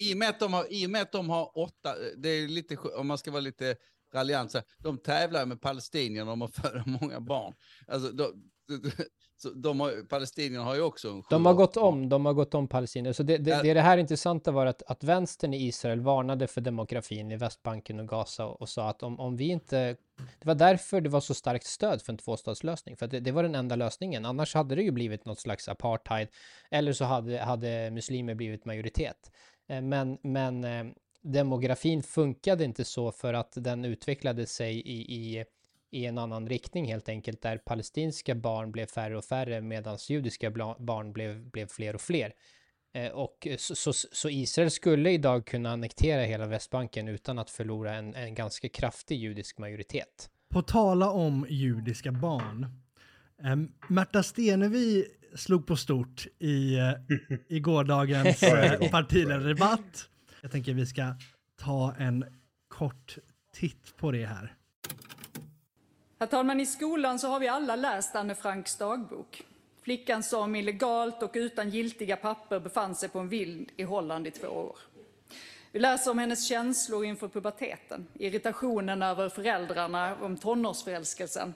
I 0.00 0.14
och 0.14 0.18
med 0.18 0.28
att 0.28 0.40
de 0.40 0.52
har, 0.52 0.72
i 0.72 0.88
med 0.88 1.02
att 1.02 1.12
de 1.12 1.30
har 1.30 1.58
åtta, 1.58 1.94
det 2.16 2.28
är 2.28 2.48
lite, 2.48 2.76
om 2.76 3.06
man 3.06 3.18
ska 3.18 3.30
vara 3.30 3.40
lite 3.40 3.76
raljant, 4.14 4.54
de 4.78 4.98
tävlar 4.98 5.46
med 5.46 5.60
palestinierna 5.60 6.32
om 6.32 6.42
att 6.42 6.54
föda 6.54 6.84
många 6.86 7.20
barn. 7.20 7.54
Alltså, 7.86 8.12
de, 8.12 8.32
de 9.54 9.80
har, 9.80 10.08
palestinierna 10.08 10.64
har 10.64 10.74
ju 10.74 10.82
också 10.82 11.08
en 11.08 11.22
De 11.30 11.46
har 11.46 11.54
gått 11.54 11.76
om, 11.76 12.08
de 12.08 12.26
har 12.26 12.32
gått 12.32 12.54
om 12.54 12.68
palestinier. 12.68 13.12
Så 13.12 13.22
det, 13.22 13.38
det, 13.38 13.62
det, 13.62 13.74
det 13.74 13.80
här 13.80 13.98
intressanta 13.98 14.50
var 14.50 14.66
att, 14.66 14.82
att 14.82 15.04
vänstern 15.04 15.54
i 15.54 15.66
Israel 15.66 16.00
varnade 16.00 16.46
för 16.46 16.60
demografin 16.60 17.30
i 17.30 17.36
Västbanken 17.36 18.00
och 18.00 18.08
Gaza 18.08 18.46
och, 18.46 18.60
och 18.60 18.68
sa 18.68 18.88
att 18.88 19.02
om, 19.02 19.20
om 19.20 19.36
vi 19.36 19.48
inte... 19.48 19.96
Det 20.38 20.46
var 20.46 20.54
därför 20.54 21.00
det 21.00 21.08
var 21.08 21.20
så 21.20 21.34
starkt 21.34 21.66
stöd 21.66 22.02
för 22.02 22.12
en 22.12 22.18
tvåstatslösning, 22.18 22.96
för 22.96 23.06
det, 23.06 23.20
det 23.20 23.32
var 23.32 23.42
den 23.42 23.54
enda 23.54 23.76
lösningen. 23.76 24.24
Annars 24.24 24.54
hade 24.54 24.74
det 24.74 24.82
ju 24.82 24.90
blivit 24.90 25.24
något 25.24 25.40
slags 25.40 25.68
apartheid, 25.68 26.28
eller 26.70 26.92
så 26.92 27.04
hade, 27.04 27.38
hade 27.38 27.90
muslimer 27.90 28.34
blivit 28.34 28.64
majoritet. 28.64 29.30
Eh, 29.70 29.80
men, 29.82 30.18
men 30.22 30.64
eh, 30.64 30.86
demografin 31.22 32.02
funkade 32.02 32.64
inte 32.64 32.84
så 32.84 33.12
för 33.12 33.34
att 33.34 33.52
den 33.56 33.84
utvecklade 33.84 34.46
sig 34.46 34.80
i, 34.80 35.14
i 35.14 35.44
i 35.90 36.06
en 36.06 36.18
annan 36.18 36.48
riktning 36.48 36.86
helt 36.86 37.08
enkelt, 37.08 37.42
där 37.42 37.58
palestinska 37.58 38.34
barn 38.34 38.72
blev 38.72 38.86
färre 38.86 39.18
och 39.18 39.24
färre 39.24 39.60
medan 39.60 39.98
judiska 40.08 40.50
barn 40.78 41.12
blev, 41.12 41.50
blev 41.50 41.66
fler 41.66 41.94
och 41.94 42.00
fler. 42.00 42.32
Eh, 42.92 43.10
och 43.10 43.48
så, 43.58 43.74
så, 43.74 43.92
så, 43.92 44.28
Israel 44.28 44.70
skulle 44.70 45.10
idag 45.10 45.46
kunna 45.46 45.70
annektera 45.70 46.22
hela 46.22 46.46
Västbanken 46.46 47.08
utan 47.08 47.38
att 47.38 47.50
förlora 47.50 47.94
en, 47.94 48.14
en 48.14 48.34
ganska 48.34 48.68
kraftig 48.68 49.18
judisk 49.18 49.58
majoritet. 49.58 50.30
På 50.48 50.62
tala 50.62 51.10
om 51.10 51.46
judiska 51.48 52.12
barn. 52.12 52.66
Ehm, 53.42 53.72
Märta 53.88 54.22
Stenevi 54.22 55.06
slog 55.34 55.66
på 55.66 55.76
stort 55.76 56.26
i, 56.38 56.78
eh, 56.78 56.92
i 57.48 57.60
gårdagens 57.60 58.42
eh, 58.42 58.90
partiledardebatt. 58.90 60.08
Jag 60.40 60.50
tänker 60.50 60.74
vi 60.74 60.86
ska 60.86 61.14
ta 61.56 61.94
en 61.98 62.24
kort 62.68 63.18
titt 63.54 63.96
på 63.96 64.10
det 64.10 64.26
här. 64.26 64.54
Herr 66.18 66.26
talman, 66.26 66.60
i 66.60 66.66
skolan 66.66 67.18
så 67.18 67.28
har 67.28 67.40
vi 67.40 67.48
alla 67.48 67.76
läst 67.76 68.16
Anne 68.16 68.34
Franks 68.34 68.76
dagbok. 68.76 69.42
Flickan 69.82 70.22
som 70.22 70.56
illegalt 70.56 71.22
och 71.22 71.30
utan 71.34 71.70
giltiga 71.70 72.16
papper 72.16 72.60
befann 72.60 72.94
sig 72.94 73.08
på 73.08 73.18
en 73.18 73.28
vild 73.28 73.70
i 73.76 73.82
Holland 73.82 74.26
i 74.26 74.30
två 74.30 74.46
år. 74.46 74.76
Vi 75.72 75.78
läser 75.78 76.10
om 76.10 76.18
hennes 76.18 76.48
känslor 76.48 77.04
inför 77.04 77.28
puberteten, 77.28 78.06
irritationen 78.14 79.02
över 79.02 79.28
föräldrarna, 79.28 80.16
om 80.20 80.36
tonårsförälskelsen. 80.36 81.54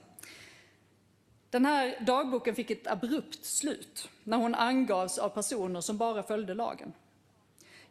Den 1.54 1.64
här 1.64 1.96
dagboken 2.00 2.54
fick 2.54 2.70
ett 2.70 2.86
abrupt 2.86 3.44
slut 3.44 4.08
när 4.24 4.36
hon 4.36 4.54
angavs 4.54 5.18
av 5.18 5.28
personer 5.28 5.80
som 5.80 5.98
bara 5.98 6.22
följde 6.22 6.54
lagen. 6.54 6.92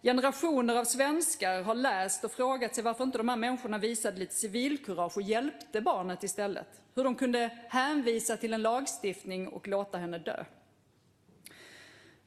Generationer 0.02 0.76
av 0.76 0.86
svenskar 0.86 1.62
har 1.62 1.76
läst 1.76 2.24
och 2.24 2.32
frågat 2.32 2.76
sig 2.76 2.84
varför 2.84 3.04
inte 3.04 3.18
de 3.18 3.30
här 3.30 3.36
människorna 3.36 3.78
visade 3.78 4.18
lite 4.18 4.36
civilkurage 4.36 5.18
och 5.18 5.22
hjälpte 5.22 5.82
barnet 5.82 6.24
istället. 6.24 6.68
Hur 6.96 7.04
de 7.04 7.16
kunde 7.16 7.58
hänvisa 7.70 8.38
till 8.38 8.54
en 8.54 8.62
lagstiftning 8.62 9.48
och 9.48 9.68
låta 9.68 9.98
henne 9.98 10.18
dö. 10.18 10.44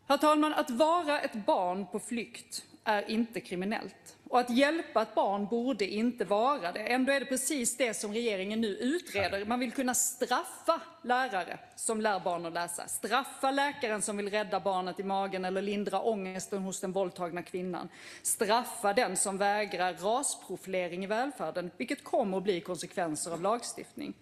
Herr 0.06 0.18
talman, 0.18 0.52
att 0.52 0.70
vara 0.70 1.20
ett 1.20 1.46
barn 1.46 1.86
på 1.86 1.98
flykt 1.98 2.64
är 2.84 3.10
inte 3.10 3.40
kriminellt. 3.40 4.15
Och 4.36 4.40
att 4.40 4.50
hjälpa 4.50 5.02
ett 5.02 5.14
barn 5.14 5.46
borde 5.46 5.86
inte 5.86 6.24
vara 6.24 6.72
det. 6.72 6.80
Ändå 6.80 7.12
är 7.12 7.20
det 7.20 7.26
precis 7.26 7.76
det 7.76 7.94
som 7.94 8.12
regeringen 8.12 8.60
nu 8.60 8.68
utreder. 8.68 9.44
Man 9.44 9.60
vill 9.60 9.72
kunna 9.72 9.94
straffa 9.94 10.80
lärare 11.02 11.58
som 11.76 12.00
lär 12.00 12.20
barn 12.20 12.46
att 12.46 12.52
läsa. 12.52 12.88
Straffa 12.88 13.50
läkaren 13.50 14.02
som 14.02 14.16
vill 14.16 14.30
rädda 14.30 14.60
barnet 14.60 15.00
i 15.00 15.02
magen 15.04 15.44
eller 15.44 15.62
lindra 15.62 16.00
ångesten 16.00 16.62
hos 16.62 16.80
den 16.80 16.92
våldtagna 16.92 17.42
kvinnan. 17.42 17.88
Straffa 18.22 18.92
den 18.92 19.16
som 19.16 19.38
vägrar 19.38 19.94
rasprofilering 19.94 21.04
i 21.04 21.06
välfärden, 21.06 21.70
vilket 21.76 22.04
kommer 22.04 22.36
att 22.36 22.44
bli 22.44 22.60
konsekvenser 22.60 23.30
av 23.30 23.42
lagstiftning. 23.42 24.14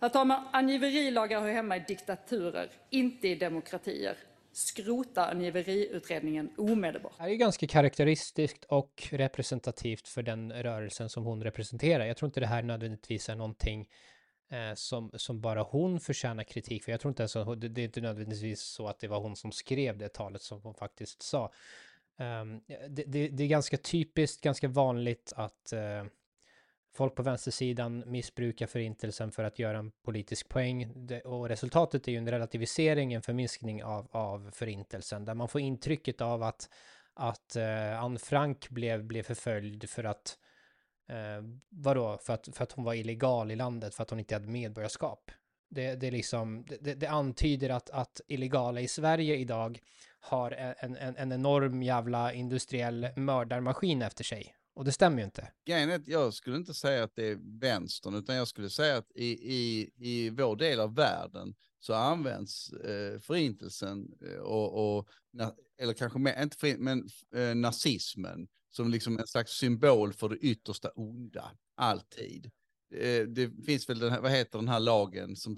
Herr 0.00 0.08
talman, 0.08 0.48
angiverilagar 0.50 1.40
hör 1.40 1.52
hemma 1.52 1.76
i 1.76 1.80
diktaturer, 1.80 2.70
inte 2.90 3.28
i 3.28 3.34
demokratier 3.34 4.16
skrota 4.58 5.24
angiveriutredningen 5.24 6.50
omedelbart. 6.56 7.12
Det 7.16 7.22
här 7.22 7.30
är 7.30 7.34
ganska 7.34 7.66
karaktäristiskt 7.66 8.64
och 8.64 9.08
representativt 9.10 10.08
för 10.08 10.22
den 10.22 10.52
rörelsen 10.52 11.08
som 11.08 11.24
hon 11.24 11.42
representerar. 11.42 12.06
Jag 12.06 12.16
tror 12.16 12.26
inte 12.26 12.40
det 12.40 12.46
här 12.46 12.62
nödvändigtvis 12.62 13.28
är 13.28 13.36
någonting 13.36 13.88
eh, 14.50 14.74
som, 14.74 15.10
som 15.14 15.40
bara 15.40 15.62
hon 15.62 16.00
förtjänar 16.00 16.44
kritik 16.44 16.84
för. 16.84 16.92
Jag 16.92 17.00
tror 17.00 17.10
inte 17.10 17.22
ens 17.22 17.36
att 17.36 17.60
det 17.60 17.80
är 17.80 17.84
inte 17.84 18.00
nödvändigtvis 18.00 18.60
så 18.60 18.88
att 18.88 19.00
det 19.00 19.08
var 19.08 19.20
hon 19.20 19.36
som 19.36 19.52
skrev 19.52 19.98
det 19.98 20.08
talet 20.08 20.42
som 20.42 20.62
hon 20.62 20.74
faktiskt 20.74 21.22
sa. 21.22 21.52
Um, 22.16 22.60
det, 22.66 23.04
det, 23.04 23.28
det, 23.28 23.44
är 23.44 23.48
ganska 23.48 23.76
typiskt, 23.76 24.40
ganska 24.40 24.68
vanligt 24.68 25.32
att 25.36 25.72
uh, 25.72 26.10
folk 26.98 27.14
på 27.14 27.22
vänstersidan 27.22 28.04
missbrukar 28.06 28.66
förintelsen 28.66 29.32
för 29.32 29.44
att 29.44 29.58
göra 29.58 29.78
en 29.78 29.90
politisk 30.04 30.48
poäng. 30.48 31.08
och 31.24 31.48
resultatet 31.48 32.08
är 32.08 32.12
ju 32.12 32.18
en 32.18 32.30
relativisering, 32.30 33.12
en 33.12 33.22
förminskning 33.22 33.84
av, 33.84 34.08
av 34.10 34.50
förintelsen, 34.54 35.24
där 35.24 35.34
man 35.34 35.48
får 35.48 35.60
intrycket 35.60 36.20
av 36.20 36.42
att, 36.42 36.68
att 37.14 37.56
eh, 37.56 38.02
Anne 38.02 38.18
Frank 38.18 38.68
blev, 38.70 39.04
blev 39.04 39.22
förföljd 39.22 39.90
för 39.90 40.04
att, 40.04 40.38
Eh, 41.10 41.42
vadå, 41.68 42.18
för 42.22 42.32
att, 42.32 42.48
för 42.52 42.62
att 42.62 42.72
hon 42.72 42.84
var 42.84 42.94
illegal 42.94 43.50
i 43.50 43.56
landet, 43.56 43.94
för 43.94 44.02
att 44.02 44.10
hon 44.10 44.18
inte 44.18 44.34
hade 44.34 44.48
medborgarskap. 44.48 45.30
Det, 45.70 45.94
det, 45.94 46.10
liksom, 46.10 46.66
det, 46.80 46.94
det 46.94 47.06
antyder 47.06 47.70
att, 47.70 47.90
att 47.90 48.20
illegala 48.28 48.80
i 48.80 48.88
Sverige 48.88 49.36
idag 49.36 49.80
har 50.20 50.50
en, 50.50 50.96
en, 50.96 51.16
en 51.16 51.32
enorm 51.32 51.82
jävla 51.82 52.32
industriell 52.32 53.08
mördarmaskin 53.16 54.02
efter 54.02 54.24
sig 54.24 54.54
och 54.78 54.84
det 54.84 54.92
stämmer 54.92 55.18
ju 55.18 55.24
inte. 55.24 55.52
Grejen 55.66 56.04
jag 56.06 56.34
skulle 56.34 56.56
inte 56.56 56.74
säga 56.74 57.04
att 57.04 57.14
det 57.14 57.26
är 57.26 57.38
vänstern, 57.60 58.14
utan 58.14 58.36
jag 58.36 58.48
skulle 58.48 58.70
säga 58.70 58.96
att 58.96 59.10
i, 59.14 59.54
i, 59.54 59.90
i 59.96 60.30
vår 60.30 60.56
del 60.56 60.80
av 60.80 60.94
världen 60.94 61.54
så 61.78 61.94
används 61.94 62.72
eh, 62.72 63.20
förintelsen 63.20 64.12
eh, 64.26 64.40
och, 64.40 64.98
och, 64.98 65.08
eller 65.78 65.92
kanske 65.92 66.18
mer, 66.18 66.42
inte 66.42 66.56
förintelsen, 66.56 67.08
men 67.32 67.48
eh, 67.48 67.54
nazismen 67.54 68.48
som 68.70 68.90
liksom 68.90 69.18
en 69.18 69.26
slags 69.26 69.52
symbol 69.52 70.12
för 70.12 70.28
det 70.28 70.36
yttersta 70.36 70.88
onda, 70.88 71.50
alltid. 71.76 72.50
Eh, 72.94 73.22
det 73.22 73.64
finns 73.66 73.88
väl 73.88 73.98
den 73.98 74.10
här, 74.10 74.20
vad 74.20 74.30
heter 74.30 74.58
den 74.58 74.68
här 74.68 74.80
lagen 74.80 75.36
som 75.36 75.56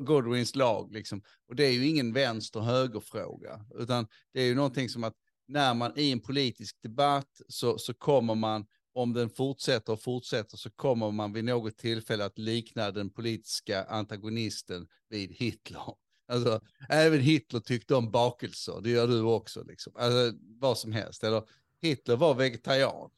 Godwins 0.00 0.56
lag, 0.56 0.92
liksom. 0.92 1.22
Och 1.48 1.56
det 1.56 1.64
är 1.64 1.72
ju 1.72 1.86
ingen 1.86 2.12
vänster-höger-fråga, 2.12 3.64
utan 3.74 4.06
det 4.32 4.40
är 4.40 4.46
ju 4.46 4.54
någonting 4.54 4.88
som 4.88 5.04
att 5.04 5.16
när 5.48 5.74
man 5.74 5.92
i 5.96 6.12
en 6.12 6.20
politisk 6.20 6.82
debatt 6.82 7.40
så, 7.48 7.78
så 7.78 7.94
kommer 7.94 8.34
man, 8.34 8.66
om 8.94 9.12
den 9.12 9.30
fortsätter 9.30 9.92
och 9.92 10.02
fortsätter, 10.02 10.56
så 10.56 10.70
kommer 10.70 11.10
man 11.10 11.32
vid 11.32 11.44
något 11.44 11.76
tillfälle 11.76 12.24
att 12.24 12.38
likna 12.38 12.90
den 12.90 13.10
politiska 13.10 13.84
antagonisten 13.84 14.86
vid 15.08 15.32
Hitler. 15.32 15.82
Alltså, 16.28 16.60
även 16.88 17.20
Hitler 17.20 17.60
tyckte 17.60 17.94
om 17.94 18.10
bakelser, 18.10 18.80
det 18.82 18.90
gör 18.90 19.06
du 19.06 19.20
också, 19.20 19.64
liksom. 19.64 19.92
Alltså, 19.96 20.38
vad 20.60 20.78
som 20.78 20.92
helst. 20.92 21.24
Eller 21.24 21.42
Hitler 21.80 22.16
var 22.16 22.34
vegetarian. 22.34 23.10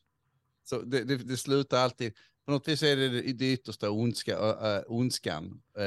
Så 0.65 0.81
det, 0.81 1.05
det, 1.05 1.17
det 1.17 1.37
slutar 1.37 1.79
alltid, 1.79 2.13
på 2.45 2.53
något 2.53 2.69
vis 2.69 2.83
är 2.83 2.97
det 2.97 3.33
det 3.33 3.53
yttersta 3.53 3.91
ondska, 3.91 4.33
äh, 4.33 4.83
ondskan. 4.87 5.61
Äh, 5.79 5.83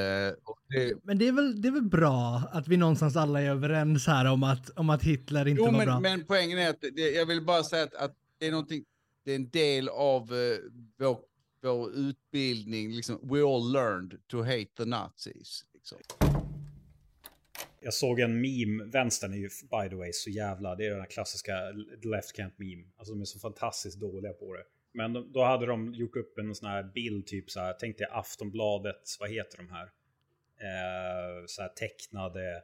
det... 0.70 1.04
Men 1.04 1.18
det 1.18 1.28
är, 1.28 1.32
väl, 1.32 1.62
det 1.62 1.68
är 1.68 1.72
väl 1.72 1.90
bra 1.90 2.42
att 2.52 2.68
vi 2.68 2.78
någonstans 2.78 3.16
alla 3.16 3.42
är 3.42 3.50
överens 3.50 4.08
här 4.08 4.26
om 4.26 4.44
att, 4.44 4.70
om 4.70 4.90
att 4.90 5.04
Hitler 5.04 5.48
inte 5.48 5.60
jo, 5.60 5.66
var 5.66 5.72
men, 5.72 5.86
bra. 5.86 6.00
Men 6.00 6.26
poängen 6.26 6.58
är 6.58 6.70
att 6.70 6.82
det, 6.82 7.12
jag 7.12 7.26
vill 7.26 7.46
bara 7.46 7.64
säga 7.64 7.84
att, 7.84 7.94
att 7.94 8.16
det 8.40 8.48
är 8.48 8.52
någonting, 8.52 8.84
det 9.26 9.32
är 9.32 9.36
en 9.36 9.50
del 9.50 9.90
av 9.90 10.34
uh, 10.34 10.58
vår, 11.00 11.20
vår 11.64 11.92
utbildning, 11.92 12.92
liksom, 12.92 13.20
we 13.24 13.42
all 13.44 13.72
learned 13.72 14.20
to 14.28 14.44
hate 14.44 14.70
the 14.78 14.86
nazis. 14.86 15.66
Liksom. 15.74 15.98
Jag 17.80 17.94
såg 17.94 18.20
en 18.20 18.42
meme, 18.42 18.84
vänstern 18.84 19.34
är 19.34 19.38
ju 19.38 19.50
by 19.50 19.90
the 19.90 19.96
way 19.96 20.10
så 20.14 20.30
jävla, 20.30 20.76
det 20.76 20.86
är 20.86 20.90
den 20.90 21.00
här 21.00 21.08
klassiska 21.08 21.54
left 22.04 22.36
camp 22.36 22.60
meme. 22.60 22.84
Alltså 22.98 23.14
de 23.14 23.22
är 23.22 23.26
så 23.26 23.40
fantastiskt 23.40 24.00
dåliga 24.00 24.34
på 24.34 24.54
det. 24.54 24.64
Men 24.98 25.14
de, 25.14 25.32
då 25.34 25.44
hade 25.44 25.66
de 25.66 25.94
gjort 25.94 26.16
upp 26.16 26.38
en 26.38 26.56
sån 26.56 26.70
här 26.70 26.84
bild, 26.84 27.28
typ 27.28 27.50
så 27.52 27.60
här, 27.60 27.76
tänk 27.80 27.98
dig 27.98 28.08
Aftonbladet, 28.12 29.02
vad 29.20 29.30
heter 29.30 29.58
de 29.58 29.70
här? 29.70 29.84
Eh, 30.68 31.46
så 31.46 31.62
här 31.62 31.70
tecknade 31.70 32.64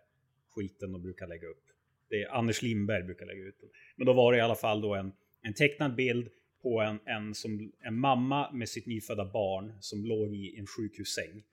skiten 0.56 0.92
de 0.92 1.02
brukar 1.02 1.28
lägga 1.28 1.48
upp. 1.48 1.64
Det 2.10 2.24
är 2.24 2.30
Anders 2.30 2.62
Lindberg 2.62 3.04
brukar 3.04 3.26
lägga 3.26 3.44
ut. 3.44 3.56
Men 3.96 4.06
då 4.06 4.14
var 4.14 4.32
det 4.32 4.38
i 4.38 4.42
alla 4.42 4.56
fall 4.56 4.82
då 4.82 4.96
en, 4.96 5.14
en 5.42 5.54
tecknad 5.54 5.96
bild 5.96 6.30
på 6.62 6.82
en, 6.82 7.00
en, 7.06 7.36
som, 7.36 7.72
en 7.80 8.00
mamma 8.00 8.52
med 8.52 8.70
sitt 8.70 8.86
nyfödda 8.86 9.26
barn 9.26 9.74
som 9.80 10.06
låg 10.06 10.36
i 10.36 10.60
en 10.60 10.68
sjukhussäng. 10.68 11.44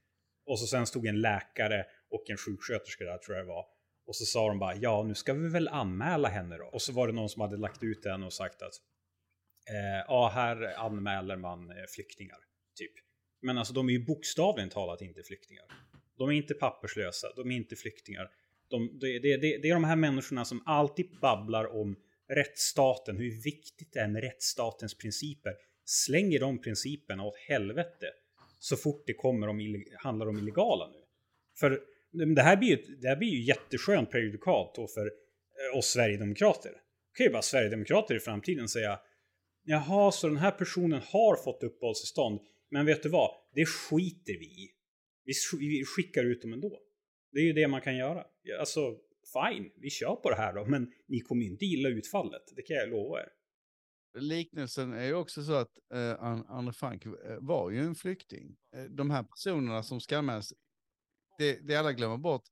Och 0.46 0.58
så 0.58 0.66
sen 0.66 0.86
stod 0.86 1.06
en 1.06 1.20
läkare 1.20 1.86
och 2.10 2.30
en 2.30 2.36
sjuksköterska 2.36 3.04
där 3.04 3.18
tror 3.18 3.36
jag 3.36 3.46
det 3.46 3.48
var. 3.48 3.64
Och 4.06 4.16
så 4.16 4.24
sa 4.24 4.48
de 4.48 4.58
bara 4.58 4.76
ja 4.76 5.02
nu 5.02 5.14
ska 5.14 5.32
vi 5.32 5.48
väl 5.48 5.68
anmäla 5.68 6.28
henne 6.28 6.56
då. 6.58 6.64
Och 6.64 6.82
så 6.82 6.92
var 6.92 7.06
det 7.06 7.12
någon 7.12 7.28
som 7.28 7.40
hade 7.40 7.56
lagt 7.56 7.82
ut 7.82 8.02
den 8.02 8.22
och 8.22 8.32
sagt 8.32 8.62
att 8.62 8.74
eh, 9.70 10.04
ja, 10.08 10.30
här 10.34 10.74
anmäler 10.76 11.36
man 11.36 11.70
eh, 11.70 11.76
flyktingar. 11.88 12.38
Typ. 12.76 12.92
Men 13.42 13.58
alltså 13.58 13.74
de 13.74 13.88
är 13.88 13.92
ju 13.92 14.04
bokstavligen 14.04 14.70
talat 14.70 15.02
inte 15.02 15.22
flyktingar. 15.22 15.64
De 16.18 16.28
är 16.28 16.32
inte 16.32 16.54
papperslösa, 16.54 17.28
de 17.36 17.50
är 17.50 17.56
inte 17.56 17.76
flyktingar. 17.76 18.30
De, 18.68 18.98
det, 19.00 19.18
det, 19.18 19.36
det, 19.36 19.58
det 19.58 19.68
är 19.68 19.74
de 19.74 19.84
här 19.84 19.96
människorna 19.96 20.44
som 20.44 20.62
alltid 20.66 21.18
babblar 21.20 21.64
om 21.80 21.96
rättsstaten, 22.28 23.16
hur 23.16 23.42
viktigt 23.42 23.92
det 23.92 24.00
är 24.00 24.08
med 24.08 24.22
rättsstatens 24.22 24.98
principer. 24.98 25.54
Slänger 25.84 26.40
de 26.40 26.60
principerna 26.60 27.24
åt 27.24 27.36
helvete 27.36 28.06
så 28.58 28.76
fort 28.76 29.02
det 29.06 29.14
kommer 29.14 29.48
om, 29.48 29.84
handlar 29.98 30.26
om 30.26 30.38
illegala 30.38 30.88
nu. 30.88 30.98
För 31.58 31.80
det 32.34 32.42
här 32.42 32.56
blir 32.56 32.68
ju, 32.68 32.96
det 32.96 33.08
här 33.08 33.16
blir 33.16 33.28
ju 33.28 33.42
jätteskönt 33.42 34.10
prejudikat 34.10 34.74
för 34.94 35.06
eh, 35.06 35.78
oss 35.78 35.86
Sverigedemokrater. 35.86 36.70
Då 36.70 37.16
kan 37.16 37.26
ju 37.26 37.32
bara 37.32 37.42
Sverigedemokrater 37.42 38.14
i 38.14 38.20
framtiden 38.20 38.68
säga 38.68 39.00
Jaha, 39.62 40.12
så 40.12 40.28
den 40.28 40.36
här 40.36 40.50
personen 40.50 41.00
har 41.12 41.36
fått 41.36 41.62
uppehållstillstånd. 41.62 42.40
Men 42.70 42.86
vet 42.86 43.02
du 43.02 43.08
vad? 43.08 43.30
Det 43.54 43.66
skiter 43.66 44.32
vi 44.38 44.46
i. 44.46 44.70
Vi 45.58 45.84
skickar 45.84 46.24
ut 46.24 46.42
dem 46.42 46.52
ändå. 46.52 46.80
Det 47.32 47.40
är 47.40 47.44
ju 47.44 47.52
det 47.52 47.68
man 47.68 47.80
kan 47.80 47.96
göra. 47.96 48.24
Alltså, 48.58 48.96
fine, 49.32 49.70
vi 49.76 49.90
kör 49.90 50.16
på 50.16 50.30
det 50.30 50.36
här 50.36 50.54
då. 50.54 50.66
Men 50.66 50.92
ni 51.08 51.20
kommer 51.20 51.42
ju 51.42 51.50
inte 51.50 51.64
gilla 51.64 51.88
utfallet. 51.88 52.42
Det 52.56 52.62
kan 52.62 52.76
jag 52.76 52.88
lova 52.88 53.20
er. 53.20 53.28
Liknelsen 54.18 54.92
är 54.92 55.04
ju 55.04 55.14
också 55.14 55.42
så 55.42 55.52
att 55.52 55.78
eh, 55.94 56.22
Anne 56.48 56.72
Frank 56.72 57.06
eh, 57.06 57.12
var 57.40 57.70
ju 57.70 57.78
en 57.78 57.94
flykting. 57.94 58.56
Eh, 58.76 58.84
de 58.84 59.10
här 59.10 59.22
personerna 59.22 59.82
som 59.82 60.00
ska 60.00 60.18
anmälas, 60.18 60.52
det, 61.38 61.68
det 61.68 61.76
alla 61.76 61.92
glömmer 61.92 62.16
bort, 62.16 62.42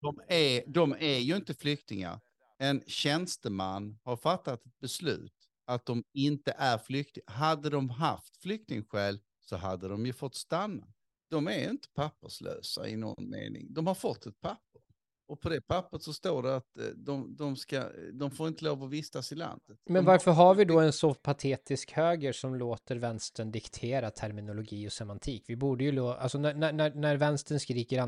de 0.00 0.20
är, 0.28 0.64
de 0.66 0.92
är 0.92 1.18
ju 1.18 1.36
inte 1.36 1.54
flyktingar. 1.54 2.20
en 2.58 2.82
tjänsteman 2.86 3.98
har 4.02 4.16
fattat 4.16 4.66
ett 4.66 4.78
beslut 4.80 5.37
att 5.68 5.86
de 5.86 6.04
inte 6.12 6.54
är 6.58 6.78
flyktingar. 6.78 7.30
Hade 7.30 7.70
de 7.70 7.90
haft 7.90 8.36
flyktingskäl 8.36 9.18
så 9.40 9.56
hade 9.56 9.88
de 9.88 10.06
ju 10.06 10.12
fått 10.12 10.34
stanna. 10.34 10.86
De 11.30 11.48
är 11.48 11.70
inte 11.70 11.88
papperslösa 11.94 12.88
i 12.88 12.96
någon 12.96 13.30
mening. 13.30 13.74
De 13.74 13.86
har 13.86 13.94
fått 13.94 14.26
ett 14.26 14.40
papper. 14.40 14.80
Och 15.28 15.40
på 15.40 15.48
det 15.48 15.60
pappret 15.60 16.02
så 16.02 16.12
står 16.12 16.42
det 16.42 16.56
att 16.56 16.76
eh, 16.78 16.84
de, 16.84 17.36
de, 17.36 17.56
ska, 17.56 17.84
de 18.12 18.30
får 18.30 18.48
inte 18.48 18.64
lov 18.64 18.84
att 18.84 18.90
vistas 18.90 19.32
i 19.32 19.34
landet. 19.34 19.78
Men 19.86 20.04
varför 20.04 20.30
har 20.30 20.54
vi 20.54 20.64
då 20.64 20.80
en 20.80 20.92
så 20.92 21.14
patetisk 21.14 21.92
höger 21.92 22.32
som 22.32 22.54
låter 22.54 22.96
vänstern 22.96 23.50
diktera 23.50 24.10
terminologi 24.10 24.88
och 24.88 24.92
semantik? 24.92 25.44
Vi 25.46 25.56
borde 25.56 25.84
ju, 25.84 26.00
alltså 26.00 26.38
när, 26.38 26.54
när, 26.54 26.94
när 26.94 27.16
vänstern 27.16 27.60
skriker 27.60 27.98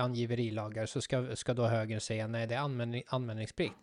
angiverilagar 0.00 0.86
så 0.86 1.00
ska, 1.00 1.36
ska 1.36 1.54
då 1.54 1.66
högern 1.66 2.00
säga 2.00 2.26
nej, 2.26 2.46
det 2.46 2.54
är 2.54 3.04
anmälningsplikt. 3.14 3.76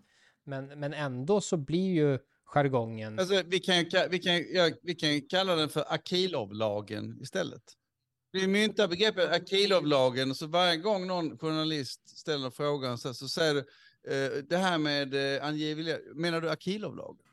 Men, 0.43 0.79
men 0.79 0.93
ändå 0.93 1.41
så 1.41 1.57
blir 1.57 1.93
ju 1.93 2.19
jargongen... 2.47 3.19
Alltså, 3.19 3.43
vi, 3.45 3.59
kan, 3.59 3.85
vi, 4.09 4.19
kan, 4.19 4.53
ja, 4.53 4.71
vi 4.83 4.95
kan 4.95 5.21
kalla 5.21 5.55
den 5.55 5.69
för 5.69 5.93
Akilovlagen 5.93 7.21
istället. 7.21 7.63
Vi 8.31 8.47
myntar 8.47 8.87
begreppet 8.87 9.29
Akilovlagen, 9.29 10.35
så 10.35 10.47
varje 10.47 10.77
gång 10.77 11.07
någon 11.07 11.37
journalist 11.37 12.17
ställer 12.17 12.49
frågan 12.49 12.97
så, 12.97 13.13
så 13.13 13.27
säger 13.27 13.53
du 13.53 13.59
eh, 14.13 14.43
det 14.49 14.57
här 14.57 14.77
med 14.77 15.35
eh, 15.35 15.45
angivlighet, 15.45 16.01
menar 16.15 16.41
du 16.41 16.49
Akilovlagen? 16.49 17.25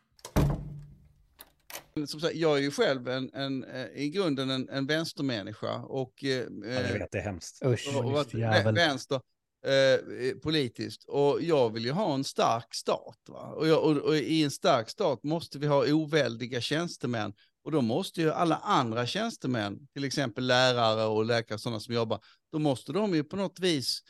Som 2.06 2.20
sagt, 2.20 2.34
jag 2.34 2.58
är 2.58 2.62
ju 2.62 2.70
själv 2.70 3.08
en, 3.08 3.30
en, 3.34 3.64
eh, 3.64 3.86
i 3.94 4.10
grunden 4.10 4.50
en, 4.50 4.68
en 4.68 4.86
vänstermänniska 4.86 5.74
och... 5.74 6.24
Eh, 6.24 6.30
ja, 6.30 6.46
jag 6.64 6.98
vet, 6.98 7.12
det 7.12 7.18
är 7.18 7.22
hemskt. 7.22 7.64
Usch, 7.64 7.96
och, 7.96 8.04
och, 8.04 8.76
vänster 8.76 9.20
Eh, 9.64 10.26
eh, 10.26 10.34
politiskt. 10.42 11.04
Och 11.04 11.42
jag 11.42 11.72
vill 11.72 11.84
ju 11.84 11.90
ha 11.90 12.14
en 12.14 12.24
stark 12.24 12.74
stat. 12.74 13.18
Va? 13.28 13.40
Och, 13.40 13.68
jag, 13.68 13.84
och, 13.84 13.96
och, 13.96 14.16
i 14.16 14.42
en 14.42 14.50
stark 14.50 14.90
stat 14.90 15.22
måste 15.22 15.58
vi 15.58 15.66
ha 15.66 15.92
oväldiga 15.92 16.60
tjänstemän. 16.60 17.32
Och 17.64 17.72
då 17.72 17.80
måste 17.80 18.20
ju 18.20 18.32
alla 18.32 18.56
andra 18.56 19.06
tjänstemän, 19.06 19.86
till 19.92 20.04
exempel 20.04 20.46
lärare 20.46 21.04
och 21.04 21.24
läkare, 21.24 21.58
sådana 21.58 21.80
som 21.80 21.94
jobbar, 21.94 22.20
då 22.52 22.58
måste 22.58 22.92
de 22.92 23.14
ju 23.14 23.24
på 23.24 23.36
något 23.36 23.60
vis, 23.60 24.02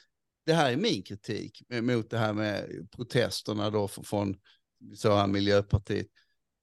det 0.46 0.52
här 0.52 0.72
är 0.72 0.76
min 0.76 1.02
kritik 1.02 1.62
mot 1.82 2.10
det 2.10 2.18
här 2.18 2.32
med 2.32 2.88
protesterna 2.96 3.70
då 3.70 3.88
från 3.88 4.36
så 4.96 5.16
här 5.16 5.26
Miljöpartiet, 5.26 6.06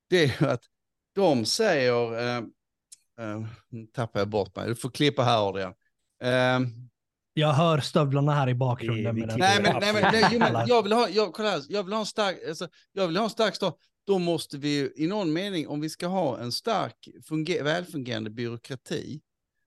det 0.10 0.24
är 0.24 0.42
ju 0.42 0.48
att 0.48 0.64
de 1.16 1.46
säger, 1.46 2.20
eh, 2.20 2.38
eh, 3.20 3.46
nu 3.70 3.88
tappar 3.88 4.20
jag 4.20 4.30
bort 4.30 4.56
mig, 4.56 4.68
du 4.68 4.76
får 4.76 4.90
klippa 4.90 5.24
här 5.24 5.48
Adrian, 5.50 5.74
eh, 6.24 6.70
jag 7.34 7.54
hör 7.54 7.80
stövlarna 7.80 8.34
här 8.34 8.50
i 8.50 8.56
bakgrunden. 8.56 9.16
Vi, 9.16 9.22
vi 9.22 9.28
nej, 9.28 9.62
men, 9.62 9.76
nej, 9.82 9.94
men, 9.94 10.02
nej, 10.12 10.40
men 10.40 10.68
jag 10.68 10.84
vill 10.84 10.92
ha, 10.92 11.10
jag, 11.10 11.34
kolla 11.34 11.50
här, 11.50 11.64
jag 11.70 11.84
vill 11.84 11.94
ha 11.94 12.00
en 12.00 12.06
stark, 12.06 12.38
alltså, 12.48 12.68
jag 12.92 13.08
vill 13.08 13.18
ha 13.18 13.24
en 13.24 13.30
stark 13.30 13.56
stat. 13.56 13.78
Då 14.08 14.20
måste 14.20 14.58
vi 14.58 14.94
i 14.96 15.08
någon 15.08 15.34
mening, 15.34 15.68
om 15.68 15.82
vi 15.82 15.90
ska 15.90 16.08
ha 16.08 16.40
en 16.40 16.52
stark, 16.52 17.08
funger, 17.28 17.64
välfungerande 17.64 18.30
byråkrati, 18.30 19.22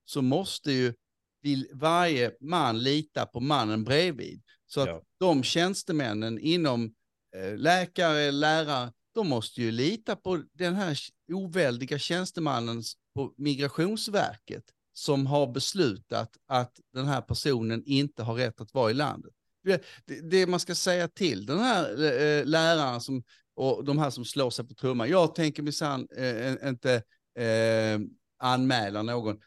så 0.04 0.22
måste 0.22 0.72
ju 0.72 0.94
vill 1.42 1.68
varje 1.72 2.32
man 2.40 2.82
lita 2.82 3.26
på 3.26 3.40
mannen 3.40 3.84
bredvid. 3.84 4.42
Så 4.66 4.80
att 4.80 4.88
ja. 4.88 5.02
de 5.20 5.42
tjänstemännen 5.42 6.38
inom 6.38 6.94
eh, 7.36 7.56
läkare, 7.56 8.30
lärare, 8.30 8.92
de 9.14 9.28
måste 9.28 9.62
ju 9.62 9.70
lita 9.70 10.16
på 10.16 10.42
den 10.52 10.74
här 10.74 10.98
oväldiga 11.32 11.98
tjänstemannen 11.98 12.82
på 13.14 13.34
Migrationsverket 13.36 14.64
som 14.94 15.26
har 15.26 15.46
beslutat 15.46 16.36
att 16.46 16.80
den 16.92 17.06
här 17.06 17.20
personen 17.20 17.82
inte 17.86 18.22
har 18.22 18.34
rätt 18.34 18.60
att 18.60 18.74
vara 18.74 18.90
i 18.90 18.94
landet. 18.94 19.32
Det, 19.64 19.82
det 20.30 20.46
man 20.46 20.60
ska 20.60 20.74
säga 20.74 21.08
till 21.08 21.46
den 21.46 21.58
här 21.58 21.90
äh, 22.02 22.44
läraren 22.44 23.00
som, 23.00 23.22
och 23.54 23.84
de 23.84 23.98
här 23.98 24.10
som 24.10 24.24
slår 24.24 24.50
sig 24.50 24.68
på 24.68 24.74
trumman, 24.74 25.08
jag 25.08 25.34
tänker 25.34 25.62
minsann 25.62 26.08
äh, 26.16 26.68
inte 26.68 27.02
äh, 27.38 28.00
anmäla 28.38 29.02
någon. 29.02 29.40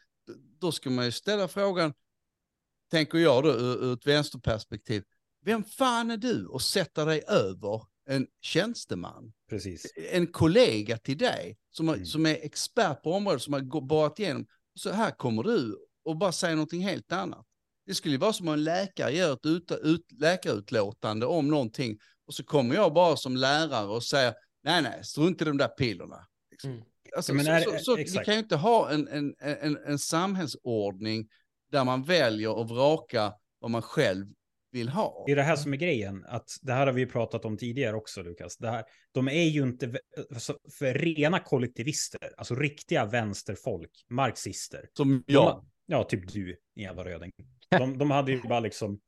Då 0.60 0.72
ska 0.72 0.90
man 0.90 1.04
ju 1.04 1.12
ställa 1.12 1.48
frågan, 1.48 1.94
tänker 2.90 3.18
jag 3.18 3.44
då 3.44 3.50
ur, 3.50 3.84
ur 3.84 3.94
ett 3.94 4.06
vänsterperspektiv, 4.06 5.02
vem 5.44 5.64
fan 5.64 6.10
är 6.10 6.16
du 6.16 6.46
och 6.46 6.62
sätter 6.62 7.06
dig 7.06 7.22
över 7.28 7.82
en 8.06 8.26
tjänsteman? 8.40 9.32
Precis. 9.50 9.92
En 10.12 10.26
kollega 10.26 10.98
till 10.98 11.18
dig 11.18 11.58
som, 11.70 11.88
har, 11.88 11.94
mm. 11.94 12.06
som 12.06 12.26
är 12.26 12.34
expert 12.34 13.02
på 13.02 13.12
området, 13.12 13.42
som 13.42 13.52
har 13.52 13.80
borrat 13.80 14.18
igenom 14.18 14.46
så 14.78 14.90
här 14.90 15.10
kommer 15.10 15.42
du 15.42 15.78
och 16.04 16.16
bara 16.18 16.32
säger 16.32 16.54
någonting 16.54 16.82
helt 16.82 17.12
annat. 17.12 17.46
Det 17.86 17.94
skulle 17.94 18.18
vara 18.18 18.32
som 18.32 18.48
om 18.48 18.54
en 18.54 18.64
läkare 18.64 19.12
gör 19.12 19.32
ett 19.32 19.46
ut, 19.46 19.72
ut, 19.82 20.12
läkarutlåtande 20.20 21.26
om 21.26 21.48
någonting 21.48 21.98
och 22.26 22.34
så 22.34 22.44
kommer 22.44 22.74
jag 22.74 22.92
bara 22.92 23.16
som 23.16 23.36
lärare 23.36 23.86
och 23.86 24.04
säger 24.04 24.34
nej, 24.62 24.82
nej, 24.82 25.04
strunt 25.04 25.42
i 25.42 25.44
de 25.44 25.56
där 25.56 25.68
pillerna. 25.68 26.26
Liksom. 26.50 26.70
Mm. 26.70 26.82
Alltså, 27.16 27.34
Men 27.34 27.46
är, 27.46 27.60
så, 27.60 27.70
så, 27.70 27.78
så 27.78 27.96
vi 27.96 28.24
kan 28.24 28.34
ju 28.34 28.40
inte 28.40 28.56
ha 28.56 28.90
en, 28.90 29.08
en, 29.08 29.34
en, 29.38 29.76
en 29.86 29.98
samhällsordning 29.98 31.28
där 31.70 31.84
man 31.84 32.04
väljer 32.04 32.50
och 32.50 32.68
vraka 32.68 33.32
vad 33.58 33.70
man 33.70 33.82
själv 33.82 34.26
vill 34.70 34.88
ha. 34.88 35.24
Det 35.26 35.32
är 35.32 35.36
det 35.36 35.42
här 35.42 35.56
som 35.56 35.72
är 35.72 35.76
grejen, 35.76 36.24
att 36.28 36.50
det 36.62 36.72
här 36.72 36.86
har 36.86 36.92
vi 36.92 37.06
pratat 37.06 37.44
om 37.44 37.56
tidigare 37.56 37.96
också, 37.96 38.22
Lukas. 38.22 38.56
Det 38.56 38.70
här, 38.70 38.84
de 39.12 39.28
är 39.28 39.44
ju 39.44 39.62
inte 39.62 39.98
alltså, 40.30 40.58
för 40.78 40.94
rena 40.94 41.38
kollektivister, 41.38 42.32
alltså 42.36 42.54
riktiga 42.54 43.04
vänsterfolk, 43.04 43.90
marxister. 44.10 44.88
Som 44.96 45.24
jag. 45.26 45.46
De, 45.46 45.70
ja, 45.86 46.04
typ 46.04 46.32
du, 46.32 46.56
jävla 46.76 47.04
röding. 47.04 47.32
De, 47.70 47.98
de 47.98 48.10
hade 48.10 48.32
ju 48.32 48.42
bara 48.42 48.60
liksom, 48.60 49.00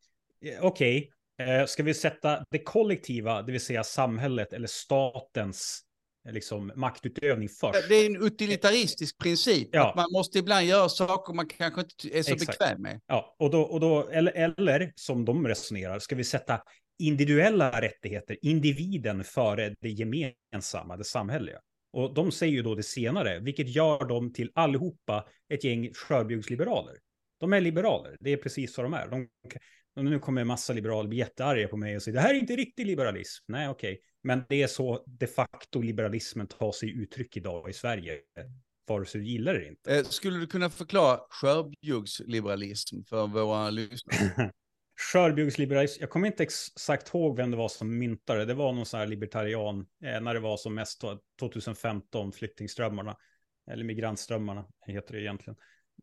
okej, 0.61 1.11
okay, 1.39 1.55
eh, 1.55 1.67
ska 1.67 1.83
vi 1.83 1.95
sätta 1.95 2.45
det 2.51 2.59
kollektiva, 2.59 3.43
det 3.43 3.53
vill 3.53 3.61
säga 3.61 3.85
samhället 3.85 4.53
eller 4.53 4.69
statens 4.69 5.85
liksom, 6.29 6.73
maktutövning 6.77 7.49
först. 7.49 7.89
Det 7.89 7.95
är 7.95 8.07
en 8.07 8.23
utilitaristisk 8.23 9.19
princip. 9.19 9.69
Ja. 9.73 9.89
Att 9.89 9.97
man 9.97 10.13
måste 10.13 10.39
ibland 10.39 10.67
göra 10.67 10.89
saker 10.89 11.35
man 11.35 11.47
kanske 11.47 11.81
inte 11.81 12.19
är 12.19 12.23
så 12.23 12.35
Exakt. 12.35 12.59
bekväm 12.59 12.83
med. 12.83 13.01
Ja, 13.07 13.37
och 13.39 13.51
då, 13.51 13.63
och 13.63 13.81
då 13.81 14.09
eller, 14.09 14.33
eller 14.33 14.93
som 14.95 15.25
de 15.25 15.49
resonerar, 15.49 15.99
ska 15.99 16.15
vi 16.15 16.25
sätta 16.25 16.63
individuella 16.99 17.81
rättigheter, 17.81 18.37
individen 18.43 19.25
före 19.25 19.75
det 19.81 19.89
gemensamma, 19.89 20.97
det 20.97 21.05
samhälleliga. 21.05 21.59
Och 21.93 22.15
de 22.15 22.33
säger 22.33 22.53
ju 22.53 22.63
då 22.63 22.75
det 22.75 22.83
senare, 22.83 23.39
vilket 23.41 23.69
gör 23.69 24.05
dem 24.05 24.33
till 24.33 24.51
allihopa 24.55 25.29
ett 25.53 25.65
gäng 25.65 25.91
skörbjugsliberaler. 25.95 26.97
De 27.41 27.53
är 27.53 27.61
liberaler, 27.61 28.17
det 28.21 28.33
är 28.33 28.37
precis 28.37 28.75
så 28.75 28.83
de 28.83 28.95
är. 28.95 29.09
De, 29.09 29.29
nu 29.95 30.19
kommer 30.19 30.41
en 30.41 30.47
massa 30.47 30.73
liberaler 30.73 31.09
bli 31.09 31.19
jättearga 31.19 31.69
på 31.69 31.77
mig 31.77 31.97
och 31.97 32.03
säger 32.03 32.17
det 32.17 32.23
här 32.23 32.35
är 32.35 32.39
inte 32.39 32.57
riktig 32.57 32.87
liberalism. 32.87 33.45
Nej, 33.49 33.69
okej. 33.69 33.93
Okay. 33.93 34.05
Men 34.23 34.45
det 34.49 34.63
är 34.63 34.67
så 34.67 35.05
de 35.07 35.27
facto 35.27 35.81
liberalismen 35.81 36.47
tar 36.47 36.73
sig 36.73 37.03
uttryck 37.03 37.37
idag 37.37 37.71
i 37.71 37.73
Sverige. 37.73 38.19
Vare 38.87 39.07
sig 39.07 39.21
du 39.21 39.27
gillar 39.27 39.55
det 39.55 39.69
inte. 39.69 39.97
Eh, 39.97 40.05
skulle 40.05 40.39
du 40.39 40.47
kunna 40.47 40.71
förklara 40.71 41.21
skörbjuggsliberalism 41.31 43.03
för 43.09 43.27
våra 43.27 43.71
lyssnare? 43.71 44.51
Skörbjuggsliberalism, 45.13 46.01
jag 46.01 46.11
kommer 46.11 46.27
inte 46.27 46.43
exakt 46.43 47.15
ihåg 47.15 47.37
vem 47.37 47.51
det 47.51 47.57
var 47.57 47.69
som 47.69 47.99
myntade 47.99 48.45
det. 48.45 48.55
var 48.55 48.73
någon 48.73 48.87
sån 48.87 49.01
här 49.01 49.07
libertarian 49.07 49.87
eh, 50.05 50.21
när 50.21 50.35
det 50.35 50.41
var 50.41 50.57
som 50.57 50.75
mest 50.75 51.05
2015, 51.41 52.33
flyktingströmmarna. 52.33 53.17
Eller 53.71 53.85
migrantströmmarna 53.85 54.65
heter 54.87 55.15
det 55.15 55.21
egentligen. 55.21 55.57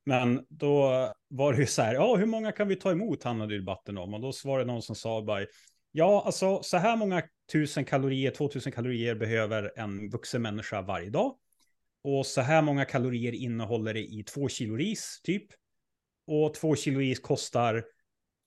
Men 0.05 0.45
då 0.49 0.89
var 1.27 1.53
det 1.53 1.59
ju 1.59 1.65
så 1.65 1.81
här, 1.81 1.93
ja 1.93 2.15
hur 2.15 2.25
många 2.25 2.51
kan 2.51 2.67
vi 2.67 2.75
ta 2.75 2.91
emot 2.91 3.23
handlade 3.23 3.57
debatten 3.57 3.97
om. 3.97 4.13
Och 4.13 4.21
då 4.21 4.33
svarade 4.33 4.65
någon 4.65 4.81
som 4.81 4.95
sa 4.95 5.21
bara, 5.21 5.45
ja 5.97 6.23
alltså 6.25 6.63
så 6.63 6.77
här 6.77 6.95
många 6.95 7.23
tusen 7.51 7.85
kalorier, 7.85 8.31
2000 8.31 8.71
kalorier 8.71 9.15
behöver 9.15 9.71
en 9.75 10.09
vuxen 10.09 10.41
människa 10.41 10.81
varje 10.81 11.09
dag. 11.09 11.35
Och 12.03 12.25
så 12.25 12.41
här 12.41 12.61
många 12.61 12.85
kalorier 12.85 13.33
innehåller 13.33 13.93
det 13.93 14.03
i 14.03 14.23
två 14.23 14.49
kilo 14.49 14.75
ris, 14.75 15.21
typ. 15.23 15.47
Och 16.27 16.53
två 16.53 16.75
kilo 16.75 16.99
ris 16.99 17.19
kostar 17.19 17.85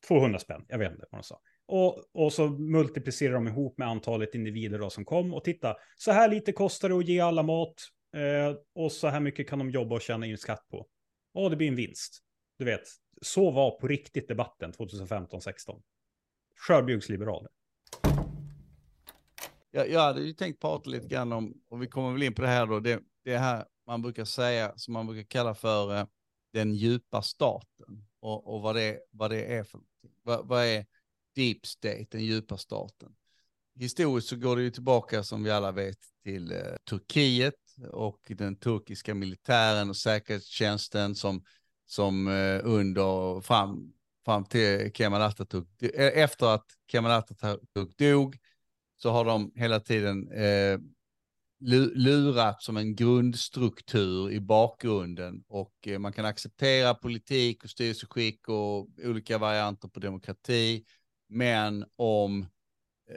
200 0.09 0.39
spänn, 0.39 0.65
jag 0.69 0.79
vet 0.79 0.93
inte 0.93 1.07
vad 1.11 1.21
de 1.21 1.25
sa. 1.25 1.41
Och, 1.67 2.05
och 2.13 2.33
så 2.33 2.49
multiplicerar 2.49 3.35
de 3.35 3.49
ihop 3.49 3.79
med 3.79 3.89
antalet 3.89 4.35
individer 4.35 4.79
då 4.79 4.91
som 4.91 5.05
kom. 5.05 5.35
Och 5.35 5.45
titta, 5.45 5.77
så 5.97 6.13
här 6.13 6.29
lite 6.29 6.53
kostar 6.53 6.89
det 6.89 6.99
att 6.99 7.09
ge 7.09 7.21
alla 7.21 7.43
mat. 7.43 7.75
Eh, 8.17 8.57
och 8.75 8.93
så 8.93 9.09
här 9.09 9.21
mycket 9.21 9.49
kan 9.49 9.59
de 9.59 9.71
jobba 9.71 9.95
och 9.95 10.03
tjäna 10.03 10.27
in 10.27 10.39
skatt 10.39 10.67
på. 10.71 10.87
Och 11.35 11.51
det 11.51 11.57
blir 11.57 11.69
en 11.69 11.77
vinst. 11.77 12.19
Du 12.59 12.65
vet, 12.65 12.83
så 13.23 13.51
var 13.51 13.71
på 13.71 13.89
riktigt 13.89 14.29
debatten 14.29 14.73
2015-16. 14.73 15.81
Skörbjugsliberaler. 16.61 17.51
Jag, 19.71 19.91
jag 19.91 20.01
hade 20.01 20.23
ju 20.23 20.33
tänkt 20.33 20.61
prata 20.61 20.91
lite 20.91 21.09
grann 21.09 21.33
om, 21.33 21.55
och 21.69 21.83
vi 21.83 21.87
kommer 21.87 22.13
väl 22.13 22.23
in 22.23 22.35
på 22.35 22.43
det 22.43 22.49
här 22.49 22.67
då, 22.67 22.81
det, 22.81 23.01
det 23.25 23.39
här 23.39 23.65
man 23.87 24.03
brukar 24.03 24.25
säga, 24.25 24.73
som 24.77 24.93
man 24.93 25.07
brukar 25.07 25.29
kalla 25.29 25.55
för 25.55 25.97
eh, 25.97 26.07
den 26.53 26.75
djupa 26.75 27.23
staten. 27.23 28.07
Och, 28.21 28.55
och 28.55 28.63
vad, 28.63 28.77
det, 28.77 29.01
vad 29.11 29.31
det 29.31 29.45
är 29.45 29.65
för 29.65 29.81
vad, 30.23 30.47
vad 30.47 30.65
är 30.65 30.87
deep 31.35 31.67
state, 31.67 32.07
den 32.11 32.25
djupa 32.25 32.57
staten? 32.57 33.13
Historiskt 33.75 34.29
så 34.29 34.37
går 34.37 34.57
det 34.57 34.63
ju 34.63 34.71
tillbaka 34.71 35.23
som 35.23 35.43
vi 35.43 35.51
alla 35.51 35.73
vet 35.73 35.99
till 36.25 36.53
eh, 36.53 36.59
Turkiet 36.91 37.55
och 37.93 38.21
den 38.29 38.57
turkiska 38.57 39.15
militären 39.15 39.91
och 39.91 39.97
säkerhetstjänsten 39.97 41.15
som, 41.15 41.45
som 41.87 42.29
eh, 42.29 42.61
under 42.65 43.41
fram, 43.41 43.93
fram 44.25 44.45
till 44.45 44.93
Kemal 44.93 45.23
Atatürk, 45.23 45.67
eh, 45.83 46.23
efter 46.23 46.47
att 46.47 46.67
Kemal 46.93 47.23
Atatürk 47.23 47.97
dog, 47.99 48.37
så 48.97 49.11
har 49.11 49.25
de 49.25 49.53
hela 49.55 49.81
tiden 49.81 50.33
eh, 50.33 50.79
lurat 51.95 52.63
som 52.63 52.77
en 52.77 52.97
grundstruktur 52.97 54.31
i 54.31 54.41
bakgrunden 54.41 55.45
och 55.49 55.75
eh, 55.87 55.99
man 55.99 56.13
kan 56.13 56.25
acceptera 56.25 56.95
politik 56.95 57.65
och 57.65 57.71
styrelseskick 57.71 58.49
och 58.49 58.89
olika 59.05 59.39
varianter 59.39 59.89
på 59.89 60.01
demokrati. 60.01 60.85
Men 61.29 61.85
om 61.97 62.41
eh, 62.41 62.47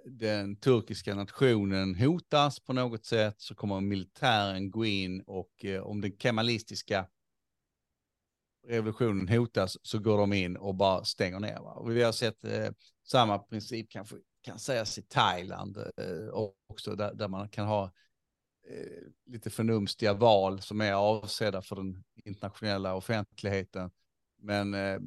den 0.06 0.56
turkiska 0.56 1.16
nationen 1.16 1.96
hotas 1.96 2.60
på 2.60 2.74
något 2.74 3.06
sätt 3.06 3.36
så 3.38 3.56
kommer 3.56 3.82
militären 3.82 4.72
gå 4.72 4.86
in 4.86 5.22
och 5.22 5.66
eh, 5.66 5.82
om 5.82 6.02
den 6.02 6.18
kemalistiska 6.18 7.06
revolutionen 8.68 9.28
hotas 9.28 9.78
så 9.82 10.00
går 10.00 10.18
de 10.18 10.34
in 10.34 10.58
och 10.58 10.76
bara 10.76 11.04
stänger 11.04 11.40
ner. 11.40 11.60
Va? 11.60 11.74
Och 11.74 11.96
vi 11.96 12.04
har 12.04 12.12
sett 12.12 12.44
eh, 12.44 12.70
samma 13.04 13.40
princip 13.40 13.90
kanske 13.90 14.16
kan 14.42 14.60
sägas 14.60 14.98
i 14.98 15.02
Thailand 15.02 15.78
eh, 15.78 16.34
också, 16.68 16.96
där, 16.96 17.14
där, 17.14 17.28
man 17.28 17.50
kan 17.50 17.68
ha 17.68 17.84
eh, 18.68 19.04
lite 19.26 19.50
förnumstiga 19.50 20.14
val 20.14 20.62
som 20.62 20.82
är 20.82 20.94
avsedda 20.94 21.62
för 21.62 21.76
den 21.76 22.04
internationella 22.26 22.96
offentligheten. 22.96 23.92
Men 24.42 24.74
eh, 24.74 25.00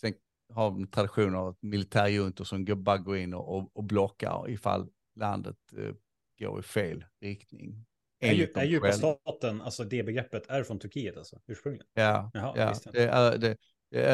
sen 0.00 0.14
har 0.52 0.70
de 0.70 0.86
traditioner 0.86 1.38
av 1.38 1.56
militärjuntor 1.60 2.44
som 2.44 2.64
bara 2.84 2.98
går 2.98 3.16
in 3.16 3.34
och, 3.34 3.56
och, 3.56 3.76
och 3.76 3.84
blockar 3.84 4.50
ifall 4.50 4.88
landet 5.16 5.58
eh, 5.78 5.94
går 6.38 6.60
i 6.60 6.62
fel 6.62 7.04
riktning. 7.20 7.86
Är, 8.24 8.58
är 8.58 8.64
djupa 8.64 8.92
staten, 8.92 9.62
alltså 9.62 9.84
det 9.84 10.02
begreppet, 10.02 10.44
är 10.48 10.62
från 10.62 10.78
Turkiet 10.78 11.16
alltså, 11.16 11.36
ursprungligen? 11.46 11.86
Ja, 11.94 12.30
Jaha, 12.34 12.52
ja 12.56 12.74
det, 12.92 13.02
är, 13.02 13.38
det, 13.38 13.56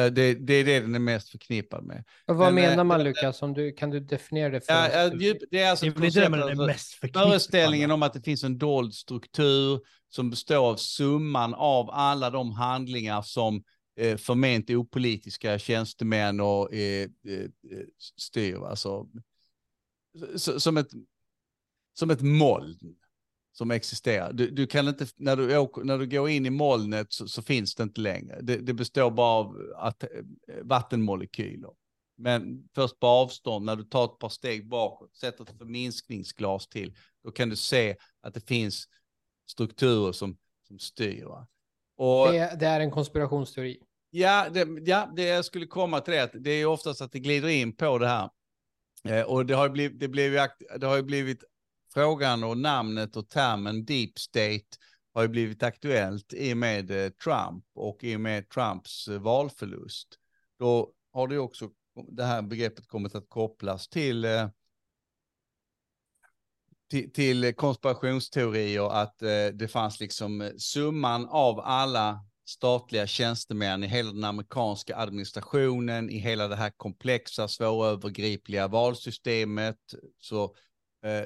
det, 0.09 0.33
det 0.33 0.53
är 0.53 0.65
det 0.65 0.79
den 0.79 0.95
är 0.95 0.99
mest 0.99 1.29
förknippad 1.29 1.83
med. 1.83 2.03
Och 2.25 2.35
vad 2.35 2.53
Men, 2.53 2.63
menar 2.63 2.83
man 2.83 3.03
Lukas? 3.03 3.41
Om 3.41 3.53
du, 3.53 3.71
kan 3.71 3.89
du 3.89 3.99
definiera 3.99 4.49
det? 4.49 4.61
För 4.61 4.73
ja, 4.73 5.13
djup, 5.13 5.37
det 5.51 5.59
är 5.59 5.69
alltså 5.69 5.85
det 5.85 6.07
är 6.07 6.29
det 6.29 6.43
alltså, 6.43 6.65
mest 6.65 6.93
föreställningen 7.13 7.91
om 7.91 8.03
att 8.03 8.13
det 8.13 8.21
finns 8.21 8.43
en 8.43 8.57
dold 8.57 8.93
struktur 8.93 9.79
som 10.09 10.29
består 10.29 10.69
av 10.69 10.75
summan 10.75 11.53
av 11.53 11.89
alla 11.89 12.29
de 12.29 12.51
handlingar 12.51 13.21
som 13.21 13.63
eh, 13.99 14.17
förment 14.17 14.69
opolitiska 14.69 15.59
tjänstemän 15.59 16.39
och 16.39 16.73
eh, 16.73 17.03
eh, 17.27 17.47
styr. 18.17 18.65
Alltså, 18.65 19.07
som 20.57 20.77
ett, 20.77 20.89
som 21.93 22.09
ett 22.09 22.21
moln 22.21 22.77
som 23.51 23.71
existerar. 23.71 24.33
Du, 24.33 24.49
du, 24.49 24.67
kan 24.67 24.87
inte, 24.87 25.07
när 25.17 25.35
du, 25.35 25.57
åker, 25.57 25.83
när 25.83 25.97
du 25.97 26.07
går 26.07 26.29
in 26.29 26.45
i 26.45 26.49
molnet 26.49 27.13
så, 27.13 27.27
så 27.27 27.41
finns 27.41 27.75
det 27.75 27.83
inte 27.83 28.01
längre. 28.01 28.39
Det, 28.41 28.57
det, 28.57 28.73
består 28.73 29.11
bara 29.11 29.27
av 29.27 29.73
att, 29.75 30.03
eh, 30.03 30.09
vattenmolekyler. 30.63 31.71
Men 32.17 32.69
först 32.75 32.99
på 32.99 33.07
avstånd, 33.07 33.65
när 33.65 33.75
du 33.75 33.83
tar 33.83 34.05
ett 34.05 34.19
par 34.19 34.29
steg 34.29 34.69
bakåt, 34.69 35.15
sätter 35.15 35.43
ett 35.43 35.57
förminskningsglas 35.57 36.67
till, 36.67 36.95
då 37.23 37.31
kan 37.31 37.49
du 37.49 37.55
se 37.55 37.95
att 38.21 38.33
det 38.33 38.47
finns 38.47 38.87
strukturer 39.51 40.11
som, 40.11 40.37
som 40.67 40.79
styr. 40.79 41.25
Och, 41.97 42.27
det, 42.27 42.55
det 42.59 42.65
är 42.65 42.79
en 42.79 42.91
konspirationsteori. 42.91 43.79
Ja, 44.09 44.49
det, 44.49 44.67
ja, 44.85 45.11
det 45.15 45.23
jag 45.23 45.45
skulle 45.45 45.65
komma 45.65 45.99
till 45.99 46.13
det, 46.13 46.31
det 46.33 46.51
är 46.51 46.65
oftast 46.65 47.01
att 47.01 47.11
det 47.11 47.19
glider 47.19 47.47
in 47.47 47.75
på 47.75 47.97
det 47.97 48.07
här. 48.07 48.29
Eh, 49.03 49.21
och 49.21 49.45
det 49.45 49.53
har, 49.53 49.69
blivit, 49.69 49.99
det, 49.99 50.07
blev, 50.07 50.47
det 50.77 50.87
har 50.87 50.95
ju 50.95 51.03
blivit 51.03 51.43
frågan 51.93 52.43
och 52.43 52.57
namnet 52.57 53.15
och 53.15 53.29
termen 53.29 53.85
deep 53.85 54.19
state 54.19 54.65
har 55.13 55.21
ju 55.21 55.27
blivit 55.27 55.63
aktuellt 55.63 56.33
i 56.33 56.53
och 56.53 56.57
med 56.57 56.91
eh, 56.91 57.09
Trump 57.09 57.65
och 57.75 58.03
i 58.03 58.15
och 58.15 58.21
med 58.21 58.49
Trumps 58.49 59.07
eh, 59.07 59.19
valförlust. 59.19 60.07
Då 60.59 60.93
har 61.13 61.27
det 61.27 61.37
också 61.37 61.69
det 62.11 62.23
här 62.23 62.41
begreppet 62.41 62.87
kommit 62.87 63.15
att 63.15 63.29
kopplas 63.29 63.87
till 63.87 64.25
eh, 64.25 64.49
till, 66.89 67.13
till 67.13 67.55
konspirationsteorier 67.55 68.91
att 68.91 69.19
det 69.53 69.71
fanns 69.71 69.99
liksom 69.99 70.51
summan 70.57 71.27
av 71.29 71.59
alla 71.59 72.25
statliga 72.45 73.07
tjänstemän 73.07 73.83
i 73.83 73.87
hela 73.87 74.11
den 74.11 74.23
amerikanska 74.23 74.97
administrationen, 74.97 76.09
i 76.09 76.17
hela 76.17 76.47
det 76.47 76.55
här 76.55 76.69
komplexa, 76.69 77.47
svårövergripliga 77.47 78.67
valsystemet, 78.67 79.77
så 80.19 80.43
eh, 81.05 81.23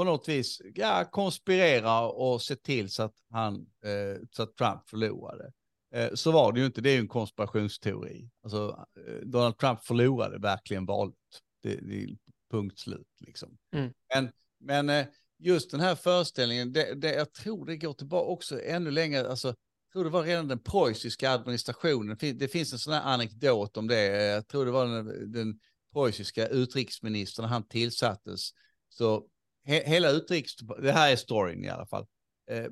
på 0.00 0.04
något 0.04 0.28
vis 0.28 0.62
ja, 0.74 1.04
konspirera 1.10 2.00
och 2.00 2.42
se 2.42 2.56
till 2.56 2.90
så 2.90 3.02
att, 3.02 3.14
han, 3.30 3.54
eh, 3.84 4.22
så 4.30 4.42
att 4.42 4.56
Trump 4.56 4.88
förlorade. 4.88 5.52
Eh, 5.94 6.14
så 6.14 6.32
var 6.32 6.52
det 6.52 6.60
ju 6.60 6.66
inte, 6.66 6.80
det 6.80 6.90
är 6.90 6.94
ju 6.94 7.00
en 7.00 7.08
konspirationsteori. 7.08 8.30
Alltså, 8.42 8.86
eh, 9.06 9.14
Donald 9.26 9.58
Trump 9.58 9.84
förlorade 9.84 10.38
verkligen 10.38 10.86
valet. 10.86 11.14
Det, 11.62 11.74
det 11.74 12.02
är 12.02 12.16
punkt 12.50 12.78
slut 12.78 13.06
liksom. 13.20 13.58
Mm. 13.74 13.92
Men, 14.14 14.30
men 14.60 14.88
eh, 14.88 15.06
just 15.38 15.70
den 15.70 15.80
här 15.80 15.94
föreställningen, 15.94 16.72
det, 16.72 16.94
det, 16.94 17.14
jag 17.14 17.32
tror 17.32 17.66
det 17.66 17.76
går 17.76 17.92
tillbaka 17.92 18.30
också 18.30 18.62
ännu 18.62 18.90
längre, 18.90 19.30
alltså, 19.30 19.48
jag 19.48 19.92
tror 19.92 20.04
det 20.04 20.10
var 20.10 20.22
redan 20.22 20.48
den 20.48 20.62
preussiska 20.62 21.30
administrationen, 21.30 22.16
det 22.20 22.48
finns 22.48 22.72
en 22.72 22.78
sån 22.78 22.92
här 22.92 23.02
anekdot 23.14 23.76
om 23.76 23.88
det, 23.88 24.04
jag 24.06 24.48
tror 24.48 24.64
det 24.64 24.70
var 24.70 24.86
den, 24.86 25.32
den 25.32 25.58
preussiska 25.92 26.46
utrikesministern 26.48 27.46
han 27.46 27.68
tillsattes, 27.68 28.50
så 28.88 29.26
he, 29.64 29.82
hela 29.86 30.10
utrikes... 30.10 30.56
Det 30.56 30.92
här 30.92 31.12
är 31.12 31.16
storyn 31.16 31.64
i 31.64 31.68
alla 31.68 31.86
fall. 31.86 32.06
Eh, 32.50 32.66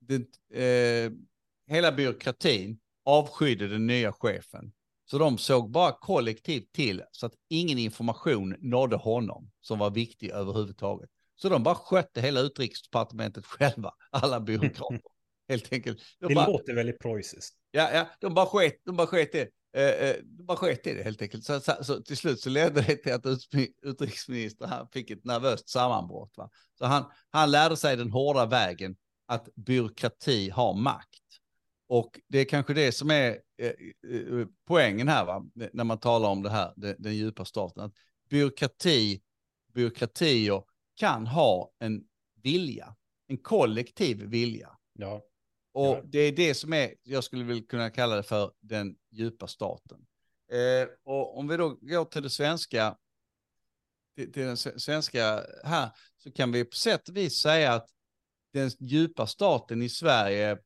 det, 0.00 0.24
eh, 0.60 1.12
hela 1.66 1.92
byråkratin 1.92 2.78
avskydde 3.04 3.68
den 3.68 3.86
nya 3.86 4.12
chefen. 4.12 4.72
Så 5.04 5.18
de 5.18 5.38
såg 5.38 5.70
bara 5.70 5.92
kollektivt 5.92 6.72
till 6.72 7.02
så 7.12 7.26
att 7.26 7.34
ingen 7.48 7.78
information 7.78 8.56
nådde 8.60 8.96
honom 8.96 9.50
som 9.60 9.78
var 9.78 9.90
viktig 9.90 10.30
överhuvudtaget. 10.30 11.10
Så 11.36 11.48
de 11.48 11.62
bara 11.62 11.74
skötte 11.74 12.20
hela 12.20 12.40
utrikesdepartementet 12.40 13.46
själva, 13.46 13.92
alla 14.10 14.40
byråkrater. 14.40 15.00
Helt 15.48 15.72
enkelt. 15.72 15.98
De 16.20 16.28
det 16.28 16.34
bara, 16.34 16.46
låter 16.46 16.74
väldigt 16.74 16.98
preussiskt. 16.98 17.56
Ja, 17.70 17.90
ja, 17.92 18.08
de 18.20 18.34
bara 18.34 18.46
sket, 18.46 18.80
de 18.84 18.96
bara 18.96 19.06
sket 19.06 19.32
det. 19.32 19.50
Eh, 19.72 19.84
eh 19.84 20.16
bara 20.22 20.56
sket 20.56 20.86
i 20.86 20.94
det 20.94 21.02
helt 21.02 21.22
enkelt. 21.22 21.44
Så, 21.44 21.60
så, 21.60 21.72
så, 21.84 22.02
till 22.02 22.16
slut 22.16 22.40
så 22.40 22.50
ledde 22.50 22.82
det 22.82 22.96
till 22.96 23.12
att 23.12 23.26
utrikesministern 23.82 24.68
han 24.68 24.88
fick 24.88 25.10
ett 25.10 25.24
nervöst 25.24 25.68
sammanbrott. 25.68 26.32
Va? 26.36 26.50
Så 26.78 26.86
han, 26.86 27.04
han 27.30 27.50
lärde 27.50 27.76
sig 27.76 27.96
den 27.96 28.10
hårda 28.10 28.46
vägen 28.46 28.96
att 29.26 29.48
byråkrati 29.54 30.50
har 30.50 30.74
makt. 30.74 31.18
Och 31.88 32.20
det 32.28 32.38
är 32.38 32.44
kanske 32.44 32.74
det 32.74 32.92
som 32.92 33.10
är 33.10 33.38
eh, 33.58 33.66
eh, 33.66 34.40
eh 34.40 34.46
poängen 34.66 35.08
här, 35.08 35.24
va? 35.24 35.44
när 35.72 35.84
man 35.84 35.98
talar 35.98 36.28
om 36.28 36.42
det 36.42 36.50
här, 36.50 36.72
det, 36.76 36.96
den 36.98 37.14
djupa 37.14 37.44
staten. 37.44 37.84
Att 37.84 37.92
byråkrati, 38.30 39.22
byråkratier 39.74 40.62
kan 40.96 41.26
ha 41.26 41.72
en 41.78 42.02
vilja, 42.42 42.96
en 43.26 43.38
kollektiv 43.38 44.22
vilja. 44.22 44.70
Ja. 44.98 45.22
Och 45.72 46.00
det 46.04 46.18
är 46.18 46.32
det 46.32 46.54
som 46.54 46.72
är, 46.72 46.94
jag 47.02 47.24
skulle 47.24 47.44
vilja 47.44 47.62
kunna 47.68 47.90
kalla 47.90 48.16
det 48.16 48.22
för 48.22 48.52
den 48.60 48.96
djupa 49.10 49.46
staten. 49.46 50.06
Eh, 50.52 50.88
och 51.04 51.38
om 51.38 51.48
vi 51.48 51.56
då 51.56 51.68
går 51.80 52.04
till 52.04 52.22
det 52.22 52.30
svenska, 52.30 52.96
till, 54.16 54.32
till 54.32 54.42
den 54.42 54.56
svenska 54.56 55.44
här, 55.64 55.90
så 56.16 56.32
kan 56.32 56.52
vi 56.52 56.64
på 56.64 56.76
sätt 56.76 57.08
och 57.08 57.16
vis 57.16 57.38
säga 57.38 57.72
att 57.72 57.86
den 58.52 58.70
djupa 58.80 59.26
staten 59.26 59.82
i 59.82 59.88
Sverige 59.88 60.58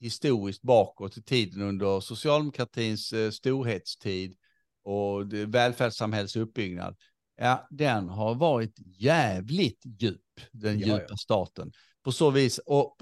historiskt 0.00 0.62
bakåt 0.62 1.16
i 1.16 1.22
tiden 1.22 1.62
under 1.62 2.00
socialdemokratins 2.00 3.12
eh, 3.12 3.30
storhetstid 3.30 4.36
och 4.82 5.32
välfärdssamhällets 5.32 6.36
uppbyggnad, 6.36 6.96
ja, 7.36 7.66
den 7.70 8.08
har 8.08 8.34
varit 8.34 8.74
jävligt 8.78 9.82
djup, 9.84 10.20
den 10.52 10.78
ja, 10.78 10.86
djupa 10.86 11.06
ja. 11.08 11.16
staten. 11.16 11.72
På 12.02 12.12
så 12.12 12.30
vis, 12.30 12.58
och 12.58 12.96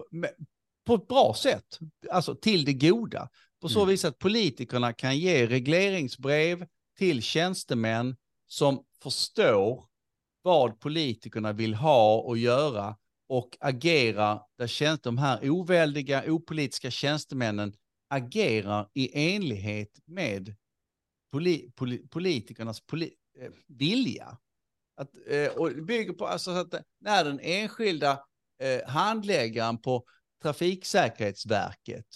på 0.87 0.95
ett 0.95 1.09
bra 1.09 1.35
sätt, 1.35 1.79
alltså 2.11 2.35
till 2.35 2.65
det 2.65 2.73
goda. 2.73 3.29
På 3.61 3.69
så 3.69 3.79
mm. 3.79 3.89
vis 3.89 4.05
att 4.05 4.19
politikerna 4.19 4.93
kan 4.93 5.19
ge 5.19 5.47
regleringsbrev 5.47 6.67
till 6.99 7.23
tjänstemän 7.23 8.17
som 8.47 8.85
förstår 9.03 9.87
vad 10.43 10.81
politikerna 10.81 11.53
vill 11.53 11.75
ha 11.75 12.17
och 12.17 12.39
göra 12.39 12.97
och 13.29 13.57
agera 13.61 14.41
där 14.59 14.67
tjänst, 14.67 15.03
de 15.03 15.19
här 15.19 15.51
oväldiga, 15.51 16.25
opolitiska 16.27 16.91
tjänstemännen 16.91 17.75
agerar 18.11 18.89
i 18.95 19.35
enlighet 19.35 19.99
med 20.07 20.55
poli, 21.33 21.71
poli, 21.75 22.09
politikernas 22.09 22.81
poli, 22.81 23.15
eh, 23.41 23.51
vilja. 23.69 24.39
Att, 24.97 25.11
eh, 25.27 25.49
och 25.49 25.85
bygger 25.85 26.13
på 26.13 26.27
alltså, 26.27 26.51
att 26.51 26.75
när 27.01 27.25
den 27.25 27.41
enskilda 27.43 28.21
eh, 28.63 28.89
handläggaren 28.91 29.79
på 29.79 30.05
Trafiksäkerhetsverket 30.43 32.07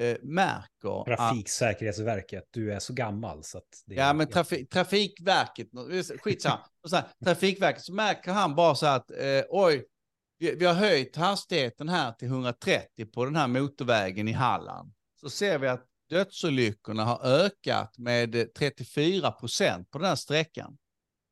eh, 0.00 0.16
märker... 0.22 1.04
Trafiksäkerhetsverket, 1.04 2.42
att, 2.42 2.48
du 2.50 2.72
är 2.72 2.78
så 2.78 2.92
gammal 2.92 3.44
så 3.44 3.58
att... 3.58 3.82
Det 3.86 3.94
ja, 3.94 4.12
men 4.12 4.28
trafi, 4.28 4.66
Trafikverket, 4.66 5.68
skitsamma. 6.20 6.60
trafikverket, 7.24 7.82
så 7.82 7.94
märker 7.94 8.32
han 8.32 8.54
bara 8.54 8.74
så 8.74 8.86
att, 8.86 9.10
eh, 9.10 9.42
oj, 9.48 9.84
vi, 10.38 10.54
vi, 10.54 10.64
har 10.64 10.74
höjt 10.74 11.16
hastigheten 11.16 11.88
här 11.88 12.12
till 12.12 12.28
130 12.28 13.06
på 13.06 13.24
den 13.24 13.36
här 13.36 13.48
motorvägen 13.48 14.28
i 14.28 14.32
Halland. 14.32 14.92
Så 15.20 15.30
ser 15.30 15.58
vi 15.58 15.68
att 15.68 15.86
dödsolyckorna 16.10 17.04
har 17.04 17.20
ökat 17.24 17.98
med 17.98 18.54
34 18.54 19.32
procent 19.32 19.90
på 19.90 19.98
den 19.98 20.08
här 20.08 20.16
sträckan. 20.16 20.78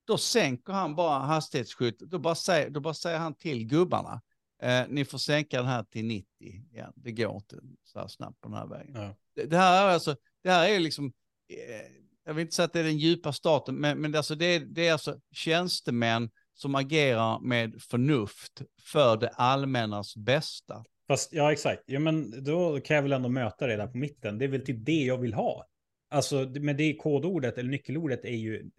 då 0.07 0.19
sänker 0.19 0.73
han 0.73 0.95
bara 0.95 1.19
hastighetsskydd. 1.19 1.95
Då 1.99 2.19
bara 2.19 2.35
säger, 2.35 2.71
då 2.71 2.81
bara 2.81 2.95
säger 2.95 3.19
han 3.19 3.35
till 3.35 3.67
gubbarna, 3.67 4.21
eh, 4.63 4.85
ni 4.89 5.05
får 5.05 5.19
sänka 5.19 5.57
den 5.57 5.67
här 5.67 5.83
till 5.83 6.05
90 6.05 6.27
igen. 6.41 6.93
Det 6.97 7.13
går 7.13 7.35
inte 7.37 7.57
så 7.85 7.99
här 7.99 8.09
snabbt 8.09 8.41
på 8.41 8.49
den 8.49 8.59
här 8.59 8.67
vägen. 8.67 8.93
Ja. 8.95 9.17
Det, 9.35 9.45
det 9.45 9.57
här 9.57 9.89
är 9.89 9.93
alltså, 9.93 10.17
det 10.43 10.51
här 10.51 10.69
är 10.69 10.81
liksom, 10.81 11.13
eh, 11.49 11.93
jag 12.25 12.35
vill 12.35 12.43
inte 12.43 12.55
säga 12.55 12.67
att 12.67 12.73
det 12.73 12.81
är 12.81 12.85
den 12.85 12.99
djupa 12.99 13.33
staten, 13.33 13.75
men, 13.75 13.99
men 13.99 14.15
alltså, 14.15 14.35
det, 14.35 14.59
det 14.59 14.89
är 14.89 14.93
alltså 14.93 15.21
tjänstemän 15.33 16.31
som 16.55 16.75
agerar 16.75 17.41
med 17.41 17.83
förnuft 17.83 18.63
för 18.83 19.17
det 19.17 19.29
allmännas 19.29 20.17
bästa. 20.17 20.85
Fast 21.09 21.33
ja, 21.33 21.53
exakt. 21.53 21.83
Ja, 21.87 22.01
men 22.01 22.45
då 22.45 22.81
kan 22.81 22.97
jag 22.97 23.03
väl 23.03 23.13
ändå 23.13 23.29
möta 23.29 23.67
det 23.67 23.77
där 23.77 23.87
på 23.87 23.97
mitten. 23.99 24.39
Det 24.39 24.45
är 24.45 24.49
väl 24.49 24.65
typ 24.65 24.85
det 24.85 25.05
jag 25.05 25.19
vill 25.19 25.35
ha. 25.35 25.67
Alltså, 26.11 26.53
men 26.61 26.77
det 26.77 26.95
kodordet 26.95 27.59
eller 27.59 27.71
nyckelordet 27.71 28.25
är 28.25 28.37
ju 28.37 28.71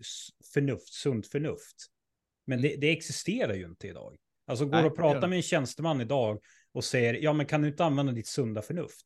förnuft, 0.53 0.93
sunt 0.93 1.27
förnuft. 1.27 1.75
Men 2.45 2.61
det, 2.61 2.75
det 2.75 2.91
existerar 2.91 3.53
ju 3.53 3.65
inte 3.65 3.87
idag. 3.87 4.15
Alltså 4.49 4.65
går 4.65 4.71
Nej, 4.71 4.85
och 4.85 4.95
pratar 4.95 5.27
med 5.27 5.35
en 5.35 5.41
tjänsteman 5.43 6.01
idag 6.01 6.39
och 6.73 6.83
säger, 6.83 7.13
ja 7.13 7.33
men 7.33 7.45
kan 7.45 7.61
du 7.61 7.67
inte 7.67 7.85
använda 7.85 8.11
ditt 8.11 8.27
sunda 8.27 8.61
förnuft? 8.61 9.05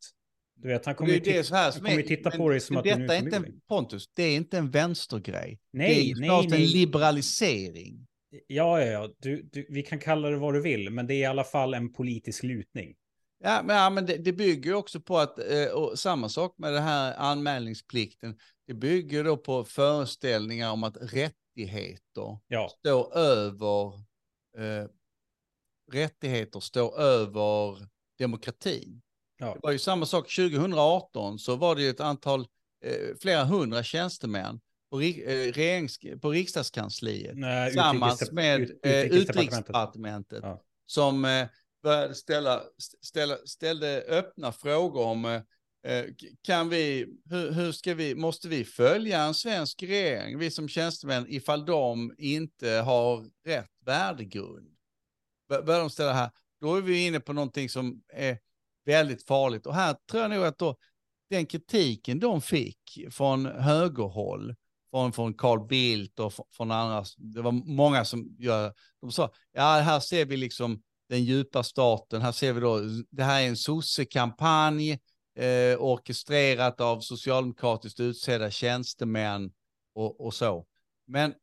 Du 0.56 0.68
vet, 0.68 0.86
han 0.86 0.96
kommer 0.96 1.14
ju 1.14 1.20
titta, 1.20 1.72
kommer 1.72 2.00
är- 2.00 2.02
titta 2.04 2.32
på 2.32 2.50
dig 2.50 2.60
som 2.60 2.78
att 2.78 2.84
du 2.84 2.90
är 2.90 2.96
en 2.96 3.26
inte 3.26 3.36
en, 3.38 3.62
Pontus, 3.68 4.10
det 4.14 4.24
är 4.24 4.36
inte 4.36 4.58
en 4.58 4.72
vänstergrej. 4.72 5.60
det 5.72 5.78
är 5.78 5.80
Nej, 5.80 6.08
ju 6.08 6.16
nej, 6.16 6.30
snarare 6.30 6.44
en 6.44 6.50
nej. 6.50 6.68
liberalisering. 6.68 8.08
Ja, 8.48 8.82
ja, 8.82 8.86
ja. 8.86 9.10
Du, 9.20 9.42
du, 9.52 9.66
vi 9.70 9.84
kan 9.84 10.00
kalla 10.00 10.30
det 10.30 10.38
vad 10.38 10.54
du 10.54 10.62
vill, 10.62 10.90
men 10.90 11.08
det 11.08 11.14
är 11.14 11.20
i 11.20 11.26
alla 11.26 11.44
fall 11.44 11.74
en 11.74 11.94
politisk 11.94 12.44
lutning. 12.44 12.96
Ja, 13.44 13.62
men, 13.64 13.76
ja, 13.76 13.90
men 13.90 14.06
det, 14.06 14.18
det 14.18 14.34
bygger 14.34 14.70
ju 14.70 14.76
också 14.76 15.02
på 15.02 15.18
att, 15.18 15.40
eh, 15.40 15.66
och 15.74 16.00
samma 16.00 16.30
sak 16.30 16.56
med 16.58 16.74
den 16.74 16.84
här 16.84 17.14
anmälningsplikten, 17.18 18.38
det 18.68 18.74
bygger 18.74 19.24
då 19.24 19.38
på 19.38 19.64
föreställningar 19.64 20.72
om 20.72 20.84
att 20.84 20.98
rättigheter 21.02 22.40
Ja, 22.48 22.70
står 22.80 23.18
över, 23.18 23.94
eh, 24.58 24.88
rättigheter 25.92 26.60
står 26.60 27.00
över 27.00 27.88
demokratin. 28.20 29.02
Ja. 29.38 29.54
Det 29.54 29.60
var 29.64 29.72
ju 29.72 29.80
samma 29.80 30.06
sak 30.06 30.36
2018 30.36 31.40
så 31.40 31.56
var 31.56 31.76
det 31.76 31.82
ju 31.82 31.90
ett 31.90 32.00
antal, 32.00 32.40
eh, 32.86 33.16
flera 33.22 33.44
hundra 33.44 33.84
tjänstemän 33.84 34.60
på, 34.92 35.02
eh, 35.02 35.16
regerings, 35.28 36.00
på 36.22 36.32
riksdagskansliet 36.32 37.38
Nej, 37.38 37.70
tillsammans 37.70 38.32
med 38.32 38.62
ut- 38.62 38.70
eh, 38.86 38.92
utrikesdepartementet. 39.02 39.36
utrikesdepartementet 39.36 40.40
Ja. 40.44 40.62
som 40.86 41.26
eh, 41.26 41.48
började 41.84 42.16
ställa, 42.16 42.62
ställa, 43.02 43.38
ställde 43.46 44.02
öppna 44.02 44.52
frågor 44.52 45.06
om 45.06 45.26
eh, 45.26 45.42
eh, 45.88 46.06
kan 46.42 46.70
vi, 46.70 47.06
hur, 47.30 47.52
hur 47.52 47.72
ska 47.72 47.94
vi, 47.94 48.16
måste 48.16 48.48
vi 48.48 48.66
följa 48.66 49.22
en 49.22 49.34
svensk 49.34 49.84
regering, 49.84 50.38
vi 50.40 50.52
som 50.52 50.68
tjänstemän, 50.70 51.26
ifall 51.30 51.66
de 51.66 52.14
inte 52.18 52.70
har 52.70 53.30
rätt 53.46 53.70
värdegrund? 53.86 54.70
Börjar 55.50 55.80
de 55.80 55.90
ställa 55.90 56.14
här, 56.14 56.32
då 56.62 56.76
är 56.76 56.82
vi 56.82 57.08
inne 57.08 57.20
på 57.20 57.34
någonting 57.34 57.70
som 57.70 58.02
är 58.14 58.40
väldigt 58.86 59.28
farligt. 59.28 59.66
Och 59.66 59.76
här 59.76 59.96
tror 60.12 60.22
jag 60.22 60.32
nog 60.32 60.46
att 60.46 60.58
då, 60.58 60.76
den 61.30 61.46
kritiken 61.46 62.20
de 62.20 62.42
fick 62.42 63.08
från 63.12 63.46
högerhåll, 63.46 64.56
från, 64.92 65.14
från 65.14 65.34
Carl 65.34 65.68
Bildt 65.68 66.20
och 66.20 66.34
från, 66.34 66.46
från 66.52 66.72
andra, 66.72 67.06
det 67.18 67.42
var 67.42 67.52
många 67.52 68.06
som 68.06 68.36
gör, 68.40 68.74
de 69.02 69.12
sa, 69.12 69.32
ja 69.52 69.62
här 69.62 70.00
ser 70.00 70.26
vi 70.26 70.38
liksom 70.38 70.82
den 71.10 71.24
djupa 71.24 71.64
staten, 71.64 72.22
här 72.22 72.32
ser 72.32 72.54
vi 72.54 72.62
då, 72.62 72.80
det 73.10 73.24
här 73.24 73.42
är 73.42 73.48
en 73.48 73.58
sossekampanj 73.58 74.92
eh, 75.36 75.78
orkestrerat 75.80 76.82
av 76.82 77.00
socialdemokratiskt 77.00 78.00
utsedda 78.00 78.52
tjänstemän 78.52 79.52
och, 79.96 80.26
och 80.26 80.34
så. 80.34 80.66
Men 81.08 81.34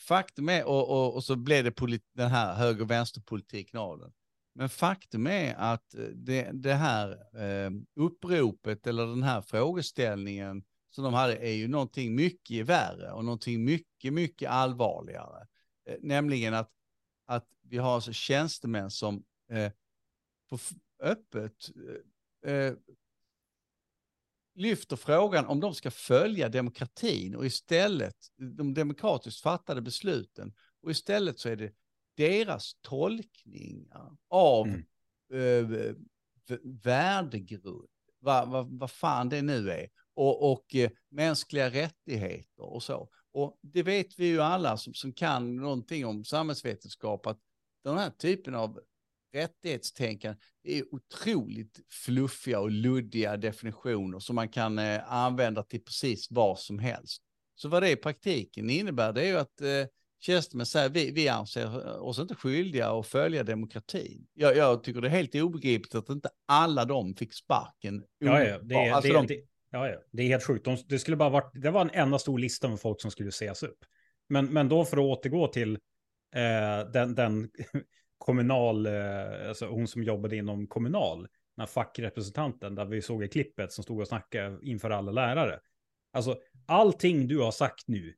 faktum 0.00 0.48
är, 0.48 0.64
och, 0.64 0.88
och, 0.88 1.14
och 1.14 1.24
så 1.24 1.36
blev 1.36 1.64
det 1.64 1.70
polit, 1.70 2.04
den 2.14 2.30
här 2.30 2.54
höger-vänsterpolitiken 2.54 3.80
av 3.80 3.98
den. 3.98 4.12
Men 4.54 4.68
faktum 4.68 5.26
är 5.26 5.54
att 5.54 5.94
eh, 5.94 6.04
det, 6.04 6.50
det 6.52 6.74
här 6.74 7.10
eh, 7.42 7.70
uppropet 7.96 8.86
eller 8.86 9.06
den 9.06 9.22
här 9.22 9.42
frågeställningen 9.42 10.64
som 10.90 11.04
de 11.04 11.14
hade 11.14 11.36
är 11.36 11.52
ju 11.52 11.68
någonting 11.68 12.14
mycket 12.14 12.66
värre 12.66 13.12
och 13.12 13.24
någonting 13.24 13.64
mycket, 13.64 14.12
mycket 14.12 14.50
allvarligare. 14.50 15.46
Eh, 15.88 15.96
nämligen 16.00 16.54
att, 16.54 16.70
att 17.26 17.46
vi 17.62 17.78
har 17.78 17.94
alltså 17.94 18.12
tjänstemän 18.12 18.90
som 18.90 19.24
eh, 19.50 19.72
på 20.50 20.58
öppet 21.02 21.70
eh, 22.44 22.52
eh 22.52 22.74
lyfter 24.60 24.96
frågan 24.96 25.46
om 25.46 25.60
de 25.60 25.74
ska 25.74 25.90
följa 25.90 26.48
demokratin 26.48 27.36
och 27.36 27.46
istället 27.46 28.16
de 28.56 28.74
demokratiskt 28.74 29.40
fattade 29.40 29.82
besluten 29.82 30.54
och 30.82 30.90
istället 30.90 31.38
så 31.38 31.48
är 31.48 31.56
det 31.56 31.72
deras 32.16 32.72
tolkningar 32.80 34.16
av 34.28 34.66
Mm. 35.32 35.74
eh, 35.74 35.94
värdegrund, 36.84 37.88
vad 38.18 38.48
va, 38.48 38.66
vad 38.70 38.90
fan 38.90 39.28
det 39.28 39.42
nu 39.42 39.70
är, 39.70 39.88
och, 40.14 40.52
och 40.52 40.74
eh, 40.74 40.90
mänskliga 41.08 41.70
rättigheter 41.70 42.62
och 42.62 42.82
så. 42.82 43.08
Och 43.32 43.58
det 43.62 43.82
vet 43.82 44.18
vi 44.18 44.26
ju 44.26 44.40
alla 44.40 44.76
som, 44.76 44.94
som 44.94 45.12
kan 45.12 45.56
någonting 45.56 46.06
om 46.06 46.24
samhällsvetenskap, 46.24 47.26
att 47.26 47.38
den 47.84 47.98
här 47.98 48.10
typen 48.10 48.54
av 48.54 48.80
rättighetstänkande 49.32 50.38
är 50.64 50.94
otroligt 50.94 51.80
fluffiga 52.04 52.60
och 52.60 52.70
luddiga 52.70 53.36
definitioner 53.36 54.18
som 54.18 54.36
man 54.36 54.48
kan 54.48 54.78
eh, 54.78 55.12
använda 55.12 55.62
till 55.62 55.84
precis 55.84 56.26
vad 56.30 56.58
som 56.58 56.78
helst. 56.78 57.22
Så 57.54 57.68
vad 57.68 57.82
det 57.82 57.90
i 57.90 57.96
praktiken 57.96 58.70
innebär 58.70 59.12
det 59.12 59.22
är 59.22 59.26
ju 59.26 59.36
att 59.38 59.60
eh, 59.60 59.86
tjänstemän 60.20 60.66
säger 60.66 60.88
vi, 60.88 61.10
vi 61.10 61.28
anser 61.28 61.86
oss 62.00 62.18
inte 62.18 62.34
skyldiga 62.34 62.90
att 62.90 63.06
följa 63.06 63.42
demokratin. 63.44 64.26
Jag, 64.34 64.56
jag 64.56 64.82
tycker 64.82 65.00
det 65.00 65.08
är 65.08 65.12
helt 65.12 65.34
obegripligt 65.34 65.94
att 65.94 66.08
inte 66.08 66.28
alla 66.46 66.84
de 66.84 67.14
fick 67.14 67.34
sparken. 67.34 68.04
ja, 68.18 68.42
ja. 68.44 68.58
Det, 68.58 68.74
är- 68.74 68.92
Alltså 68.92 69.12
det, 69.12 69.18
de- 69.18 69.26
det, 69.26 69.40
ja, 69.70 69.88
ja. 69.88 69.96
det 70.12 70.22
är 70.22 70.26
helt 70.28 70.44
sjukt. 70.46 70.64
De, 70.64 70.76
det, 70.88 70.98
skulle 70.98 71.16
bara 71.16 71.30
varit, 71.30 71.50
det 71.54 71.70
var 71.70 71.80
en 71.80 71.90
enda 71.90 72.18
stor 72.18 72.38
lista 72.38 72.68
med 72.68 72.80
folk 72.80 73.00
som 73.00 73.10
skulle 73.10 73.32
sägas 73.32 73.62
upp. 73.62 73.78
Men, 74.28 74.46
men 74.46 74.68
då 74.68 74.84
för 74.84 74.96
att 74.96 75.02
återgå 75.18 75.46
till 75.46 75.72
eh, 76.34 76.90
den, 76.92 77.14
den 77.14 77.50
kommunal, 78.20 78.86
eh, 78.86 79.48
alltså 79.48 79.66
hon 79.66 79.88
som 79.88 80.02
jobbade 80.02 80.36
inom 80.36 80.66
kommunal, 80.66 81.18
den 81.20 81.62
här 81.62 81.66
fackrepresentanten 81.66 82.74
där 82.74 82.84
vi 82.84 83.02
såg 83.02 83.24
i 83.24 83.28
klippet 83.28 83.72
som 83.72 83.84
stod 83.84 84.00
och 84.00 84.08
snackade 84.08 84.58
inför 84.62 84.90
alla 84.90 85.12
lärare. 85.12 85.60
Alltså 86.12 86.38
allting 86.66 87.28
du 87.28 87.38
har 87.38 87.50
sagt 87.50 87.88
nu, 87.88 88.14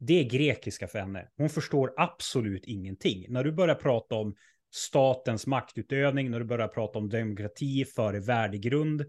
det 0.00 0.20
är 0.20 0.24
grekiska 0.24 0.88
för 0.88 0.98
henne. 0.98 1.28
Hon 1.36 1.50
förstår 1.50 1.94
absolut 1.96 2.64
ingenting. 2.64 3.26
När 3.28 3.44
du 3.44 3.52
börjar 3.52 3.74
prata 3.74 4.14
om 4.14 4.34
statens 4.70 5.46
maktutövning, 5.46 6.30
när 6.30 6.38
du 6.38 6.44
börjar 6.44 6.68
prata 6.68 6.98
om 6.98 7.08
demokrati 7.08 7.84
före 7.84 8.20
värdegrund, 8.20 9.04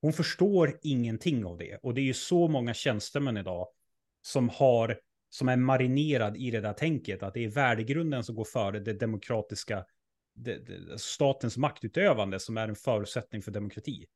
hon 0.00 0.12
förstår 0.12 0.78
ingenting 0.82 1.44
av 1.44 1.58
det. 1.58 1.78
Och 1.82 1.94
det 1.94 2.00
är 2.00 2.04
ju 2.04 2.14
så 2.14 2.48
många 2.48 2.74
tjänstemän 2.74 3.36
idag 3.36 3.68
som 4.22 4.48
har 4.48 4.98
som 5.30 5.48
är 5.48 5.56
marinerad 5.56 6.36
i 6.36 6.50
det 6.50 6.60
där 6.60 6.72
tänket, 6.72 7.22
att 7.22 7.34
det 7.34 7.44
är 7.44 7.48
värdegrunden 7.48 8.24
som 8.24 8.34
går 8.34 8.44
före 8.44 8.80
det 8.80 8.92
demokratiska, 8.92 9.84
det, 10.34 10.58
det, 10.58 10.98
statens 10.98 11.56
maktutövande 11.56 12.40
som 12.40 12.56
är 12.56 12.68
en 12.68 12.76
förutsättning 12.76 13.42
för 13.42 13.50
demokrati. 13.50 14.06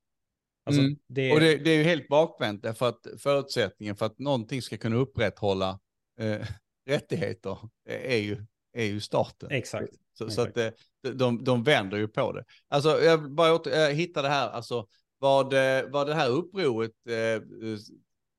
Alltså, 0.65 0.83
Mm. 0.83 0.97
det, 1.09 1.33
Och 1.33 1.41
det, 1.41 1.57
det 1.57 1.71
är 1.71 1.77
ju 1.77 1.83
helt 1.83 2.09
bakvänt, 2.09 2.63
därför 2.63 2.89
att 2.89 3.07
förutsättningen 3.19 3.97
för 3.97 4.07
att 4.07 4.19
någonting 4.19 4.63
ska 4.63 4.77
kunna 4.77 4.97
upprätthålla 4.97 5.81
eh, 6.21 6.47
rättigheter 6.87 7.59
är 7.89 8.17
ju, 8.17 8.47
är 8.73 8.85
ju 8.85 9.01
staten. 9.01 9.51
Exakt. 9.51 9.93
Så, 10.13 10.31
så 10.31 10.47
exakt. 10.47 10.59
att 10.59 11.09
eh, 11.09 11.13
de, 11.13 11.45
de 11.45 11.63
vänder 11.63 11.97
ju 11.97 12.09
på 12.09 12.33
det. 12.33 12.45
Alltså, 12.69 13.03
jag 13.03 13.35
bara 13.35 13.55
åter, 13.55 13.81
jag 13.81 13.95
hittade 13.95 14.29
här, 14.29 14.51
alltså 14.51 14.87
vad, 15.19 15.53
eh, 15.53 15.91
vad 15.91 16.07
det 16.07 16.15
här 16.15 16.31
upproret 16.31 16.93
eh, 17.09 17.43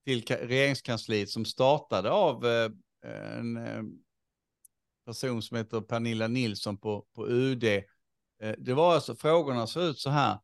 till 0.06 0.24
ka- 0.24 0.48
regeringskansliet 0.48 1.30
som 1.30 1.46
startade 1.46 2.12
av 2.12 2.46
eh, 2.46 2.70
en 3.38 3.58
eh, 3.58 3.84
person 5.06 5.42
som 5.42 5.58
heter 5.58 5.82
Pernilla 5.82 6.28
Nilsson 6.28 6.78
på, 6.78 7.06
på 7.16 7.28
UD. 7.28 7.64
Eh, 7.64 7.82
det 8.58 8.74
var 8.74 8.94
alltså, 8.94 9.16
frågorna 9.16 9.68
ser 9.68 9.90
ut 9.90 10.00
så 10.00 10.10
här. 10.10 10.40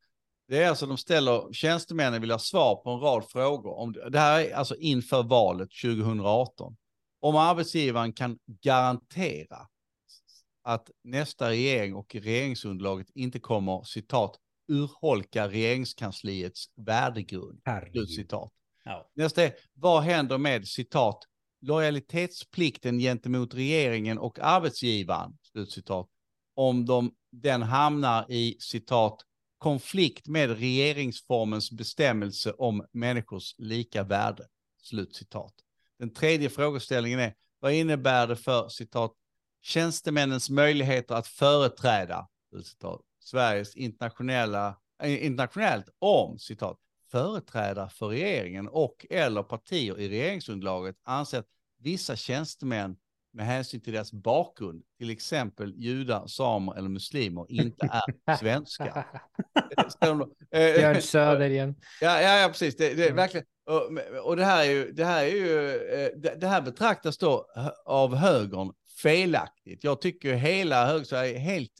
Det 0.47 0.63
är 0.63 0.69
alltså 0.69 0.85
de 0.85 0.97
ställer, 0.97 1.53
tjänstemännen 1.53 2.21
vill 2.21 2.31
ha 2.31 2.39
svar 2.39 2.75
på 2.75 2.89
en 2.89 2.99
rad 2.99 3.29
frågor. 3.29 3.73
Om, 3.73 3.93
det 4.11 4.19
här 4.19 4.39
är 4.41 4.53
alltså 4.53 4.75
inför 4.75 5.23
valet 5.23 5.69
2018. 5.83 6.75
Om 7.19 7.35
arbetsgivaren 7.35 8.13
kan 8.13 8.39
garantera 8.45 9.67
att 10.61 10.89
nästa 11.03 11.49
regering 11.49 11.95
och 11.95 12.15
regeringsunderlaget 12.15 13.07
inte 13.13 13.39
kommer, 13.39 13.83
citat, 13.83 14.37
urholka 14.67 15.47
regeringskansliets 15.47 16.65
värdegrund. 16.75 17.61
Herregud. 17.65 17.93
Slutcitat. 17.93 18.51
Ja. 18.89 19.09
Nästa 19.15 19.43
är, 19.43 19.53
vad 19.73 20.03
händer 20.03 20.37
med 20.37 20.67
citat, 20.67 21.23
lojalitetsplikten 21.61 22.99
gentemot 22.99 23.53
regeringen 23.53 24.17
och 24.17 24.39
arbetsgivaren, 24.39 25.37
slutcitat, 25.41 26.07
om 26.55 26.85
de, 26.85 27.11
den 27.31 27.61
hamnar 27.61 28.31
i 28.31 28.57
citat, 28.59 29.21
konflikt 29.57 30.27
med 30.27 30.59
regeringsformens 30.59 31.71
bestämmelse 31.71 32.51
om 32.51 32.85
människors 32.91 33.55
lika 33.57 34.03
värde, 34.03 34.45
slutcitat. 34.81 35.53
Den 35.99 36.13
tredje 36.13 36.49
frågeställningen 36.49 37.19
är, 37.19 37.33
Vad 37.59 37.73
innebär 37.73 38.27
det 38.27 38.35
för, 38.35 38.69
citat, 38.69 39.13
tjänstemännens 39.61 40.49
möjligheter 40.49 41.15
att 41.15 41.27
företräda, 41.27 42.27
citat, 42.63 43.01
Sveriges 43.19 43.75
internationella, 43.75 44.77
eh, 45.03 45.25
internationellt 45.25 45.89
om, 45.99 46.39
citat, 46.39 46.77
företrädare 47.11 47.89
för 47.89 48.07
regeringen 48.07 48.67
och 48.67 49.05
eller 49.09 49.43
partier 49.43 49.99
i 49.99 50.09
regeringsunderlaget 50.09 50.95
anser 51.03 51.39
att 51.39 51.47
vissa 51.77 52.15
tjänstemän 52.15 52.97
med 53.33 53.45
hänsyn 53.45 53.81
till 53.81 53.93
deras 53.93 54.11
bakgrund, 54.11 54.83
till 54.97 55.09
exempel 55.09 55.73
judar, 55.77 56.27
samer 56.27 56.77
eller 56.77 56.89
muslimer, 56.89 57.45
inte 57.49 57.89
är 58.25 58.35
svenskar. 58.37 59.07
Björn 60.51 61.01
Söder 61.01 61.49
igen. 61.49 61.75
Ja, 62.01 62.21
ja, 62.21 62.39
ja 62.39 62.47
precis. 62.47 62.75
Det, 62.75 62.93
det, 62.93 63.07
är 63.07 63.13
verkligen, 63.13 63.45
och, 63.65 64.25
och 64.25 64.35
det 64.35 64.45
här 64.45 64.65
är 64.65 64.71
ju, 64.71 64.91
det 64.91 65.05
här 65.05 65.23
är 65.23 65.29
ju, 65.29 65.77
det, 66.15 66.35
det 66.41 66.47
här 66.47 66.61
betraktas 66.61 67.17
då 67.17 67.45
av 67.85 68.15
högern 68.15 68.73
felaktigt. 69.01 69.83
Jag 69.83 70.01
tycker 70.01 70.33
hela 70.33 70.87
högern 70.87 71.25
är 71.25 71.39
helt 71.39 71.71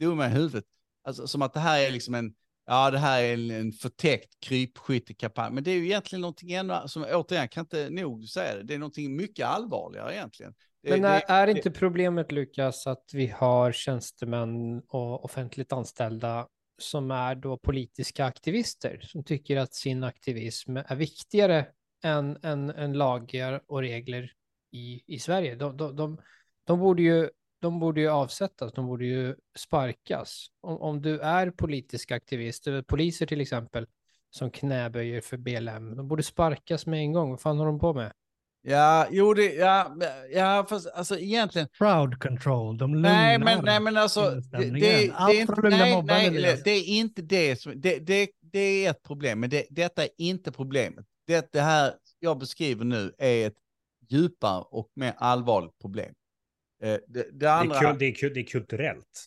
dumma 0.00 0.26
i 0.26 0.30
huvudet. 0.30 0.64
Alltså 1.04 1.26
som 1.26 1.42
att 1.42 1.54
det 1.54 1.60
här 1.60 1.80
är 1.80 1.90
liksom 1.90 2.14
en, 2.14 2.34
ja 2.70 2.90
det 2.90 2.98
här 2.98 3.22
är 3.22 3.34
en, 3.34 3.50
en 3.50 3.72
förtäckt 3.72 4.40
krypskyttekampanj. 4.40 5.52
Men 5.52 5.64
det 5.64 5.70
är 5.70 5.74
ju 5.74 5.84
egentligen 5.84 6.20
någonting 6.20 6.52
ännu, 6.52 6.74
som 6.86 7.06
återigen 7.12 7.48
kan 7.48 7.60
inte 7.60 7.90
nog 7.90 8.28
säga 8.28 8.56
det, 8.56 8.62
det 8.62 8.74
är 8.74 8.78
någonting 8.78 9.16
mycket 9.16 9.46
allvarligare 9.46 10.14
egentligen. 10.14 10.54
Men 10.82 11.04
är, 11.04 11.22
är 11.26 11.46
inte 11.46 11.70
problemet 11.70 12.32
Lukas 12.32 12.86
att 12.86 13.04
vi 13.12 13.26
har 13.26 13.72
tjänstemän 13.72 14.82
och 14.88 15.24
offentligt 15.24 15.72
anställda 15.72 16.46
som 16.78 17.10
är 17.10 17.34
då 17.34 17.56
politiska 17.56 18.24
aktivister 18.24 19.00
som 19.02 19.24
tycker 19.24 19.56
att 19.56 19.74
sin 19.74 20.04
aktivism 20.04 20.76
är 20.76 20.96
viktigare 20.96 21.66
än, 22.04 22.38
än, 22.42 22.70
än 22.70 22.92
lagar 22.92 23.62
och 23.66 23.80
regler 23.80 24.32
i, 24.72 25.02
i 25.06 25.18
Sverige. 25.18 25.54
De, 25.54 25.76
de, 25.76 25.96
de, 25.96 26.20
de, 26.64 26.78
borde 26.78 27.02
ju, 27.02 27.30
de 27.60 27.80
borde 27.80 28.00
ju 28.00 28.08
avsättas, 28.08 28.72
de 28.72 28.86
borde 28.86 29.04
ju 29.04 29.36
sparkas. 29.58 30.46
Om, 30.60 30.80
om 30.80 31.02
du 31.02 31.20
är 31.20 31.50
politisk 31.50 32.10
aktivist, 32.10 32.68
poliser 32.86 33.26
till 33.26 33.40
exempel, 33.40 33.86
som 34.30 34.50
knäböjer 34.50 35.20
för 35.20 35.36
BLM, 35.36 35.96
de 35.96 36.08
borde 36.08 36.22
sparkas 36.22 36.86
med 36.86 36.98
en 36.98 37.12
gång. 37.12 37.30
Vad 37.30 37.40
fan 37.40 37.58
har 37.58 37.66
de 37.66 37.78
på 37.78 37.94
med? 37.94 38.12
Ja, 38.62 39.06
jo, 39.10 39.34
det, 39.34 39.54
ja, 39.54 39.96
ja, 40.32 40.66
fast 40.68 40.86
alltså 40.94 41.18
egentligen. 41.18 41.68
Crowd 41.72 42.18
control, 42.20 42.78
de 42.78 42.94
lugnar. 42.94 43.10
Nej, 43.10 43.38
men, 43.38 43.64
nej, 43.64 43.80
men 43.80 43.96
alltså. 43.96 44.30
Det, 44.30 44.58
det, 44.58 44.80
det, 44.80 45.10
Allt 45.14 45.34
är 45.34 45.46
för 45.46 45.66
inte, 45.66 46.02
nej, 46.02 46.30
nej, 46.30 46.60
det 46.64 46.70
är 46.70 46.84
inte 46.84 47.22
det 47.22 47.60
som, 47.60 47.80
det, 47.80 47.98
det, 47.98 48.30
det 48.40 48.86
är 48.86 48.90
ett 48.90 49.02
problem, 49.02 49.40
men 49.40 49.50
det, 49.50 49.66
detta 49.70 50.02
är 50.02 50.10
inte 50.18 50.52
problemet. 50.52 51.06
Det, 51.26 51.52
det 51.52 51.60
här 51.60 51.94
jag 52.18 52.38
beskriver 52.38 52.84
nu 52.84 53.12
är 53.18 53.46
ett 53.46 53.56
djupare 54.08 54.64
och 54.70 54.90
mer 54.94 55.14
allvarligt 55.18 55.78
problem. 55.78 56.14
Eh, 56.82 56.98
det, 57.08 57.28
det 57.32 57.52
andra... 57.52 57.74
Det 57.74 57.86
är, 57.86 57.90
kul, 57.90 57.98
det, 57.98 58.06
är 58.06 58.14
kul, 58.14 58.34
det 58.34 58.40
är 58.40 58.44
kulturellt. 58.44 59.26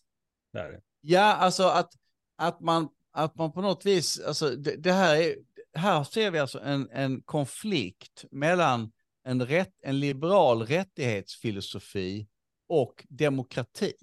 Där. 0.54 0.82
Ja, 1.02 1.34
alltså 1.34 1.64
att, 1.64 1.94
att, 2.36 2.60
man, 2.60 2.90
att 3.12 3.36
man 3.36 3.52
på 3.52 3.62
något 3.62 3.86
vis, 3.86 4.20
alltså 4.20 4.50
det, 4.50 4.76
det 4.76 4.92
här 4.92 5.16
är, 5.16 5.36
här 5.74 6.04
ser 6.04 6.32
vi 6.32 6.40
alltså 6.40 6.60
en, 6.60 6.90
en 6.92 7.22
konflikt 7.22 8.26
mellan 8.32 8.92
en, 9.24 9.46
rätt, 9.46 9.74
en 9.84 10.00
liberal 10.00 10.66
rättighetsfilosofi 10.66 12.28
och 12.68 13.06
demokrati. 13.10 13.94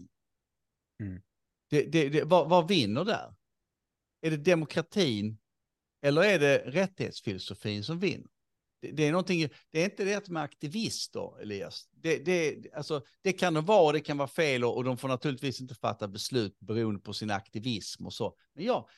Mm. 1.00 1.22
Det, 1.70 1.82
det, 1.82 2.08
det, 2.08 2.24
vad, 2.24 2.48
vad 2.48 2.68
vinner 2.68 3.04
där? 3.04 3.34
Är 4.20 4.30
det 4.30 4.36
demokratin 4.36 5.38
eller 6.02 6.22
är 6.22 6.38
det 6.38 6.58
rättighetsfilosofin 6.58 7.84
som 7.84 7.98
vinner? 7.98 8.30
Det, 8.80 8.90
det 8.90 9.06
är, 9.06 9.12
någonting, 9.12 9.48
det 9.70 9.80
är 9.80 9.84
inte 9.84 10.04
rätt 10.04 10.28
med 10.28 10.42
aktivister, 10.42 11.42
Elias. 11.42 11.88
Det, 11.90 12.18
det, 12.18 12.56
alltså, 12.74 13.02
det 13.22 13.32
kan 13.32 13.54
det 13.54 13.60
vara 13.60 13.86
och 13.86 13.92
det 13.92 14.00
kan 14.00 14.18
vara 14.18 14.28
fel 14.28 14.64
och, 14.64 14.76
och 14.76 14.84
de 14.84 14.96
får 14.96 15.08
naturligtvis 15.08 15.60
inte 15.60 15.74
fatta 15.74 16.08
beslut 16.08 16.60
beroende 16.60 17.00
på 17.00 17.12
sin 17.12 17.30
aktivism 17.30 18.06
och 18.06 18.12
så. 18.12 18.34
Men 18.54 18.64
jag, 18.64 18.88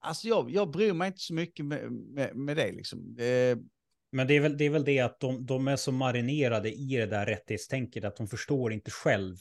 alltså 0.00 0.28
jag, 0.28 0.50
jag 0.50 0.70
bryr 0.70 0.92
mig 0.92 1.06
inte 1.06 1.20
så 1.20 1.34
mycket 1.34 1.66
med, 1.66 1.92
med, 1.92 2.36
med 2.36 2.56
det. 2.56 2.72
Liksom. 2.72 3.16
Eh, 3.18 3.58
Men 4.12 4.26
det 4.26 4.34
är, 4.34 4.40
väl, 4.40 4.58
det 4.58 4.64
är 4.64 4.70
väl 4.70 4.84
det 4.84 5.00
att 5.00 5.20
de, 5.20 5.46
de 5.46 5.68
är 5.68 5.76
så 5.76 5.92
marinerade 5.92 6.72
i 6.72 6.96
det 6.96 7.06
där 7.06 7.26
rättighetstänket 7.26 8.04
att 8.04 8.16
de 8.16 8.28
förstår 8.28 8.72
inte 8.72 8.90
själv 8.90 9.36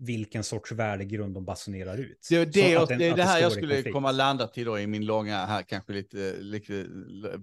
vilken 0.00 0.44
sorts 0.44 0.72
värdegrund 0.72 1.34
de 1.34 1.44
basunerar 1.44 1.98
ut. 1.98 2.26
Det, 2.30 2.44
det, 2.44 2.76
att 2.76 2.88
den- 2.88 2.98
det, 2.98 3.10
att 3.10 3.16
det 3.16 3.22
här 3.22 3.40
jag 3.40 3.52
skulle 3.52 3.74
konflikt. 3.74 3.94
komma 3.94 4.12
landa 4.12 4.46
till 4.46 4.64
då 4.66 4.78
i 4.78 4.86
min 4.86 5.06
långa, 5.06 5.44
här 5.46 5.62
kanske 5.62 5.92
lite, 5.92 6.36
lite 6.40 6.86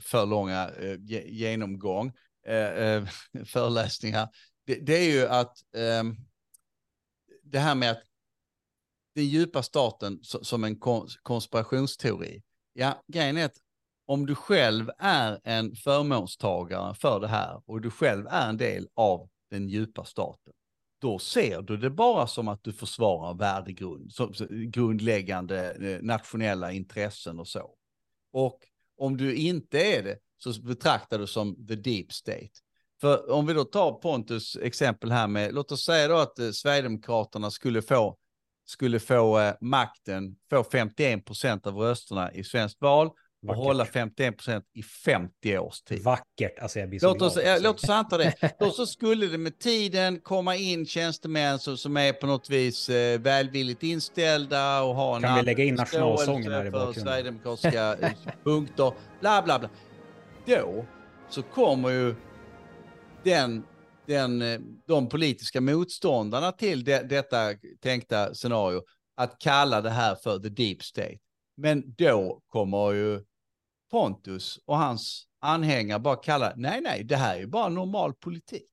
för 0.02 0.26
långa 0.26 0.70
eh, 0.70 0.96
ge- 1.00 1.28
genomgång, 1.30 2.12
eh, 2.48 2.56
eh, 2.56 3.06
föreläsning 3.46 4.14
här. 4.14 4.28
Det, 4.66 4.76
det 4.76 4.94
är 4.98 5.12
ju 5.12 5.28
att 5.28 5.58
ehm, 5.78 6.16
det 7.44 7.60
här 7.60 7.76
med 7.76 7.92
att 7.92 8.04
den 9.16 9.26
djupa 9.26 9.64
staten 9.64 10.20
so- 10.20 10.44
som 10.44 10.64
en 10.64 10.76
kon- 10.80 11.08
konspirationsteori. 11.24 12.44
Ja, 12.74 13.04
grejen 13.08 13.38
är 13.38 13.46
att 13.46 13.58
om 14.06 14.26
du 14.26 14.36
själv 14.36 14.90
är 15.00 15.40
en 15.44 15.76
förmånstagare 15.76 16.96
för 16.96 17.20
det 17.20 17.28
här 17.28 17.62
och 17.66 17.82
du 17.82 17.92
själv 17.92 18.28
är 18.30 18.50
en 18.50 18.58
del 18.58 18.88
av 18.96 19.30
den 19.52 19.70
djupa 19.70 20.06
staten, 20.06 20.54
då 21.00 21.20
ser 21.20 21.62
du 21.62 21.78
det 21.78 21.90
bara 21.90 22.28
som 22.28 22.48
att 22.48 22.64
du 22.64 22.74
försvarar 22.74 23.34
värdegrund, 23.34 24.12
som, 24.12 24.34
grundläggande 24.50 25.72
eh, 25.72 26.02
nationella 26.02 26.72
intressen 26.72 27.40
och 27.40 27.48
så. 27.48 27.72
Och 28.34 28.60
om 28.98 29.18
du 29.18 29.36
inte 29.36 29.80
är 29.80 30.04
det 30.04 30.18
så 30.38 30.62
betraktar 30.62 31.20
du 31.20 31.28
som 31.28 31.68
the 31.68 31.76
deep 31.76 32.12
state. 32.12 32.50
För 33.02 33.32
om 33.32 33.46
vi 33.46 33.54
då 33.54 33.64
tar 33.64 33.92
Pontus 33.92 34.58
exempel 34.62 35.12
här 35.12 35.28
med, 35.28 35.54
låt 35.54 35.72
oss 35.72 35.86
säga 35.86 36.08
då 36.08 36.18
att 36.18 36.40
eh, 36.40 36.52
Sverigedemokraterna 36.52 37.52
skulle 37.52 37.82
få, 37.82 38.18
skulle 38.66 39.00
få 39.00 39.40
eh, 39.40 39.54
makten, 39.62 40.36
få 40.50 40.64
51 40.64 41.26
procent 41.26 41.68
av 41.68 41.78
rösterna 41.78 42.34
i 42.34 42.44
svenskt 42.44 42.82
val 42.82 43.12
och 43.42 43.48
Vackert. 43.48 43.64
hålla 43.64 43.86
51 43.86 44.38
procent 44.38 44.66
i 44.74 44.84
50 44.84 45.58
års 45.58 45.82
tid. 45.82 46.04
Vackert, 46.04 46.60
alltså 46.60 46.80
jag 46.80 46.90
blir 46.90 47.00
så 47.00 47.08
Låt 47.08 47.22
oss, 47.22 47.34
glad 47.34 47.54
också. 47.54 47.64
låt 47.64 47.84
oss 47.84 47.90
anta 47.90 48.18
det. 48.18 48.34
Då 48.60 48.72
så 48.72 48.86
skulle 48.86 49.28
det 49.28 49.38
med 49.38 49.60
tiden 49.60 50.20
komma 50.20 50.56
in 50.56 50.86
tjänstemän 50.86 51.60
som, 51.60 51.78
som 51.78 51.98
är 51.98 52.14
på 52.14 52.28
något 52.28 52.50
vis 52.50 52.90
eh, 52.90 53.20
välvilligt 53.20 53.84
inställda 53.84 54.82
och 54.82 54.96
har 54.96 55.16
en 55.16 55.22
Kan 55.22 55.36
vi 55.36 55.44
lägga 55.44 55.64
in 55.64 55.76
nationalsången 55.76 56.52
här 56.52 56.66
i 56.66 56.72
bakgrunden? 56.72 57.04
Sverigedemokratiska 57.04 57.96
eh, 57.96 58.12
punkter, 58.44 58.94
bla 59.20 59.42
bla 59.42 59.60
bla. 59.60 59.70
Då 60.46 60.86
så 61.30 61.44
kommer 61.44 61.90
ju 61.90 62.16
den, 63.24 63.64
den, 64.08 64.42
eh, 64.42 64.60
de 64.88 65.10
politiska 65.10 65.62
motståndarna 65.62 66.52
till 66.52 66.84
det, 66.84 67.10
detta 67.10 67.54
tänkta 67.82 68.34
scenario 68.34 68.82
att 69.18 69.40
kalla 69.40 69.82
det 69.82 69.90
här 69.90 70.16
för 70.16 70.40
the 70.40 70.50
deep 70.50 70.84
state. 70.84 71.18
Men 71.58 71.94
då 71.98 72.42
kommer 72.48 72.92
ju 72.92 73.24
Pontus 73.92 74.60
och 74.66 74.78
hans 74.78 75.28
anhängare 75.40 76.00
bara 76.00 76.16
kalla, 76.16 76.54
nej 76.56 76.82
nej, 76.82 77.04
det 77.04 77.16
här 77.16 77.36
är 77.36 77.40
ju 77.40 77.48
bara 77.48 77.70
normal 77.70 78.14
politik. 78.14 78.70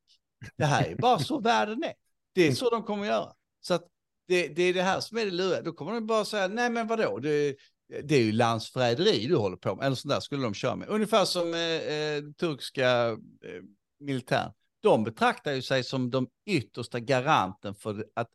Det 0.57 0.65
här 0.65 0.85
är 0.85 0.97
bara 0.97 1.19
så 1.19 1.41
världen 1.41 1.83
är. 1.85 1.93
Det 2.33 2.49
är 2.49 2.53
så 2.53 2.71
de 2.71 2.83
kommer 2.83 3.07
göra. 3.07 3.33
Så 3.61 3.75
att 3.75 3.89
det, 4.29 4.49
det 4.49 4.63
är 4.63 4.75
det 4.75 4.83
här 4.83 5.01
som 5.01 5.19
är 5.19 5.25
det 5.25 5.31
luriga. 5.31 5.63
Då 5.63 5.73
kommer 5.73 5.93
de 5.93 6.07
bara 6.07 6.25
säga, 6.25 6.49
nej 6.49 6.71
men 6.71 6.87
vadå, 6.87 7.19
det, 7.19 7.57
det 8.03 8.15
är 8.15 8.23
ju 8.23 8.33
landsförräderi 8.33 9.27
du 9.27 9.37
håller 9.37 9.57
på 9.57 9.77
med. 9.77 9.87
Eller 9.87 9.97
sånt 9.97 10.15
där 10.15 10.21
skulle 10.21 10.43
de 10.43 10.55
köra 10.55 10.77
med. 10.77 10.89
Ungefär 10.89 11.25
som 11.25 11.55
eh, 11.55 11.61
eh, 11.61 12.23
turkiska 12.41 13.09
eh, 13.09 13.63
militären. 14.01 14.53
De 14.81 15.05
betraktar 15.05 15.53
ju 15.53 15.63
sig 15.63 15.85
som 15.85 16.11
de 16.11 16.29
yttersta 16.47 17.01
garanten 17.01 17.75
för 17.75 18.07
att 18.15 18.29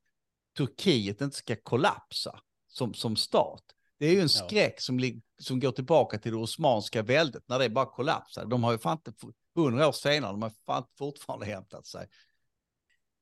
Turkiet 0.58 1.22
inte 1.22 1.38
ska 1.38 1.56
kollapsa 1.56 2.40
som, 2.68 2.94
som 2.94 3.16
stat. 3.16 3.64
Det 4.00 4.06
är 4.06 4.14
ju 4.14 4.20
en 4.22 4.30
skräck 4.30 4.82
som, 4.82 5.00
lig- 5.00 5.22
som 5.38 5.60
går 5.60 5.72
tillbaka 5.72 6.18
till 6.18 6.32
det 6.32 6.38
osmanska 6.38 7.02
väldet 7.02 7.44
när 7.48 7.60
det 7.60 7.70
bara 7.70 7.86
kollapsade. 7.86 8.50
De 8.50 8.64
har 8.64 8.72
ju 8.72 8.78
fan 8.78 8.98
inte, 8.98 9.12
hundra 9.56 9.88
år 9.88 9.92
senare, 9.92 10.32
de 10.32 10.42
har 10.42 10.52
fan 10.66 10.84
fortfarande 10.98 11.46
hämtat 11.46 11.86
sig. 11.86 12.08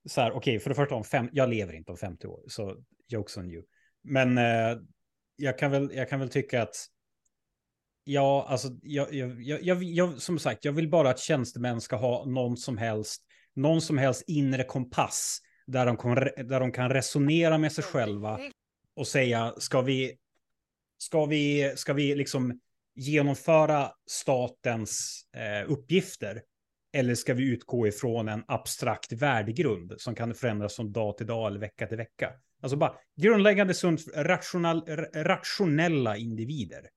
så 0.09 0.21
här, 0.21 0.31
okej, 0.31 0.59
för 0.59 0.69
det 0.69 0.75
första 0.75 0.95
om 0.95 1.03
fem, 1.03 1.29
jag 1.31 1.49
lever 1.49 1.73
inte 1.73 1.91
om 1.91 1.97
50 1.97 2.27
år, 2.27 2.43
så 2.47 2.77
jokes 3.07 3.37
on 3.37 3.51
you. 3.51 3.63
Men 4.03 4.37
eh, 4.37 4.77
jag, 5.35 5.57
kan 5.57 5.71
väl, 5.71 5.91
jag 5.93 6.09
kan 6.09 6.19
väl 6.19 6.29
tycka 6.29 6.61
att, 6.61 6.75
ja, 8.03 8.45
alltså, 8.49 8.67
jag, 8.81 9.13
jag, 9.13 9.41
jag, 9.41 9.83
jag, 9.83 10.21
som 10.21 10.39
sagt, 10.39 10.65
jag 10.65 10.71
vill 10.73 10.89
bara 10.89 11.09
att 11.09 11.19
tjänstemän 11.19 11.81
ska 11.81 11.95
ha 11.95 12.25
någon 12.25 12.57
som 12.57 12.77
helst, 12.77 13.23
någon 13.53 13.81
som 13.81 13.97
helst 13.97 14.23
inre 14.27 14.63
kompass, 14.63 15.39
där 15.67 15.85
de, 15.85 15.97
kan, 15.97 16.15
där 16.47 16.59
de 16.59 16.71
kan 16.71 16.89
resonera 16.89 17.57
med 17.57 17.71
sig 17.71 17.83
själva 17.83 18.39
och 18.95 19.07
säga, 19.07 19.53
ska 19.57 19.81
vi, 19.81 20.17
ska 20.97 21.25
vi, 21.25 21.73
ska 21.75 21.93
vi 21.93 22.15
liksom 22.15 22.59
genomföra 22.95 23.91
statens 24.09 25.21
eh, 25.35 25.71
uppgifter? 25.71 26.41
Eller 26.93 27.15
ska 27.15 27.33
vi 27.33 27.43
utgå 27.43 27.87
ifrån 27.87 28.29
en 28.29 28.43
abstrakt 28.47 29.11
värdegrund 29.11 29.93
som 29.97 30.15
kan 30.15 30.33
förändras 30.33 30.75
från 30.75 30.91
dag 30.91 31.17
till 31.17 31.27
dag 31.27 31.47
eller 31.47 31.59
vecka 31.59 31.87
till 31.87 31.97
vecka? 31.97 32.33
Alltså 32.61 32.77
bara 32.77 32.93
grundläggande 33.15 33.73
sunt, 33.73 34.01
rational, 34.15 34.81
rationella 35.13 36.17
individer. 36.17 36.89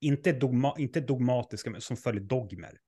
Inte, 0.00 0.32
dogma, 0.32 0.74
inte 0.78 1.00
dogmatiska 1.00 1.70
men 1.70 1.80
som 1.80 1.96
följer 1.96 2.22
dogmer. 2.22 2.78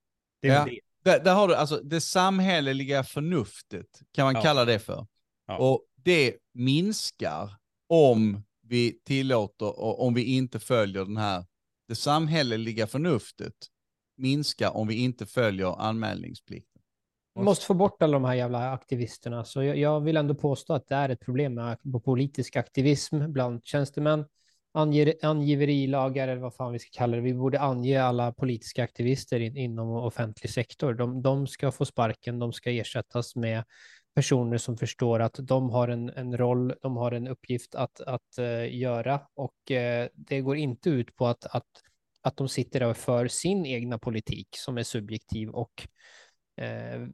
Det 0.41 0.47
är 0.47 0.53
Ja. 0.53 0.65
det. 0.65 0.79
där, 1.03 1.23
där 1.23 1.33
har 1.33 1.47
du 1.47 1.55
alltså 1.55 1.77
det 1.77 2.01
samhälleliga 2.01 3.03
förnuftet, 3.03 3.87
kan 4.11 4.25
man 4.25 4.35
Ja. 4.35 4.41
kalla 4.41 4.65
det 4.65 4.79
för. 4.79 5.07
Ja. 5.47 5.57
Och 5.57 5.85
det 5.95 6.35
minskar 6.53 7.55
om 7.89 8.43
vi 8.71 8.99
tillåter 9.05 9.79
och 9.79 10.05
om 10.05 10.13
vi 10.13 10.23
inte 10.23 10.59
följer 10.59 11.05
den 11.05 11.17
här, 11.17 11.45
det 11.87 11.95
samhälleliga 11.95 12.87
förnuftet 12.87 13.53
minskar 14.17 14.77
om 14.77 14.87
vi 14.87 15.03
inte 15.03 15.25
följer 15.25 15.81
anmälningsplikten. 15.81 16.81
Vi 17.35 17.43
måste 17.43 17.65
få 17.65 17.73
bort 17.73 18.01
alla 18.01 18.13
de 18.13 18.23
här 18.23 18.33
jävla 18.33 18.71
aktivisterna. 18.71 19.45
Så 19.45 19.63
jag, 19.63 19.77
jag 19.77 20.01
vill 20.01 20.17
ändå 20.17 20.35
påstå 20.35 20.73
att 20.73 20.87
det 20.87 20.95
är 20.95 21.09
ett 21.09 21.19
problem 21.19 21.53
med 21.53 21.77
politisk 22.05 22.55
aktivism 22.55 23.31
bland 23.31 23.65
tjänstemän, 23.65 24.25
anger, 24.73 25.13
angiverilagar 25.21 26.27
eller 26.27 26.41
vad 26.41 26.55
fan 26.55 26.73
vi 26.73 26.79
ska 26.79 26.89
kalla 26.91 27.15
det. 27.15 27.21
Vi 27.21 27.33
borde 27.33 27.59
ange 27.59 28.03
alla 28.03 28.33
politiska 28.33 28.83
aktivister 28.83 29.39
in, 29.39 29.57
inom 29.57 29.89
offentlig 29.89 30.51
sektor. 30.51 30.93
De, 30.93 31.21
de 31.21 31.47
ska 31.47 31.71
få 31.71 31.85
sparken, 31.85 32.39
de 32.39 32.53
ska 32.53 32.71
ersättas 32.71 33.35
med 33.35 33.63
personer 34.15 34.57
som 34.57 34.77
förstår 34.77 35.19
att 35.19 35.35
de 35.41 35.69
har 35.69 35.87
en, 35.87 36.09
en 36.09 36.37
roll, 36.37 36.73
de 36.81 36.97
har 36.97 37.11
en 37.11 37.27
uppgift 37.27 37.75
att, 37.75 38.01
att 38.01 38.37
eh, 38.37 38.75
göra 38.75 39.21
och 39.33 39.71
eh, 39.71 40.07
det 40.13 40.41
går 40.41 40.57
inte 40.57 40.89
ut 40.89 41.15
på 41.15 41.27
att, 41.27 41.45
att, 41.45 41.67
att 42.21 42.37
de 42.37 42.49
sitter 42.49 42.79
där 42.79 42.93
för 42.93 43.27
sin 43.27 43.65
egna 43.65 43.99
politik 43.99 44.47
som 44.51 44.77
är 44.77 44.83
subjektiv 44.83 45.49
och 45.49 45.87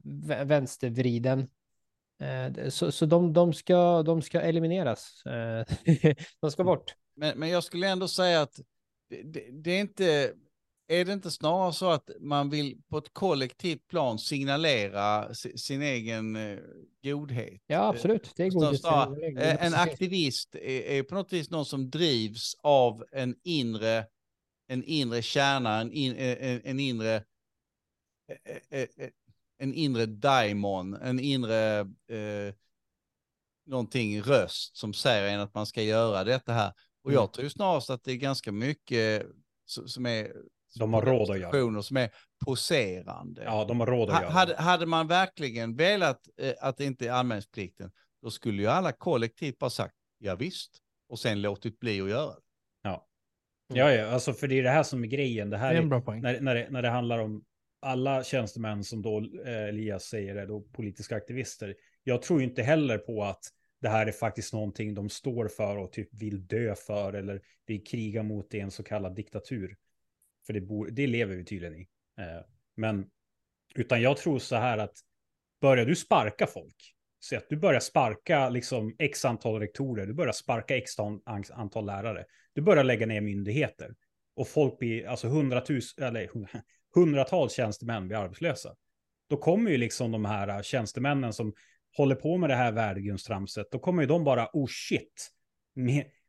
vä- 0.04 0.46
vänstervriden. 0.46 1.48
Så 2.70 2.92
så 2.92 3.06
de, 3.06 3.34
de, 3.34 3.54
ska, 3.54 4.04
de 4.04 4.22
ska 4.22 4.42
elimineras. 4.42 5.24
De 6.42 6.52
ska 6.52 6.64
bort. 6.64 6.96
Men, 7.16 7.40
men 7.40 7.50
jag 7.50 7.64
skulle 7.64 7.88
ändå 7.88 8.08
säga 8.08 8.42
att 8.42 8.60
det, 9.10 9.24
det, 9.24 9.48
det 9.52 9.72
är 9.72 9.80
inte, 9.80 10.34
är 10.88 11.06
det 11.06 11.14
inte 11.14 11.32
snarare 11.32 11.74
så 11.74 11.90
att 11.90 12.10
man 12.20 12.50
vill 12.50 12.82
på 12.90 12.98
ett 12.98 13.14
kollektivt 13.14 13.88
plan 13.88 14.20
signalera 14.20 15.34
si, 15.34 15.58
sin 15.58 15.82
egen 15.82 16.36
eh, 16.36 16.60
godhet? 17.04 17.62
Ja, 17.68 17.88
absolut. 17.88 18.34
Det 18.36 18.44
är 18.44 18.50
godhet. 18.50 18.82
eh, 19.38 19.66
En 19.66 19.74
aktivist 19.74 20.56
är, 20.56 21.04
på 21.04 21.16
något 21.16 21.34
vis 21.34 21.50
någon 21.50 21.66
som 21.66 21.90
drivs 21.90 22.56
av 22.62 23.06
en 23.12 23.36
inre, 23.44 24.06
en 24.68 24.84
inre 24.84 25.22
kärna, 25.22 25.82
en, 25.82 25.92
in, 25.92 26.16
eh, 26.16 26.52
en, 26.52 26.62
en 26.64 26.80
inre, 26.80 27.24
en 29.58 29.74
inre 29.74 30.06
daimon, 30.06 30.94
en 30.94 31.20
inre, 31.20 31.80
eh, 31.80 32.54
någonting 33.66 34.22
röst 34.22 34.78
som 34.78 34.94
säger 34.94 35.34
en 35.34 35.40
att 35.40 35.54
man 35.54 35.66
ska 35.66 35.82
göra 35.82 36.24
detta 36.24 36.54
här. 36.54 36.74
Och 37.04 37.10
Mm. 37.10 37.22
jag 37.22 37.34
tror 37.34 37.50
snarast 37.50 37.90
att 37.90 38.04
det 38.04 38.12
är 38.12 38.16
ganska 38.16 38.52
mycket 38.52 39.26
som 39.66 40.06
är 40.06 40.32
De 40.80 40.94
har 40.94 41.02
råd 41.02 41.30
att 41.32 41.40
göra. 41.40 41.84
som 41.84 41.98
är 41.98 42.10
poserande. 42.46 43.44
Ja, 43.44 43.66
de 43.66 43.80
har 43.80 43.88
råd 43.88 44.10
att 44.10 44.16
Ha- 44.16 44.22
göra. 44.22 44.32
hade, 44.32 44.56
hade 44.56 44.86
man 44.86 45.08
verkligen 45.08 45.76
velat 45.76 46.22
eh, 46.42 46.54
att 46.62 46.78
det 46.78 46.86
inte 46.86 47.08
är 47.08 47.12
anmälningsplikten, 47.12 47.92
då 48.22 48.30
skulle 48.30 48.62
ju 48.62 48.68
alla 48.68 48.92
kollektivt 48.92 49.58
bara 49.58 49.70
sagt 49.70 49.96
ja 50.20 50.36
visst 50.36 50.78
och 51.10 51.20
sen 51.20 51.42
låtit 51.42 51.80
bli 51.80 52.02
att 52.02 52.10
göra 52.10 52.34
det. 52.34 52.42
Ja, 53.74 53.92
ja, 53.94 54.08
alltså 54.08 54.34
för 54.34 54.48
det 54.48 54.60
är 54.60 54.64
det 54.64 54.70
här 54.70 54.84
som 54.84 55.04
är 55.04 55.08
grejen. 55.08 55.50
Det 55.50 55.56
Det 55.56 55.60
här 55.60 55.74
är 55.74 55.78
en 55.78 55.84
är, 55.84 55.88
bra 55.90 56.02
poäng. 56.02 56.22
när, 56.22 56.40
när, 56.42 56.56
det, 56.56 56.68
när 56.70 56.82
det 56.82 56.90
handlar 56.90 57.20
om 57.20 57.44
alla 57.82 58.24
tjänstemän 58.24 58.84
som 58.84 59.02
då 59.02 59.18
eh, 59.46 59.54
Elias 59.68 60.04
säger 60.04 60.36
är 60.36 60.48
då 60.48 60.62
politiska 60.62 61.16
aktivister. 61.16 61.76
Jag 62.04 62.22
tror 62.22 62.40
ju 62.42 62.46
inte 62.48 62.64
heller 62.64 62.98
på 62.98 63.24
att 63.24 63.44
det 63.82 63.90
här 63.90 64.08
är 64.08 64.12
faktiskt 64.12 64.54
någonting 64.54 64.94
de 64.94 65.10
står 65.10 65.48
för 65.48 65.78
och 65.78 65.92
typ 65.92 66.10
vill 66.12 66.48
dö 66.48 66.76
för 66.76 67.14
eller 67.14 67.42
vill 67.66 67.84
kriga 67.84 68.24
mot 68.24 68.54
i 68.54 68.60
en 68.60 68.72
så 68.72 68.84
kallad 68.84 69.16
diktatur. 69.16 69.76
För 70.48 70.54
det, 70.54 70.62
bor, 70.62 70.90
det 70.92 71.08
lever 71.08 71.36
vi 71.36 71.46
tydligen 71.46 71.76
i. 71.76 71.88
Eh, 72.20 72.46
men 72.76 73.06
utan 73.76 74.02
jag 74.02 74.18
tror 74.18 74.40
så 74.40 74.56
här 74.56 74.78
att 74.78 74.98
börjar 75.62 75.86
du 75.86 75.96
sparka 75.96 76.48
folk, 76.48 76.96
så 77.20 77.38
att 77.38 77.50
du 77.50 77.58
börjar 77.58 77.80
sparka 77.80 78.50
liksom 78.50 78.96
x 79.00 79.26
antal 79.26 79.60
rektorer, 79.60 80.06
du 80.06 80.14
börjar 80.14 80.34
sparka 80.34 80.78
x 80.78 80.94
antal 81.54 81.86
lärare, 81.86 82.26
du 82.54 82.62
börjar 82.62 82.84
lägga 82.84 83.06
ner 83.06 83.22
myndigheter 83.22 83.96
och 84.36 84.48
folk 84.48 84.80
blir, 84.80 85.08
alltså 85.08 85.28
hundratus, 85.28 85.98
eller 85.98 86.30
hundratals 86.96 87.54
tjänstemän 87.54 88.08
blir 88.08 88.18
arbetslösa. 88.18 88.76
Då 89.30 89.38
kommer 89.38 89.72
ju 89.72 89.78
liksom 89.78 90.12
de 90.12 90.26
här 90.26 90.48
äh, 90.48 90.62
tjänstemännen 90.62 91.34
som 91.34 91.54
håller 91.98 92.16
på 92.16 92.38
med 92.38 92.50
det 92.50 92.56
här 92.56 92.72
värdegrundstramset, 92.72 93.68
då 93.72 93.80
kommer 93.80 94.02
ju 94.02 94.08
de 94.08 94.24
bara, 94.24 94.50
oh 94.54 94.68
shit, 94.70 95.32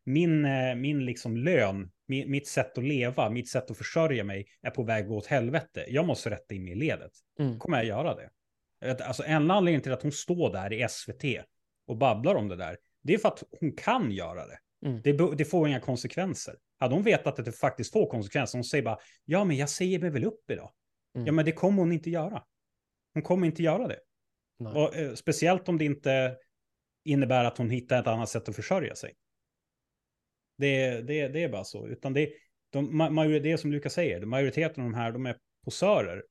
min, 0.09 0.41
min, 0.41 0.45
eh, 0.45 0.75
min 0.75 1.05
liksom 1.05 1.37
lön, 1.37 1.91
mitt 2.07 2.47
sätt 2.47 2.77
att 2.77 2.83
leva, 2.83 3.29
mitt 3.29 3.49
sätt 3.49 3.71
att 3.71 3.77
försörja 3.77 4.23
mig 4.23 4.47
är 4.61 4.69
på 4.71 4.83
väg 4.83 5.11
åt 5.11 5.25
helvete. 5.25 5.85
Jag 5.87 6.05
måste 6.05 6.29
rätta 6.29 6.55
in 6.55 6.63
mig 6.63 6.71
i 6.73 6.75
ledet. 6.75 7.11
Mm. 7.39 7.59
Kommer 7.59 7.77
jag 7.77 7.85
göra 7.85 8.15
det? 8.15 8.29
Att- 8.91 9.01
Alltså 9.01 9.23
en 9.23 9.51
anledning 9.51 9.81
till 9.81 9.91
att 9.93 10.01
hon 10.01 10.11
står 10.11 10.53
där 10.53 10.73
i 10.73 10.87
SVT 10.89 11.23
och 11.87 11.97
babblar 11.97 12.35
om 12.35 12.47
det 12.47 12.55
där, 12.55 12.77
det 13.03 13.13
är 13.13 13.17
för 13.17 13.27
att 13.27 13.43
hon 13.59 13.71
kan 13.71 14.11
göra 14.11 14.47
det. 14.47 14.59
Mm. 14.85 15.01
Det, 15.01 15.35
det 15.35 15.45
får 15.45 15.67
inga 15.67 15.79
konsekvenser. 15.79 16.55
Hade 16.79 16.93
hon 16.93 17.03
vetat 17.03 17.39
att 17.39 17.45
det 17.45 17.51
faktiskt 17.51 17.93
får 17.93 18.09
konsekvenser, 18.09 18.57
hon 18.57 18.63
säger 18.63 18.83
bara, 18.83 18.97
ja 19.25 19.43
men 19.43 19.57
jag 19.57 19.69
säger 19.69 19.99
mig 19.99 20.09
väl 20.09 20.23
upp 20.25 20.51
idag. 20.51 20.71
Mm. 21.15 21.27
Ja 21.27 21.33
men 21.33 21.45
det 21.45 21.51
kommer 21.51 21.81
hon 21.81 21.91
inte 21.91 22.09
göra. 22.09 22.43
Hon 23.13 23.23
kommer 23.23 23.47
inte 23.47 23.63
göra 23.63 23.87
det. 23.87 23.99
Och, 24.75 24.95
eh, 24.95 25.13
speciellt 25.13 25.69
om 25.69 25.77
det 25.77 25.85
inte 25.85 26.35
innebär 27.05 27.45
att 27.45 27.57
hon 27.57 27.69
hittar 27.69 27.99
ett 27.99 28.07
annat 28.07 28.29
sätt 28.29 28.49
att 28.49 28.55
försörja 28.55 28.95
sig. 28.95 29.13
Det, 30.59 31.01
det, 31.01 31.27
det 31.27 31.43
är 31.43 31.49
bara 31.49 31.63
så. 31.63 31.87
Utan 31.87 32.13
det, 32.13 32.29
de, 32.69 32.97
major- 32.97 33.39
det 33.39 33.51
är 33.51 33.57
som 33.57 33.71
Lukas 33.71 33.93
säger, 33.93 34.25
majoriteten 34.25 34.83
av 34.83 34.89
de 34.91 34.97
här, 34.97 35.11
de 35.11 35.25
är 35.25 35.37
posörer. 35.65 36.23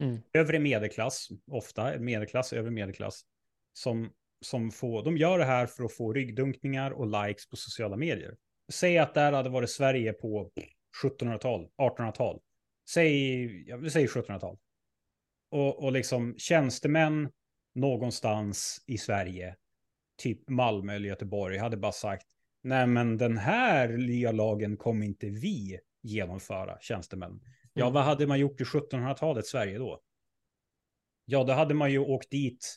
Mm. 0.00 0.18
Övre 0.32 0.58
medelklass, 0.58 1.28
ofta 1.50 1.98
medelklass, 1.98 2.52
övre 2.52 2.70
medelklass, 2.70 3.22
som, 3.72 4.12
som 4.40 4.70
får, 4.70 5.04
de 5.04 5.16
gör 5.16 5.38
det 5.38 5.44
här 5.44 5.66
för 5.66 5.84
att 5.84 5.92
få 5.92 6.12
ryggdunkningar 6.12 6.90
och 6.90 7.26
likes 7.26 7.48
på 7.48 7.56
sociala 7.56 7.96
medier. 7.96 8.36
Säg 8.72 8.98
att 8.98 9.14
det 9.14 9.20
här 9.20 9.32
hade 9.32 9.50
varit 9.50 9.70
Sverige 9.70 10.12
på 10.12 10.50
1700-tal, 11.02 11.68
1800-tal. 11.76 12.40
Säg, 12.90 13.68
jag 13.68 13.92
säga 13.92 14.06
1700-tal. 14.06 14.58
Och, 15.50 15.84
och 15.84 15.92
liksom 15.92 16.34
tjänstemän 16.38 17.30
någonstans 17.74 18.84
i 18.86 18.98
Sverige, 18.98 19.56
typ 20.22 20.48
Malmö 20.48 20.94
eller 20.94 21.08
Göteborg, 21.08 21.58
hade 21.58 21.76
bara 21.76 21.92
sagt 21.92 22.26
nej 22.64 22.86
men 22.86 23.18
den 23.18 23.38
här 23.38 23.88
nya 23.88 24.32
lagen 24.32 24.76
kommer 24.76 25.06
inte 25.06 25.26
vi 25.26 25.78
genomföra, 26.02 26.78
tjänstemän. 26.80 27.40
Ja, 27.72 27.84
Mm. 27.84 27.94
vad 27.94 28.04
hade 28.04 28.26
man 28.26 28.40
gjort 28.40 28.60
i 28.60 28.64
1700-talet 28.64 29.46
Sverige 29.46 29.78
då? 29.78 30.00
Ja, 31.24 31.44
då 31.44 31.52
hade 31.52 31.74
man 31.74 31.92
ju 31.92 31.98
åkt 31.98 32.30
dit 32.30 32.76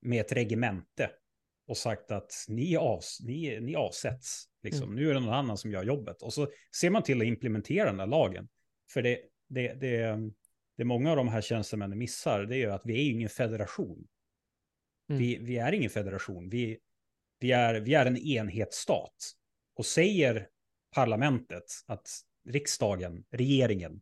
med 0.00 0.20
ett 0.20 0.32
regemente 0.32 1.10
och 1.66 1.76
sagt 1.76 2.10
att 2.10 2.32
ni, 2.48 2.76
avs 2.76 3.20
ni, 3.20 3.60
ni 3.60 3.76
avsätts. 3.76 4.44
Liksom. 4.62 4.94
Nu 4.94 5.10
är 5.10 5.14
det 5.14 5.20
någon 5.20 5.34
annan 5.34 5.58
som 5.58 5.70
gör 5.70 5.84
jobbet. 5.84 6.22
Och 6.22 6.32
så 6.32 6.48
ser 6.80 6.90
man 6.90 7.02
till 7.02 7.20
att 7.20 7.26
implementera 7.26 7.84
den 7.84 7.96
där 7.96 8.06
lagen. 8.06 8.48
För 8.92 9.02
det, 9.02 9.18
det, 9.48 9.74
det, 9.74 10.16
det 10.76 10.84
många 10.84 11.10
av 11.10 11.16
de 11.16 11.28
här 11.28 11.40
tjänstemännen 11.40 11.98
missar, 11.98 12.42
det 12.42 12.56
är 12.56 12.58
ju 12.58 12.72
att 12.72 12.86
vi 12.86 12.92
är 12.92 13.10
ingen 13.12 13.28
federation. 13.28 14.06
Mm. 15.08 15.18
Vi, 15.18 15.38
vi 15.38 15.58
är 15.58 15.72
ingen 15.72 15.90
federation. 15.90 16.48
Vi, 16.48 16.78
vi, 17.38 17.52
är, 17.52 17.80
vi 17.80 17.94
är 17.94 18.06
en 18.06 18.16
enhetsstat. 18.16 19.32
Och 19.74 19.86
säger 19.86 20.48
parlamentet, 20.94 21.64
att 21.86 22.08
riksdagen, 22.48 23.24
regeringen, 23.30 24.00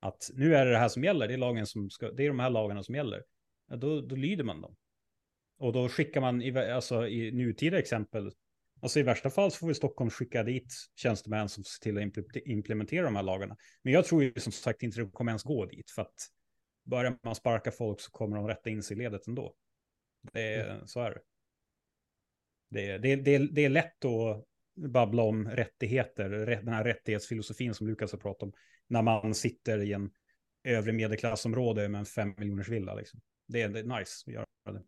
att 0.00 0.30
nu 0.34 0.56
är 0.56 0.66
det 0.66 0.72
det 0.72 0.78
här 0.78 0.88
som 0.88 1.04
gäller, 1.04 1.28
det 1.28 1.34
är, 1.34 1.38
lagen 1.38 1.66
som 1.66 1.90
ska, 1.90 2.10
det 2.10 2.24
är 2.24 2.28
de 2.28 2.40
här 2.40 2.50
lagarna 2.50 2.82
som 2.82 2.94
gäller, 2.94 3.24
ja, 3.68 3.76
då, 3.76 4.00
då 4.00 4.16
lyder 4.16 4.44
man 4.44 4.60
dem. 4.60 4.76
Och 5.58 5.72
då 5.72 5.88
skickar 5.88 6.20
man, 6.20 6.42
i, 6.42 6.58
alltså 6.58 7.08
i 7.08 7.32
nutida 7.32 7.78
exempel, 7.78 8.32
alltså 8.80 9.00
i 9.00 9.02
värsta 9.02 9.30
fall 9.30 9.50
så 9.50 9.58
får 9.58 9.66
vi 9.66 9.74
Stockholm 9.74 10.10
skicka 10.10 10.42
dit 10.42 10.74
tjänstemän 10.96 11.48
som 11.48 11.64
ser 11.64 11.82
till 11.82 11.98
att 11.98 12.04
impl- 12.04 12.42
implementera 12.44 13.04
de 13.04 13.16
här 13.16 13.22
lagarna. 13.22 13.56
Men 13.82 13.92
jag 13.92 14.04
tror 14.04 14.22
ju 14.22 14.32
som 14.36 14.52
sagt 14.52 14.82
inte 14.82 15.00
det 15.00 15.10
kommer 15.10 15.30
ens 15.30 15.42
gå 15.42 15.66
dit, 15.66 15.90
för 15.90 16.02
att 16.02 16.14
börjar 16.84 17.18
man 17.22 17.34
sparka 17.34 17.70
folk 17.70 18.00
så 18.00 18.10
kommer 18.10 18.36
de 18.36 18.48
rätta 18.48 18.70
in 18.70 18.82
sig 18.82 18.96
i 18.96 18.98
ledet 18.98 19.26
ändå. 19.26 19.54
Det 20.32 20.54
är, 20.54 20.86
Så 20.86 21.00
är 21.00 21.10
det. 21.10 21.20
Det 22.74 22.90
är, 22.90 22.98
det, 22.98 23.16
det, 23.16 23.38
det 23.38 23.64
är 23.64 23.68
lätt 23.68 24.04
att 24.04 24.44
babbla 24.76 25.22
om 25.22 25.48
rättigheter, 25.48 26.30
den 26.46 26.68
här 26.68 26.84
rättighetsfilosofin 26.84 27.74
som 27.74 27.86
Lukas 27.86 28.12
har 28.12 28.18
pratat 28.18 28.42
om, 28.42 28.52
när 28.88 29.02
man 29.02 29.34
sitter 29.34 29.82
i 29.82 29.92
en 29.92 30.10
övre 30.64 30.92
medelklassområde 30.92 31.88
med 31.88 31.98
en 31.98 32.06
fem 32.06 32.34
miljoners 32.38 32.68
villa. 32.68 32.94
Liksom. 32.94 33.20
Det, 33.48 33.62
är, 33.62 33.68
det 33.68 33.80
är 33.80 33.98
nice 33.98 34.24
att 34.26 34.32
göra 34.32 34.46
det. 34.64 34.82